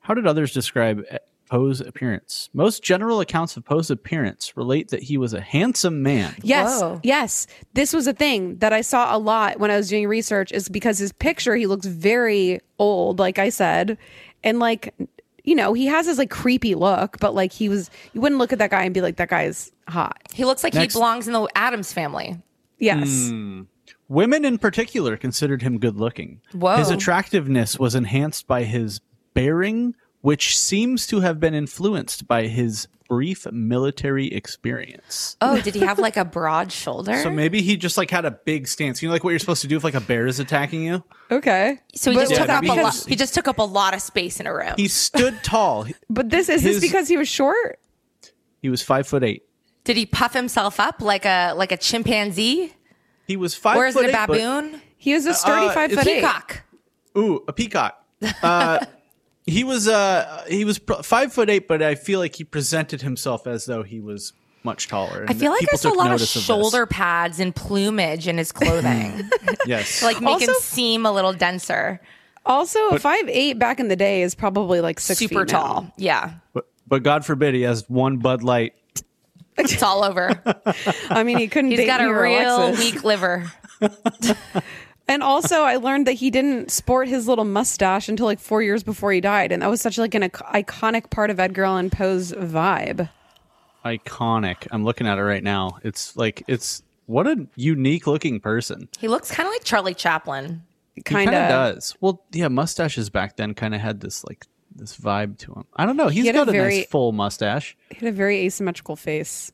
How 0.00 0.14
did 0.14 0.26
others 0.26 0.52
describe 0.52 1.04
Poe's 1.48 1.80
appearance? 1.80 2.48
Most 2.52 2.82
general 2.82 3.20
accounts 3.20 3.56
of 3.56 3.64
Poe's 3.64 3.90
appearance 3.90 4.56
relate 4.56 4.88
that 4.88 5.02
he 5.02 5.18
was 5.18 5.34
a 5.34 5.40
handsome 5.40 6.02
man. 6.02 6.34
Yes, 6.42 6.80
Whoa. 6.80 7.00
yes. 7.02 7.46
This 7.74 7.92
was 7.92 8.06
a 8.06 8.12
thing 8.12 8.56
that 8.58 8.72
I 8.72 8.80
saw 8.80 9.14
a 9.14 9.18
lot 9.18 9.58
when 9.60 9.70
I 9.70 9.76
was 9.76 9.88
doing 9.88 10.08
research 10.08 10.52
is 10.52 10.68
because 10.68 10.98
his 10.98 11.12
picture, 11.12 11.54
he 11.54 11.66
looks 11.66 11.86
very 11.86 12.60
old, 12.78 13.18
like 13.18 13.38
I 13.38 13.50
said. 13.50 13.98
And 14.42 14.58
like, 14.58 14.94
you 15.44 15.54
know, 15.54 15.74
he 15.74 15.86
has 15.86 16.06
this 16.06 16.18
like 16.18 16.30
creepy 16.30 16.74
look, 16.74 17.18
but 17.20 17.34
like 17.34 17.52
he 17.52 17.68
was, 17.68 17.90
you 18.12 18.20
wouldn't 18.20 18.38
look 18.38 18.52
at 18.52 18.58
that 18.58 18.70
guy 18.70 18.84
and 18.84 18.94
be 18.94 19.00
like, 19.00 19.16
that 19.16 19.28
guy's 19.28 19.70
hot. 19.88 20.18
He 20.32 20.44
looks 20.44 20.64
like 20.64 20.74
Next. 20.74 20.94
he 20.94 20.98
belongs 20.98 21.26
in 21.26 21.34
the 21.34 21.46
Addams 21.54 21.92
family. 21.92 22.40
Yes. 22.78 23.28
Hmm. 23.30 23.62
Women 24.08 24.44
in 24.44 24.58
particular 24.58 25.16
considered 25.16 25.62
him 25.62 25.78
good 25.78 25.96
looking. 25.96 26.40
Whoa. 26.52 26.76
His 26.76 26.90
attractiveness 26.90 27.78
was 27.78 27.94
enhanced 27.94 28.46
by 28.46 28.64
his 28.64 29.00
bearing, 29.32 29.94
which 30.24 30.58
seems 30.58 31.06
to 31.06 31.20
have 31.20 31.38
been 31.38 31.52
influenced 31.52 32.26
by 32.26 32.46
his 32.46 32.88
brief 33.10 33.46
military 33.52 34.28
experience. 34.32 35.36
Oh, 35.42 35.60
did 35.60 35.74
he 35.74 35.80
have 35.80 35.98
like 35.98 36.16
a 36.16 36.24
broad 36.24 36.72
shoulder? 36.72 37.14
So 37.22 37.28
maybe 37.28 37.60
he 37.60 37.76
just 37.76 37.98
like 37.98 38.08
had 38.10 38.24
a 38.24 38.30
big 38.30 38.66
stance. 38.66 39.02
You 39.02 39.08
know, 39.08 39.12
like 39.12 39.22
what 39.22 39.30
you're 39.30 39.38
supposed 39.38 39.60
to 39.60 39.68
do 39.68 39.76
if 39.76 39.84
like 39.84 39.92
a 39.92 40.00
bear 40.00 40.26
is 40.26 40.40
attacking 40.40 40.82
you. 40.84 41.04
Okay. 41.30 41.78
So 41.94 42.10
he 42.10 42.16
But 42.16 42.20
just 42.22 42.32
Yeah, 42.32 42.38
took 42.38 42.48
up 42.48 42.58
a 42.58 42.62
because- 42.62 43.02
lot. 43.04 43.08
He 43.10 43.16
just 43.16 43.34
took 43.34 43.48
up 43.48 43.58
a 43.58 43.62
lot 43.62 43.92
of 43.92 44.00
space 44.00 44.40
in 44.40 44.46
a 44.46 44.54
room. 44.54 44.72
He 44.78 44.88
stood 44.88 45.38
tall. 45.44 45.86
But 46.08 46.30
this 46.30 46.48
is 46.48 46.62
His- 46.62 46.80
this 46.80 46.90
because 46.90 47.06
he 47.06 47.18
was 47.18 47.28
short? 47.28 47.78
He 48.62 48.70
was 48.70 48.80
five 48.80 49.06
foot 49.06 49.22
eight. 49.22 49.42
Did 49.84 49.98
he 49.98 50.06
puff 50.06 50.32
himself 50.32 50.80
up 50.80 51.02
like 51.02 51.26
a 51.26 51.52
like 51.54 51.70
a 51.70 51.76
chimpanzee, 51.76 52.72
He 53.26 53.36
was 53.36 53.54
five. 53.54 53.76
or 53.76 53.84
is 53.84 53.92
foot 53.94 54.06
it 54.06 54.14
a 54.14 54.22
eight, 54.22 54.26
but- 54.26 54.38
baboon? 54.38 54.80
He 54.96 55.12
was 55.12 55.26
a 55.26 55.34
sturdy 55.34 55.66
Uh, 55.66 55.72
five 55.72 55.92
it's 55.92 56.00
foot 56.00 56.08
eight. 56.10 56.20
Peacock. 56.22 56.62
Ooh, 57.18 57.44
a 57.46 57.52
peacock. 57.52 58.02
Uh, 58.42 58.78
he 59.46 59.64
was 59.64 59.88
uh 59.88 60.44
he 60.48 60.64
was 60.64 60.80
five 61.02 61.32
foot 61.32 61.50
eight, 61.50 61.68
but 61.68 61.82
I 61.82 61.94
feel 61.94 62.18
like 62.20 62.34
he 62.36 62.44
presented 62.44 63.02
himself 63.02 63.46
as 63.46 63.66
though 63.66 63.82
he 63.82 64.00
was 64.00 64.32
much 64.62 64.88
taller. 64.88 65.26
I 65.28 65.34
feel 65.34 65.50
like 65.50 65.60
people 65.60 65.74
I 65.74 65.76
saw 65.76 65.92
a 65.92 65.94
lot 65.94 66.06
of 66.06 66.12
notice 66.12 66.32
this. 66.34 66.42
shoulder 66.42 66.86
pads 66.86 67.38
and 67.40 67.54
plumage 67.54 68.26
in 68.26 68.38
his 68.38 68.50
clothing, 68.52 69.20
Yes, 69.66 70.00
to 70.00 70.06
like 70.06 70.20
make 70.22 70.40
him 70.40 70.54
seem 70.60 71.04
a 71.04 71.12
little 71.12 71.34
denser, 71.34 72.00
Also, 72.46 72.96
five 72.98 73.28
eight 73.28 73.58
back 73.58 73.78
in 73.80 73.88
the 73.88 73.96
day 73.96 74.22
is 74.22 74.34
probably 74.34 74.80
like 74.80 74.98
six 75.00 75.18
super 75.18 75.44
feet 75.44 75.52
now. 75.52 75.62
tall. 75.62 75.92
Yeah, 75.98 76.34
but, 76.54 76.66
but 76.88 77.02
God 77.02 77.26
forbid 77.26 77.54
he 77.54 77.62
has 77.62 77.84
one 77.90 78.16
Bud 78.16 78.42
Light. 78.42 78.72
it's 79.58 79.82
all 79.82 80.02
over. 80.02 80.40
I 81.10 81.22
mean, 81.24 81.36
he 81.38 81.46
couldn't. 81.48 81.70
He's 81.70 81.80
date 81.80 81.86
got 81.86 82.00
a 82.00 82.10
real 82.10 82.64
Alexis. 82.64 82.92
weak 82.94 83.04
liver. 83.04 83.52
And 85.06 85.22
also, 85.22 85.62
I 85.62 85.76
learned 85.76 86.06
that 86.06 86.14
he 86.14 86.30
didn't 86.30 86.70
sport 86.70 87.08
his 87.08 87.28
little 87.28 87.44
mustache 87.44 88.08
until 88.08 88.24
like 88.26 88.40
four 88.40 88.62
years 88.62 88.82
before 88.82 89.12
he 89.12 89.20
died, 89.20 89.52
and 89.52 89.60
that 89.62 89.68
was 89.68 89.80
such 89.82 89.98
like 89.98 90.14
an 90.14 90.22
iconic 90.22 91.10
part 91.10 91.28
of 91.30 91.38
Edgar 91.38 91.64
Allan 91.64 91.90
Poe's 91.90 92.32
vibe. 92.32 93.10
Iconic. 93.84 94.66
I'm 94.70 94.82
looking 94.84 95.06
at 95.06 95.18
it 95.18 95.22
right 95.22 95.42
now. 95.42 95.78
It's 95.82 96.16
like 96.16 96.42
it's 96.48 96.82
what 97.06 97.26
a 97.26 97.46
unique 97.54 98.06
looking 98.06 98.40
person. 98.40 98.88
He 98.98 99.08
looks 99.08 99.30
kind 99.30 99.46
of 99.46 99.52
like 99.52 99.62
Charlie 99.64 99.92
Chaplin. 99.94 100.62
Kind 101.04 101.28
kind 101.28 101.30
of 101.30 101.42
of. 101.42 101.48
does. 101.74 101.96
Well, 102.00 102.22
yeah, 102.32 102.48
mustaches 102.48 103.10
back 103.10 103.36
then 103.36 103.52
kind 103.52 103.74
of 103.74 103.80
had 103.82 104.00
this 104.00 104.24
like 104.24 104.46
this 104.74 104.96
vibe 104.96 105.36
to 105.38 105.52
him. 105.52 105.64
I 105.76 105.84
don't 105.84 105.96
know. 105.98 106.08
He's 106.08 106.24
had 106.24 106.34
a 106.34 106.38
got 106.38 106.48
a, 106.48 106.52
very- 106.52 106.78
nice 106.78 106.86
full 106.86 107.12
mustache. 107.12 107.76
He 107.90 107.96
had 107.96 108.08
a 108.08 108.16
very 108.16 108.38
asymmetrical 108.46 108.96
face. 108.96 109.52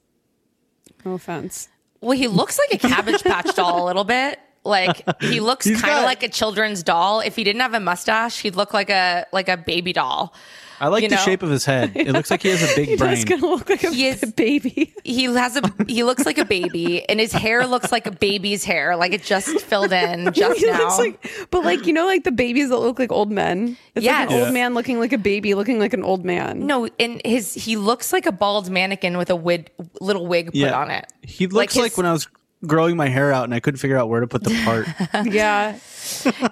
No 1.05 1.15
offense. 1.15 1.69
Well, 2.01 2.17
he 2.17 2.29
looks 2.29 2.59
like 2.59 2.83
a 2.83 2.89
Cabbage 2.89 3.23
Patch 3.25 3.55
doll 3.57 3.85
a 3.85 3.87
little 3.87 4.05
bit. 4.05 4.39
Like 4.65 5.03
he 5.23 5.41
looks 5.51 5.67
kind 5.81 5.99
of 5.99 6.05
like 6.05 6.23
a 6.23 6.29
children's 6.29 6.83
doll. 6.83 7.21
If 7.21 7.37
he 7.37 7.45
didn't 7.45 7.61
have 7.63 7.75
a 7.75 7.81
mustache, 7.81 8.41
he'd 8.41 8.57
look 8.57 8.75
like 8.75 8.91
a 8.91 9.27
like 9.33 9.49
a 9.49 9.57
baby 9.57 9.93
doll. 9.93 10.35
I 10.83 10.89
like 10.89 11.03
You 11.03 11.11
the 11.11 11.17
know? 11.17 11.21
shape 11.23 11.43
of 11.43 11.51
his 11.51 11.67
head. 11.67 11.93
It 11.95 12.13
looks 12.13 12.31
like 12.31 12.41
he 12.43 12.49
has 12.49 12.63
a 12.63 12.75
big 12.75 12.89
He 12.89 12.97
brain. 12.97 13.11
does 13.15 13.25
gonna 13.27 13.45
look 13.47 13.69
like 13.69 13.85
a 13.85 13.91
He 13.91 14.07
is- 14.09 14.33
baby. 14.37 14.95
He 15.05 15.25
has 15.25 15.57
a 15.57 15.63
he 15.87 16.05
looks 16.05 16.25
like 16.25 16.39
a 16.39 16.45
baby, 16.47 17.07
and 17.07 17.21
his 17.21 17.33
hair 17.33 17.67
looks 17.67 17.93
like 17.93 18.07
a 18.07 18.11
baby's 18.11 18.65
hair. 18.65 18.97
Like 18.97 19.13
it 19.13 19.23
just 19.23 19.49
filled 19.61 19.93
in 19.93 20.33
just 20.33 20.59
he 20.61 20.67
now. 20.67 20.79
looks 20.79 20.99
like, 20.99 21.49
but 21.51 21.65
like 21.65 21.87
you 21.87 21.93
know, 21.93 22.07
like 22.07 22.25
the 22.25 22.33
babies 22.33 22.71
that 22.71 22.79
look 22.79 22.99
like 22.99 23.13
old 23.13 23.31
men. 23.31 23.77
It's 23.95 24.07
like 24.07 24.31
an 24.31 24.31
Yeah. 24.31 24.45
old 24.45 24.55
man 24.55 24.73
looking 24.73 24.99
like 24.99 25.13
a 25.13 25.19
baby, 25.19 25.55
looking 25.55 25.79
like 25.79 25.93
an 25.93 26.03
old 26.03 26.25
man. 26.25 26.67
no, 26.67 26.89
and 26.99 27.21
his 27.27 27.53
he 27.53 27.77
looks 27.77 28.11
like 28.11 28.25
a 28.25 28.33
bald 28.33 28.71
mannequin 28.71 29.19
with 29.19 29.29
a 29.29 29.37
wig, 29.37 29.71
little 30.01 30.27
wig 30.27 30.53
put 30.53 30.73
on 30.73 30.91
it. 30.91 31.07
He 31.23 31.47
looks 31.47 31.75
his- 31.75 31.83
like 31.83 31.97
when 31.99 32.07
I 32.07 32.13
was 32.13 32.27
growing 32.67 32.97
my 32.97 33.09
hair 33.09 33.33
out 33.33 33.45
and 33.45 33.55
I 33.55 33.61
couldn't 33.61 33.79
figure 33.79 33.97
out 33.97 34.09
where 34.09 34.21
to 34.21 34.27
put 34.27 34.45
the 34.45 34.55
part. 34.65 34.87
Yeah, 35.33 35.79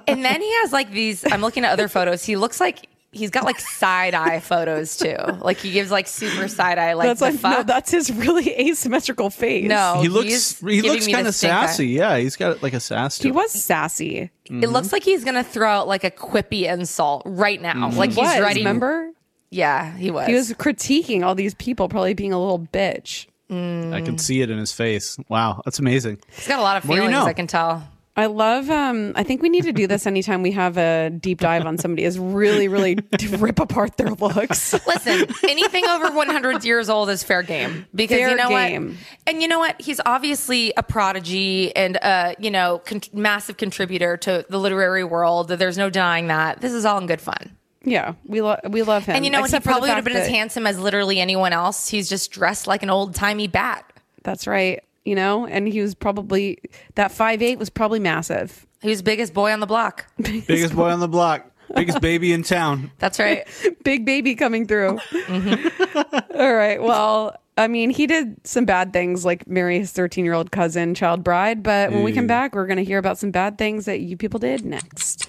And 0.07 0.25
then 0.25 0.41
he 0.41 0.53
has 0.61 0.73
like 0.73 0.91
these. 0.91 1.25
I'm 1.31 1.41
looking 1.41 1.65
at 1.65 1.73
other 1.73 1.89
photos. 1.89 2.25
He 2.25 2.37
looks 2.37 2.61
like 2.61 2.89
he's 3.11 3.31
got 3.31 3.45
like 3.45 3.59
side 3.59 4.15
eye 4.15 4.39
photos 4.41 4.97
too. 4.97 5.17
Like 5.41 5.57
he 5.59 5.73
gives 5.73 5.91
like 5.91 6.07
super 6.07 6.47
side 6.49 6.79
eye. 6.79 6.93
Like 6.93 7.09
that's 7.09 7.21
the 7.21 7.27
like 7.33 7.43
no, 7.59 7.63
that's 7.63 7.91
his 7.91 8.11
really 8.13 8.51
asymmetrical 8.71 9.31
face. 9.31 9.69
no, 9.69 10.01
he 10.03 10.09
looks 10.09 10.61
he 10.61 10.83
looks 10.83 11.07
kind 11.09 11.27
of 11.27 11.35
stink 11.35 11.53
eye. 11.53 11.67
sassy. 11.67 11.89
Yeah, 11.89 12.19
he's 12.19 12.37
got 12.37 12.63
like 12.63 12.75
a 12.75 12.81
sass 12.81 13.17
to 13.19 13.23
he 13.25 13.29
him. 13.31 13.35
was 13.37 13.51
sassy. 13.51 14.31
It 14.45 14.69
looks 14.71 14.93
like 14.93 15.03
he's 15.03 15.25
gonna 15.25 15.45
throw 15.45 15.69
out 15.69 15.89
like 15.89 16.05
a 16.05 16.11
quippy 16.11 16.71
insult 16.71 17.23
right 17.27 17.61
now. 17.61 17.89
Mm-hmm. 17.89 17.99
Like 17.99 18.11
he's 18.11 18.19
was, 18.19 18.41
ready. 18.41 18.61
Remember, 18.61 19.11
Yeah, 19.51 19.97
he 19.97 20.11
was. 20.11 20.27
he 20.27 20.35
was 20.35 20.53
critiquing 20.53 21.25
all 21.25 21.35
these 21.35 21.55
people, 21.55 21.89
probably 21.89 22.15
being 22.15 22.33
a 22.33 22.39
little 22.39 22.61
bitch. 22.61 23.27
I 23.51 24.01
can 24.03 24.19
see 24.19 24.41
it 24.43 24.51
in 24.51 24.59
his 24.59 24.73
face. 24.73 25.17
Wow, 25.29 25.63
that's 25.65 25.79
amazing. 25.79 26.19
He's 26.31 26.49
got 26.49 26.59
a 26.59 26.63
lot 26.63 26.77
of 26.77 26.85
More 26.85 26.97
you 26.97 27.03
feelings. 27.03 27.19
know. 27.19 27.25
I 27.27 27.33
can 27.33 27.47
tell. 27.47 27.89
I 28.17 28.27
love. 28.27 28.69
Um, 28.69 29.13
I 29.15 29.23
think 29.23 29.43
we 29.43 29.49
need 29.49 29.63
to 29.63 29.73
do 29.73 29.87
this 29.87 30.05
anytime 30.05 30.43
we 30.43 30.51
have 30.51 30.77
a 30.77 31.09
deep 31.09 31.39
dive 31.41 31.65
on 31.67 31.79
somebody. 31.79 32.03
Is 32.03 32.19
really, 32.19 32.67
really 32.67 32.99
rip 33.39 33.61
apart 33.61 33.97
their 33.97 34.11
looks. 34.11 34.73
Listen, 34.89 35.29
anything 35.45 35.87
over 35.87 36.11
100 36.11 36.65
years 36.65 36.89
old 36.91 37.11
is 37.11 37.23
fair 37.23 37.45
game 37.45 37.87
because 37.95 38.19
Fair 38.19 38.31
you 38.31 38.35
know 38.37 38.49
game. 38.49 38.89
what? 38.89 38.97
And 39.29 39.41
you 39.41 39.47
know 39.47 39.61
what? 39.61 39.81
He's 39.81 40.01
obviously 40.05 40.73
a 40.77 40.83
prodigy 40.83 41.75
and 41.77 41.95
a 41.95 42.35
you 42.41 42.51
know 42.51 42.83
con- 42.85 43.03
massive 43.13 43.57
contributor 43.57 44.17
to 44.17 44.45
the 44.49 44.59
literary 44.59 45.05
world. 45.05 45.49
There's 45.51 45.79
no 45.79 45.89
denying 45.89 46.27
that. 46.27 46.61
This 46.61 46.73
is 46.73 46.85
all 46.85 46.99
in 46.99 47.07
good 47.07 47.21
fun. 47.21 47.57
Yeah, 47.85 48.15
we 48.27 48.41
love 48.41 48.61
we 48.69 48.83
love 48.83 49.05
him. 49.05 49.17
And 49.17 49.25
you 49.25 49.31
know 49.31 49.41
what? 49.41 49.51
He 49.51 49.57
Except 49.57 49.65
for 49.65 49.69
the 49.69 49.73
probably 49.73 49.91
would 49.91 49.97
have 49.97 50.05
fact 50.05 50.15
been 50.15 50.23
as 50.23 50.29
handsome 50.29 50.67
as 50.67 50.79
literally 50.79 51.21
anyone 51.21 51.53
else. 51.53 51.89
He's 51.89 52.09
just 52.09 52.31
dressed 52.31 52.67
like 52.67 52.83
an 52.83 52.91
old 52.91 53.15
timey 53.15 53.47
bat. 53.47 53.91
That's 54.25 54.47
right. 54.47 54.83
You 55.05 55.15
know, 55.15 55.47
and 55.47 55.67
he 55.67 55.81
was 55.81 55.95
probably 55.95 56.59
that 56.97 57.13
five 57.13 57.41
eight 57.41 57.59
was 57.59 57.71
probably 57.71 58.01
massive. 58.01 58.67
He 58.83 58.91
was 58.91 59.03
biggest 59.03 59.33
boy 59.33 59.53
on 59.53 59.61
the 59.61 59.67
block. 59.67 60.07
Biggest 60.19 60.75
boy 60.75 60.91
on 60.91 61.01
the 61.01 61.09
block, 61.09 61.51
biggest 61.75 62.01
baby 62.01 62.33
in 62.33 62.45
town. 62.45 62.93
That's 62.99 63.19
right. 63.19 63.45
Big 63.85 64.05
baby 64.05 64.35
coming 64.37 64.67
through. 64.67 64.99
Mm-hmm. 65.11 66.39
All 66.39 66.55
right. 66.55 66.81
Well, 66.81 67.37
I 67.57 67.67
mean, 67.67 67.91
he 67.91 68.07
did 68.07 68.47
some 68.47 68.65
bad 68.65 68.93
things 68.93 69.25
like 69.25 69.49
marry 69.49 69.81
his 69.81 69.91
13 69.91 70.25
year 70.25 70.35
old 70.35 70.53
cousin, 70.53 70.95
child 70.95 71.25
bride. 71.25 71.63
But 71.65 71.91
when 71.91 72.05
we 72.05 72.13
come 72.13 72.29
back, 72.29 72.55
we're 72.55 72.67
going 72.67 72.77
to 72.77 72.85
hear 72.85 72.99
about 72.99 73.19
some 73.19 73.33
bad 73.33 73.59
things 73.59 73.85
that 73.87 74.01
you 74.01 74.17
people 74.17 74.39
did 74.39 74.65
next. 74.65 75.29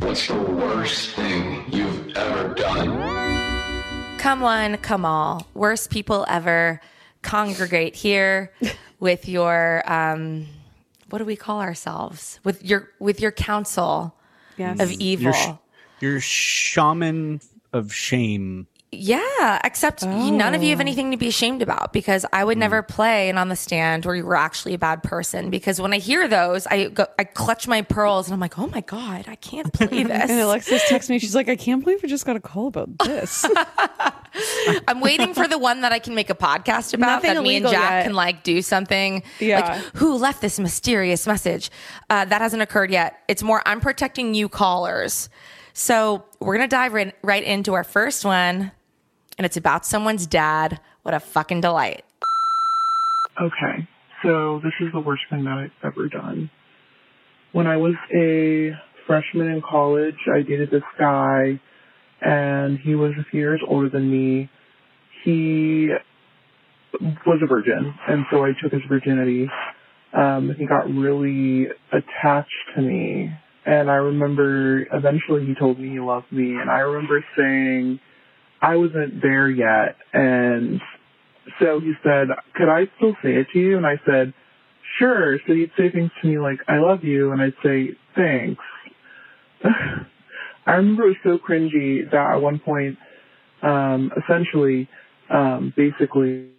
What's 0.00 0.26
the 0.28 0.34
worst 0.34 1.10
thing 1.14 1.64
you've 1.70 2.16
ever 2.16 2.54
done? 2.54 4.18
Come 4.18 4.40
one, 4.40 4.76
come 4.78 5.04
all. 5.04 5.46
Worst 5.54 5.90
people 5.90 6.24
ever 6.28 6.80
congregate 7.22 7.94
here 7.94 8.52
with 9.00 9.28
your 9.28 9.82
um 9.90 10.46
what 11.10 11.18
do 11.18 11.24
we 11.24 11.36
call 11.36 11.60
ourselves? 11.60 12.38
With 12.44 12.64
your 12.64 12.88
with 12.98 13.20
your 13.20 13.32
council 13.32 14.14
Yes. 14.56 14.78
of 14.80 14.90
evil. 14.92 15.24
Your, 15.24 15.32
sh- 15.32 15.48
your 16.00 16.20
shaman 16.20 17.40
of 17.72 17.92
shame. 17.94 18.66
Yeah, 18.92 19.60
except 19.62 20.02
you- 20.02 20.32
none 20.32 20.54
of 20.56 20.64
you 20.64 20.70
have 20.70 20.80
anything 20.80 21.12
to 21.12 21.16
be 21.16 21.28
ashamed 21.28 21.62
about 21.62 21.92
because 21.92 22.26
I 22.32 22.42
would 22.42 22.58
never 22.58 22.82
play 22.82 23.28
and 23.28 23.38
on 23.38 23.48
the 23.48 23.54
stand 23.54 24.04
where 24.04 24.16
you 24.16 24.24
were 24.24 24.34
actually 24.34 24.74
a 24.74 24.78
bad 24.78 25.04
person. 25.04 25.48
Because 25.48 25.80
when 25.80 25.92
I 25.92 25.98
hear 25.98 26.26
those, 26.26 26.66
I 26.66 26.88
go, 26.88 27.06
I 27.16 27.22
clutch 27.22 27.68
my 27.68 27.82
pearls 27.82 28.26
and 28.26 28.34
I'm 28.34 28.40
like, 28.40 28.58
oh 28.58 28.66
my 28.66 28.80
god, 28.80 29.26
I 29.28 29.36
can't 29.36 29.72
play 29.72 30.02
this. 30.02 30.28
And 30.30 30.40
Alexis 30.40 30.88
texts 30.88 31.08
me. 31.08 31.20
She's 31.20 31.36
like, 31.36 31.48
I 31.48 31.54
can't 31.54 31.84
believe 31.84 32.02
we 32.02 32.08
just 32.08 32.26
got 32.26 32.34
a 32.34 32.40
call 32.40 32.66
about 32.66 32.98
this. 32.98 33.46
I'm 34.88 35.00
waiting 35.00 35.34
for 35.34 35.46
the 35.46 35.58
one 35.58 35.82
that 35.82 35.92
I 35.92 36.00
can 36.00 36.16
make 36.16 36.28
a 36.30 36.34
podcast 36.34 36.92
about 36.92 37.06
Nothing 37.22 37.34
that 37.34 37.42
me 37.42 37.56
and 37.56 37.66
Jac 37.66 37.90
yet. 37.90 38.04
can 38.04 38.14
like 38.14 38.42
do 38.42 38.60
something. 38.60 39.22
Yeah. 39.38 39.60
Like 39.60 39.82
who 39.96 40.16
left 40.16 40.40
this 40.40 40.58
mysterious 40.58 41.28
message? 41.28 41.70
Uh, 42.08 42.24
that 42.24 42.40
hasn't 42.40 42.62
occurred 42.62 42.90
yet. 42.90 43.20
It's 43.28 43.42
more 43.44 43.62
I'm 43.66 43.80
protecting 43.80 44.34
you 44.34 44.48
callers. 44.48 45.28
So 45.74 46.24
we're 46.40 46.54
gonna 46.56 46.66
dive 46.68 46.92
right, 46.92 47.14
right 47.22 47.42
into 47.44 47.74
our 47.74 47.84
first 47.84 48.24
one, 48.24 48.72
and 49.40 49.46
it's 49.46 49.56
about 49.56 49.86
someone's 49.86 50.26
dad. 50.26 50.78
What 51.02 51.14
a 51.14 51.18
fucking 51.18 51.62
delight. 51.62 52.04
Okay, 53.40 53.88
so 54.22 54.60
this 54.62 54.74
is 54.82 54.92
the 54.92 55.00
worst 55.00 55.22
thing 55.30 55.44
that 55.44 55.56
I've 55.56 55.70
ever 55.82 56.10
done. 56.10 56.50
When 57.52 57.66
I 57.66 57.78
was 57.78 57.94
a 58.14 58.72
freshman 59.06 59.46
in 59.46 59.62
college, 59.62 60.18
I 60.30 60.42
dated 60.42 60.70
this 60.70 60.82
guy, 60.98 61.58
and 62.20 62.78
he 62.80 62.94
was 62.94 63.12
a 63.18 63.24
few 63.30 63.40
years 63.40 63.62
older 63.66 63.88
than 63.88 64.10
me. 64.10 64.50
He 65.24 65.88
was 67.00 67.40
a 67.42 67.46
virgin, 67.46 67.94
and 68.08 68.26
so 68.30 68.44
I 68.44 68.50
took 68.62 68.72
his 68.72 68.82
virginity. 68.90 69.48
Um, 70.12 70.54
he 70.58 70.66
got 70.66 70.86
really 70.86 71.68
attached 71.92 72.50
to 72.76 72.82
me, 72.82 73.32
and 73.64 73.90
I 73.90 73.94
remember 73.94 74.86
eventually 74.92 75.46
he 75.46 75.54
told 75.54 75.78
me 75.78 75.88
he 75.88 76.00
loved 76.00 76.30
me, 76.30 76.56
and 76.56 76.68
I 76.68 76.80
remember 76.80 77.24
saying 77.38 78.00
I 78.62 78.76
wasn't 78.76 79.22
there 79.22 79.48
yet, 79.48 79.96
and 80.12 80.80
so 81.58 81.80
he 81.80 81.92
said, 82.02 82.28
could 82.54 82.68
I 82.68 82.86
still 82.96 83.14
say 83.22 83.34
it 83.34 83.48
to 83.52 83.58
you? 83.58 83.76
And 83.76 83.86
I 83.86 84.00
said, 84.06 84.32
sure. 84.98 85.38
So 85.46 85.54
he'd 85.54 85.72
say 85.76 85.90
things 85.90 86.10
to 86.22 86.28
me 86.28 86.38
like, 86.38 86.58
I 86.68 86.78
love 86.78 87.04
you. 87.04 87.32
And 87.32 87.42
I'd 87.42 87.54
say, 87.62 87.90
thanks. 88.14 88.62
I 90.66 90.72
remember 90.72 91.04
it 91.04 91.08
was 91.08 91.16
so 91.24 91.38
cringy 91.38 92.10
that 92.10 92.34
at 92.34 92.42
one 92.42 92.58
point, 92.60 92.98
um, 93.62 94.12
essentially, 94.22 94.88
um, 95.30 95.72
basically 95.76 96.50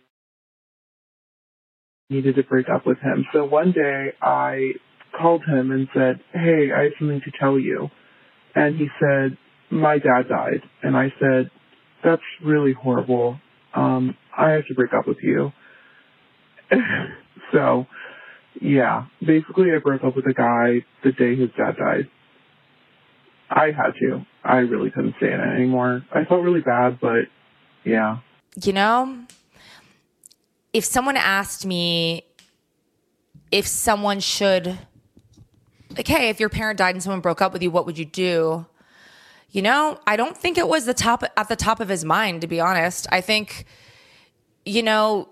needed 2.09 2.35
to 2.35 2.43
break 2.43 2.67
up 2.69 2.85
with 2.85 2.99
him. 2.99 3.25
So 3.33 3.45
one 3.45 3.71
day 3.71 4.13
I 4.21 4.73
called 5.19 5.43
him 5.45 5.71
and 5.71 5.87
said, 5.93 6.19
hey, 6.33 6.71
I 6.75 6.83
have 6.83 6.93
something 6.99 7.21
to 7.21 7.31
tell 7.39 7.57
you. 7.59 7.89
And 8.55 8.77
he 8.77 8.87
said, 8.99 9.37
my 9.69 9.97
dad 9.97 10.27
died. 10.29 10.61
And 10.83 10.97
I 10.97 11.13
said, 11.19 11.49
that's 12.03 12.21
really 12.43 12.73
horrible. 12.73 13.39
Um, 13.73 14.17
I 14.37 14.51
have 14.51 14.65
to 14.67 14.73
break 14.73 14.93
up 14.93 15.07
with 15.07 15.17
you. 15.21 15.51
so, 17.51 17.87
yeah, 18.59 19.05
basically 19.25 19.71
I 19.73 19.79
broke 19.79 20.03
up 20.03 20.15
with 20.15 20.25
a 20.25 20.33
guy 20.33 20.85
the 21.03 21.11
day 21.11 21.35
his 21.35 21.49
dad 21.57 21.77
died. 21.77 22.09
I 23.49 23.71
had 23.71 23.91
to. 23.99 24.25
I 24.43 24.57
really 24.57 24.91
couldn't 24.91 25.15
stay 25.17 25.31
in 25.31 25.39
it 25.39 25.55
anymore. 25.55 26.05
I 26.11 26.23
felt 26.25 26.41
really 26.41 26.61
bad, 26.61 26.99
but 27.01 27.25
yeah. 27.83 28.19
You 28.61 28.73
know, 28.73 29.25
if 30.73 30.85
someone 30.85 31.17
asked 31.17 31.65
me 31.65 32.23
if 33.51 33.67
someone 33.67 34.21
should, 34.21 34.79
like, 35.95 36.07
hey, 36.07 36.29
if 36.29 36.39
your 36.39 36.49
parent 36.49 36.77
died 36.77 36.95
and 36.95 37.03
someone 37.03 37.19
broke 37.19 37.41
up 37.41 37.51
with 37.53 37.61
you, 37.61 37.69
what 37.69 37.85
would 37.85 37.97
you 37.97 38.05
do? 38.05 38.65
You 39.51 39.61
know, 39.61 39.99
I 40.07 40.15
don't 40.15 40.37
think 40.37 40.57
it 40.57 40.67
was 40.67 40.85
the 40.85 40.93
top 40.93 41.23
at 41.35 41.49
the 41.49 41.55
top 41.55 41.79
of 41.79 41.89
his 41.89 42.05
mind, 42.05 42.41
to 42.41 42.47
be 42.47 42.59
honest. 42.59 43.05
I 43.11 43.19
think, 43.21 43.65
you 44.65 44.81
know, 44.81 45.27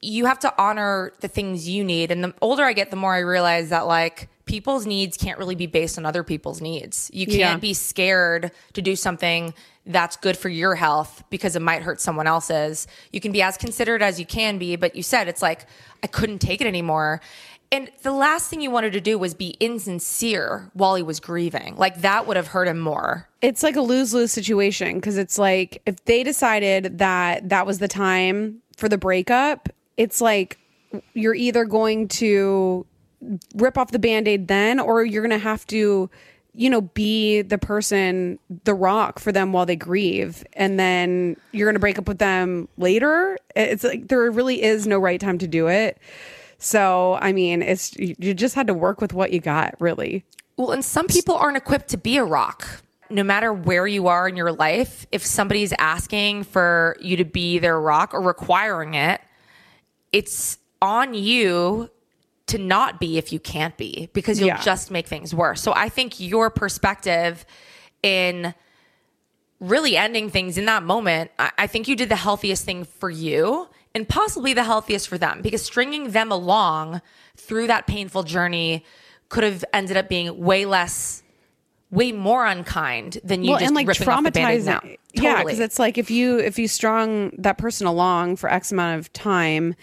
you 0.00 0.24
have 0.26 0.38
to 0.40 0.52
honor 0.60 1.12
the 1.20 1.28
things 1.28 1.68
you 1.68 1.84
need. 1.84 2.10
And 2.10 2.24
the 2.24 2.34
older 2.40 2.64
I 2.64 2.72
get, 2.72 2.90
the 2.90 2.96
more 2.96 3.14
I 3.14 3.18
realize 3.20 3.68
that 3.68 3.86
like 3.86 4.28
people's 4.46 4.86
needs 4.86 5.16
can't 5.16 5.38
really 5.38 5.54
be 5.54 5.66
based 5.66 5.96
on 5.98 6.04
other 6.06 6.24
people's 6.24 6.60
needs. 6.60 7.10
You 7.12 7.26
can't 7.26 7.38
Yeah. 7.38 7.56
be 7.58 7.74
scared 7.74 8.50
to 8.72 8.82
do 8.82 8.96
something 8.96 9.54
that's 9.86 10.16
good 10.16 10.36
for 10.36 10.48
your 10.48 10.74
health 10.74 11.22
because 11.30 11.54
it 11.54 11.62
might 11.62 11.82
hurt 11.82 12.00
someone 12.00 12.26
else's. 12.26 12.86
You 13.12 13.20
can 13.20 13.32
be 13.32 13.42
as 13.42 13.56
considerate 13.56 14.02
as 14.02 14.18
you 14.18 14.26
can 14.26 14.58
be, 14.58 14.76
but 14.76 14.96
you 14.96 15.02
said 15.02 15.28
it's 15.28 15.42
like, 15.42 15.66
I 16.02 16.06
couldn't 16.08 16.40
take 16.40 16.60
it 16.60 16.66
anymore. 16.66 17.20
And 17.72 17.90
the 18.02 18.12
last 18.12 18.50
thing 18.50 18.60
you 18.60 18.70
wanted 18.70 18.92
to 18.92 19.00
do 19.00 19.18
was 19.18 19.32
be 19.32 19.56
insincere 19.58 20.70
while 20.74 20.94
he 20.94 21.02
was 21.02 21.20
grieving. 21.20 21.74
Like 21.76 22.02
that 22.02 22.26
would 22.26 22.36
have 22.36 22.48
hurt 22.48 22.68
him 22.68 22.78
more. 22.78 23.28
it's 23.40 23.62
like 23.62 23.76
a 23.76 23.80
lose 23.80 24.12
lose 24.12 24.30
situation 24.30 24.96
because 24.96 25.16
it's 25.16 25.38
like 25.38 25.80
if 25.86 26.04
they 26.04 26.22
decided 26.22 26.98
that 26.98 27.48
that 27.48 27.66
was 27.66 27.78
the 27.78 27.88
time 27.88 28.58
for 28.76 28.90
the 28.90 28.98
breakup, 28.98 29.70
it's 29.96 30.20
like 30.20 30.58
you're 31.14 31.34
either 31.34 31.64
going 31.64 32.08
to 32.08 32.84
rip 33.54 33.78
off 33.78 33.90
the 33.90 33.98
band 33.98 34.28
aid 34.28 34.48
then, 34.48 34.78
or 34.78 35.02
you're 35.02 35.22
going 35.22 35.30
to 35.30 35.42
have 35.42 35.66
to, 35.68 36.10
you 36.54 36.68
know, 36.68 36.82
be 36.82 37.40
the 37.40 37.56
person, 37.56 38.38
the 38.64 38.74
rock 38.74 39.18
for 39.18 39.32
them 39.32 39.52
while 39.52 39.64
they 39.64 39.76
grieve. 39.76 40.44
And 40.52 40.78
then 40.78 41.38
you're 41.52 41.66
going 41.66 41.76
to 41.76 41.80
break 41.80 41.98
up 41.98 42.06
with 42.06 42.18
them 42.18 42.68
later. 42.76 43.38
It's 43.56 43.84
like 43.84 44.08
there 44.08 44.30
really 44.30 44.62
is 44.62 44.86
no 44.86 44.98
right 44.98 45.20
time 45.20 45.38
to 45.38 45.46
do 45.46 45.68
it. 45.68 45.98
So, 46.64 47.18
I 47.20 47.32
mean, 47.32 47.60
it's 47.60 47.96
you 47.96 48.34
just 48.34 48.54
had 48.54 48.68
to 48.68 48.74
work 48.74 49.00
with 49.00 49.12
what 49.12 49.32
you 49.32 49.40
got, 49.40 49.74
really. 49.80 50.24
Well, 50.56 50.70
and 50.70 50.84
some 50.84 51.08
people 51.08 51.34
aren't 51.34 51.56
equipped 51.56 51.88
to 51.88 51.96
be 51.98 52.16
a 52.18 52.24
rock. 52.24 52.82
No 53.10 53.24
matter 53.24 53.52
where 53.52 53.84
you 53.86 54.06
are 54.06 54.28
in 54.28 54.36
your 54.36 54.52
life, 54.52 55.04
if 55.10 55.26
somebody's 55.26 55.72
asking 55.80 56.44
for 56.44 56.96
you 57.00 57.16
to 57.16 57.24
be 57.24 57.58
their 57.58 57.80
rock 57.80 58.14
or 58.14 58.20
requiring 58.20 58.94
it, 58.94 59.20
it's 60.12 60.56
on 60.80 61.14
you 61.14 61.90
to 62.46 62.58
not 62.58 63.00
be 63.00 63.18
if 63.18 63.32
you 63.32 63.40
can't 63.40 63.76
be 63.76 64.08
because 64.12 64.38
you'll 64.38 64.48
Yeah. 64.48 64.62
just 64.62 64.90
make 64.92 65.08
things 65.08 65.34
worse. 65.34 65.60
So 65.60 65.72
I 65.74 65.88
think 65.88 66.20
your 66.20 66.48
perspective 66.48 67.44
in 68.04 68.54
really 69.58 69.96
ending 69.96 70.30
things 70.30 70.58
in 70.58 70.66
that 70.66 70.84
moment, 70.84 71.32
I, 71.40 71.50
I 71.58 71.66
think 71.66 71.88
you 71.88 71.96
did 71.96 72.08
the 72.08 72.16
healthiest 72.16 72.64
thing 72.64 72.84
for 72.84 73.10
you 73.10 73.68
and 73.94 74.08
possibly 74.08 74.52
the 74.52 74.64
healthiest 74.64 75.08
for 75.08 75.18
them 75.18 75.42
because 75.42 75.62
stringing 75.62 76.10
them 76.10 76.32
along 76.32 77.02
through 77.36 77.66
that 77.66 77.86
painful 77.86 78.22
journey 78.22 78.84
could 79.28 79.44
have 79.44 79.64
ended 79.72 79.96
up 79.96 80.08
being 80.08 80.38
way 80.38 80.64
less, 80.64 81.22
way 81.90 82.12
more 82.12 82.46
unkind 82.46 83.18
than 83.24 83.42
you 83.42 83.58
just 83.58 83.74
ripping 83.74 84.08
off 84.08 84.24
the 84.24 84.30
Band-Aid 84.30 84.64
now. 84.64 84.80
traumatizing. 84.80 84.96
Yeah, 85.14 85.42
because 85.42 85.60
it's 85.60 85.78
like 85.78 85.98
if 85.98 86.10
you 86.10 86.38
if 86.38 86.58
you 86.58 86.68
strung 86.68 87.30
that 87.38 87.58
person 87.58 87.86
along 87.86 88.36
for 88.36 88.50
X 88.50 88.72
amount 88.72 88.98
of 88.98 89.12
time, 89.12 89.74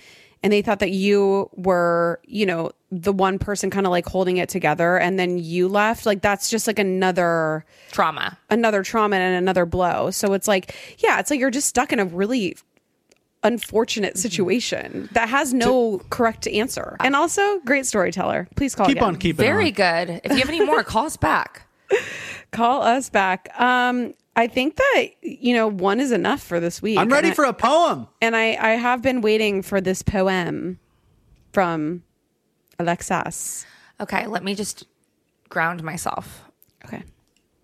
and 0.41 0.53
they 0.53 0.62
thought 0.62 0.80
that 0.80 0.91
you 0.91 1.49
were, 1.53 2.20
you 2.26 2.45
know, 2.45 2.72
the 2.91 3.12
one 3.12 3.38
person 3.38 3.70
kind 3.70 3.86
of 3.86 3.91
like 3.91 4.05
holding 4.05 4.38
it 4.38 4.49
together, 4.49 4.97
and 4.97 5.20
then 5.20 5.38
you 5.38 5.68
left, 5.68 6.05
like 6.05 6.22
that's 6.22 6.49
just 6.49 6.66
like 6.66 6.80
another 6.80 7.66
trauma, 7.91 8.38
another 8.49 8.82
trauma, 8.84 9.18
and 9.18 9.36
another 9.36 9.66
blow. 9.66 10.10
So 10.12 10.34
it's 10.34 10.47
like, 10.47 10.76
yeah, 10.99 11.20
it's 11.20 11.30
like 11.30 11.39
you're 11.39 11.51
just 11.51 11.68
stuck 11.68 11.91
in 11.91 11.99
a 11.99 12.05
really 12.05 12.55
unfortunate 13.43 14.13
Mm-hmm. 14.13 14.19
situation 14.19 15.09
that 15.13 15.29
has 15.29 15.53
no 15.53 15.99
correct 16.09 16.47
answer. 16.47 16.97
And 16.99 17.15
also, 17.15 17.59
great 17.59 17.85
storyteller. 17.85 18.47
Please 18.55 18.75
call 18.75 18.85
Keep 18.87 18.97
again. 18.97 19.07
on 19.07 19.15
keeping 19.17 19.45
Very 19.45 19.67
on. 19.67 19.71
good. 19.73 20.21
If 20.23 20.31
you 20.31 20.37
have 20.39 20.49
any 20.49 20.63
more, 20.65 20.83
call 20.83 21.05
us 21.05 21.17
back. 21.17 21.63
Call 22.51 22.81
us 22.83 23.09
back. 23.09 23.49
Um, 23.59 24.13
I 24.35 24.47
think 24.47 24.75
that 24.75 25.03
you 25.21 25.53
know 25.53 25.67
one 25.67 25.99
is 25.99 26.11
enough 26.11 26.41
for 26.41 26.59
this 26.59 26.81
week. 26.81 26.97
I'm 26.97 27.09
ready 27.09 27.29
I- 27.29 27.33
for 27.33 27.45
a 27.45 27.53
poem. 27.53 28.07
and 28.21 28.35
I 28.35 28.55
I 28.59 28.69
have 28.71 29.01
been 29.01 29.21
waiting 29.21 29.61
for 29.61 29.79
this 29.81 30.01
poem 30.03 30.79
from 31.53 32.03
Alexis. 32.77 33.65
Okay, 33.99 34.27
let 34.27 34.43
me 34.43 34.55
just 34.55 34.85
ground 35.49 35.83
myself. 35.83 36.43
Okay. 36.85 37.03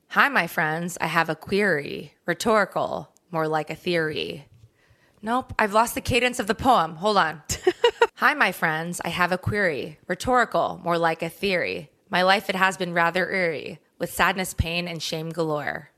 Hi, 0.10 0.30
my 0.30 0.48
friends. 0.48 0.98
I 1.02 1.08
have 1.08 1.30
a 1.30 1.36
query. 1.36 2.14
Rhetorical, 2.26 3.10
more 3.32 3.48
like 3.48 3.70
a 3.70 3.76
theory. 3.76 4.46
Nope, 5.26 5.54
I've 5.58 5.74
lost 5.74 5.96
the 5.96 6.02
cadence 6.02 6.40
of 6.40 6.46
the 6.46 6.54
poem. 6.54 6.98
Hold 6.98 7.18
on. 7.18 7.42
Hi, 8.18 8.36
my 8.36 8.52
friends. 8.52 9.02
I 9.04 9.10
have 9.10 9.32
a 9.32 9.40
query. 9.40 9.98
Rhetorical, 10.06 10.80
more 10.84 11.00
like 11.00 11.24
a 11.24 11.30
theory. 11.30 11.90
My 12.12 12.22
life, 12.22 12.48
it 12.48 12.56
has 12.56 12.78
been 12.78 12.94
rather 12.94 13.32
eerie, 13.32 13.80
with 13.98 14.14
sadness, 14.14 14.54
pain, 14.54 14.88
and 14.88 15.02
shame 15.02 15.32
galore. 15.32 15.90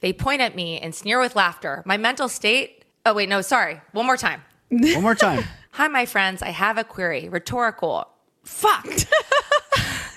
They 0.00 0.12
point 0.12 0.42
at 0.42 0.54
me 0.54 0.78
and 0.78 0.94
sneer 0.94 1.18
with 1.18 1.36
laughter. 1.36 1.82
My 1.86 1.96
mental 1.96 2.28
state. 2.28 2.84
Oh, 3.06 3.14
wait, 3.14 3.30
no, 3.30 3.40
sorry. 3.40 3.80
One 3.92 4.04
more 4.04 4.18
time. 4.18 4.42
One 4.68 5.00
more 5.00 5.14
time. 5.14 5.42
Hi, 5.70 5.88
my 5.88 6.04
friends. 6.04 6.42
I 6.42 6.50
have 6.50 6.76
a 6.76 6.84
query. 6.84 7.30
Rhetorical. 7.30 8.08
Fuck. 8.44 8.86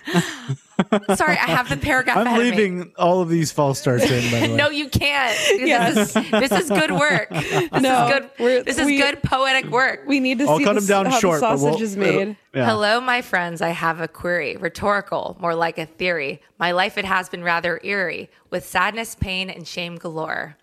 Sorry, 1.16 1.34
I 1.38 1.48
have 1.50 1.70
the 1.70 1.78
paragraph. 1.78 2.18
I'm 2.18 2.28
ahead 2.28 2.40
of 2.42 2.46
me. 2.46 2.52
leaving 2.52 2.94
all 2.98 3.22
of 3.22 3.30
these 3.30 3.52
false 3.52 3.80
starts 3.80 4.04
in, 4.10 4.32
by 4.32 4.40
the 4.48 4.54
way. 4.54 4.56
No, 4.56 4.70
you 4.70 4.90
can't. 4.90 5.38
This, 5.60 6.16
is, 6.16 6.32
this 6.32 6.52
is 6.52 6.70
good 6.70 6.92
work. 6.92 7.30
This 7.30 7.72
No, 7.82 8.08
is 8.08 8.14
good. 8.38 8.66
This 8.66 8.78
is 8.78 8.86
we- 8.86 8.98
good 8.98 9.22
poetic 9.24 9.66
work. 9.72 10.02
We 10.08 10.20
need 10.20 10.40
to 10.40 10.46
I'll 10.46 10.58
see 10.58 10.64
cut 10.64 10.74
the, 10.74 10.82
him 10.82 10.88
down 10.88 11.06
how 11.08 11.20
short, 11.20 11.40
the 11.42 11.48
but 11.48 11.58
sausage 11.58 11.74
we'll- 11.76 11.82
is 11.84 11.98
made. 11.98 12.38
Yeah. 12.54 12.66
Hello, 12.66 13.02
my 13.02 13.22
friends. 13.22 13.62
I 13.62 13.70
have 13.70 14.00
a 14.02 14.08
query. 14.08 14.58
Rhetorical, 14.58 15.38
more 15.40 15.56
like 15.56 15.78
a 15.78 15.86
theory. 15.86 16.42
My 16.60 16.72
life, 16.72 16.98
it 16.98 17.06
has 17.06 17.30
been 17.30 17.44
rather 17.44 17.80
eerie, 17.84 18.30
with 18.50 18.66
sadness, 18.66 19.16
pain, 19.16 19.50
and 19.50 19.68
shame 19.68 19.96
galore. 19.98 20.58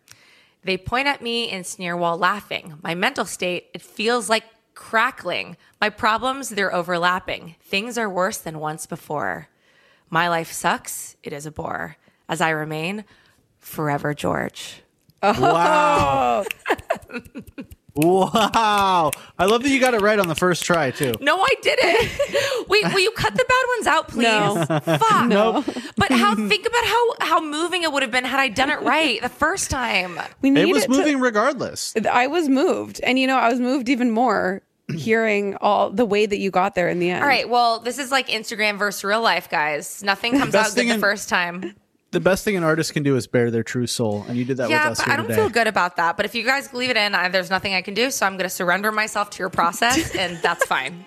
They 0.63 0.77
point 0.77 1.09
at 1.09 1.23
me 1.23 1.49
and 1.51 1.65
sneer 1.67 1.97
while 1.97 2.19
laughing. 2.19 2.75
My 2.83 2.95
mental 2.95 3.25
state, 3.25 3.69
it 3.75 3.81
feels 3.83 4.29
like 4.29 4.45
crackling. 4.75 5.57
My 5.81 5.89
problems, 5.91 6.51
they're 6.51 6.73
overlapping. 6.75 7.57
Things 7.63 7.97
are 7.99 8.09
worse 8.09 8.39
than 8.39 8.61
once 8.61 8.87
before. 8.87 9.49
My 10.11 10.29
life 10.29 10.53
sucks. 10.53 11.17
It 11.23 11.33
is 11.33 11.47
a 11.47 11.51
bore. 11.53 11.97
As 12.29 12.41
I 12.41 12.51
remain, 12.51 13.05
forever 13.59 14.13
George. 14.15 14.83
Oh. 15.23 15.41
Wow. 15.41 16.45
wow. 17.95 19.11
I 19.39 19.45
love 19.47 19.63
that 19.63 19.69
you 19.69 19.81
got 19.81 19.95
it 19.95 20.01
right 20.01 20.19
on 20.19 20.29
the 20.29 20.35
first 20.35 20.65
try, 20.65 20.91
too. 20.91 21.13
No, 21.21 21.39
I 21.41 21.49
didn't. 21.61 22.69
Wait, 22.69 22.85
will 22.93 23.01
you 23.01 23.11
cut 23.13 23.35
the 23.35 23.45
bad 23.45 23.65
ones 23.77 23.87
out, 23.87 24.09
please? 24.09 24.23
No. 24.25 24.65
Fuck. 24.99 25.27
Nope. 25.29 25.65
But 25.97 26.11
how? 26.13 26.35
Think 26.35 26.67
about 26.67 26.85
how 26.85 27.15
how 27.21 27.41
moving 27.41 27.83
it 27.83 27.93
would 27.93 28.03
have 28.03 28.13
been 28.13 28.25
had 28.25 28.41
I 28.41 28.49
done 28.49 28.71
it 28.71 28.81
right 28.83 29.21
the 29.21 29.29
first 29.29 29.71
time. 29.71 30.19
We 30.41 30.51
need 30.51 30.63
It 30.69 30.73
was 30.73 30.85
to- 30.85 30.91
moving 30.91 31.21
regardless. 31.21 31.95
I 32.11 32.29
was 32.29 32.49
moved, 32.49 33.01
and 33.03 33.19
you 33.19 33.27
know, 33.27 33.37
I 33.37 33.51
was 33.51 33.61
moved 33.61 33.89
even 33.89 34.11
more 34.11 34.63
hearing 34.95 35.57
all 35.61 35.91
the 35.91 36.05
way 36.05 36.27
that 36.27 36.39
you 36.39 36.51
got 36.51 36.75
there 36.75 36.89
in 36.89 36.99
the 36.99 37.11
end. 37.11 37.23
All 37.23 37.29
right. 37.29 37.49
Well, 37.49 37.81
this 37.81 37.99
is 37.99 38.11
like 38.11 38.29
Instagram 38.29 38.79
versus 38.79 39.05
real 39.05 39.21
life, 39.23 39.49
guys. 39.51 40.03
Nothing 40.03 40.39
comes 40.39 40.55
out 40.55 40.69
thing 40.69 40.87
good 40.87 40.91
the 40.91 40.95
in- 40.95 41.01
first 41.01 41.29
time. 41.29 41.75
The 42.13 42.19
best 42.21 42.45
thing 42.45 42.57
an 42.57 42.65
artist 42.65 42.93
can 42.93 43.05
do 43.05 43.15
is 43.15 43.29
bare 43.29 43.53
their 43.53 43.63
true 43.63 43.87
soul, 43.87 44.25
and 44.27 44.37
you 44.37 44.45
did 44.45 44.57
that 44.57 44.69
yeah, 44.69 44.89
with 44.89 44.99
us 44.99 45.05
but 45.05 45.13
I 45.13 45.17
don't 45.17 45.27
today. 45.29 45.37
feel 45.37 45.49
good 45.49 45.69
about 45.69 45.95
that. 45.99 46.17
But 46.17 46.27
if 46.27 46.35
you 46.35 46.43
guys 46.43 46.75
leave 46.75 46.91
it 46.91 46.97
in, 46.97 47.15
I, 47.15 47.29
there's 47.29 47.51
nothing 47.51 47.73
I 47.73 47.83
can 47.83 47.95
do. 47.95 48.11
So 48.11 48.27
I'm 48.27 48.33
going 48.33 48.43
to 48.45 48.55
surrender 48.55 48.91
myself 48.91 49.31
to 49.31 49.39
your 49.39 49.49
process, 49.49 50.13
and 50.17 50.37
that's 50.43 50.65
fine. 50.67 51.05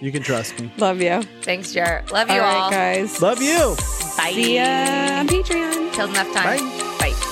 You 0.00 0.10
can 0.10 0.22
trust 0.22 0.58
me. 0.58 0.72
Love 0.78 1.02
you. 1.02 1.22
Thanks, 1.42 1.72
Jarrett. 1.74 2.10
Love 2.10 2.30
you 2.30 2.40
All 2.40 2.46
all. 2.46 2.70
right, 2.70 2.96
guys. 2.96 3.20
Love 3.20 3.42
you. 3.42 3.76
Bye. 4.16 4.32
See 4.32 4.56
ya 4.56 4.62
on 4.64 5.28
Patreon. 5.28 5.92
Killed 5.92 6.10
enough 6.10 6.32
time. 6.32 6.60
Bye. 6.98 7.31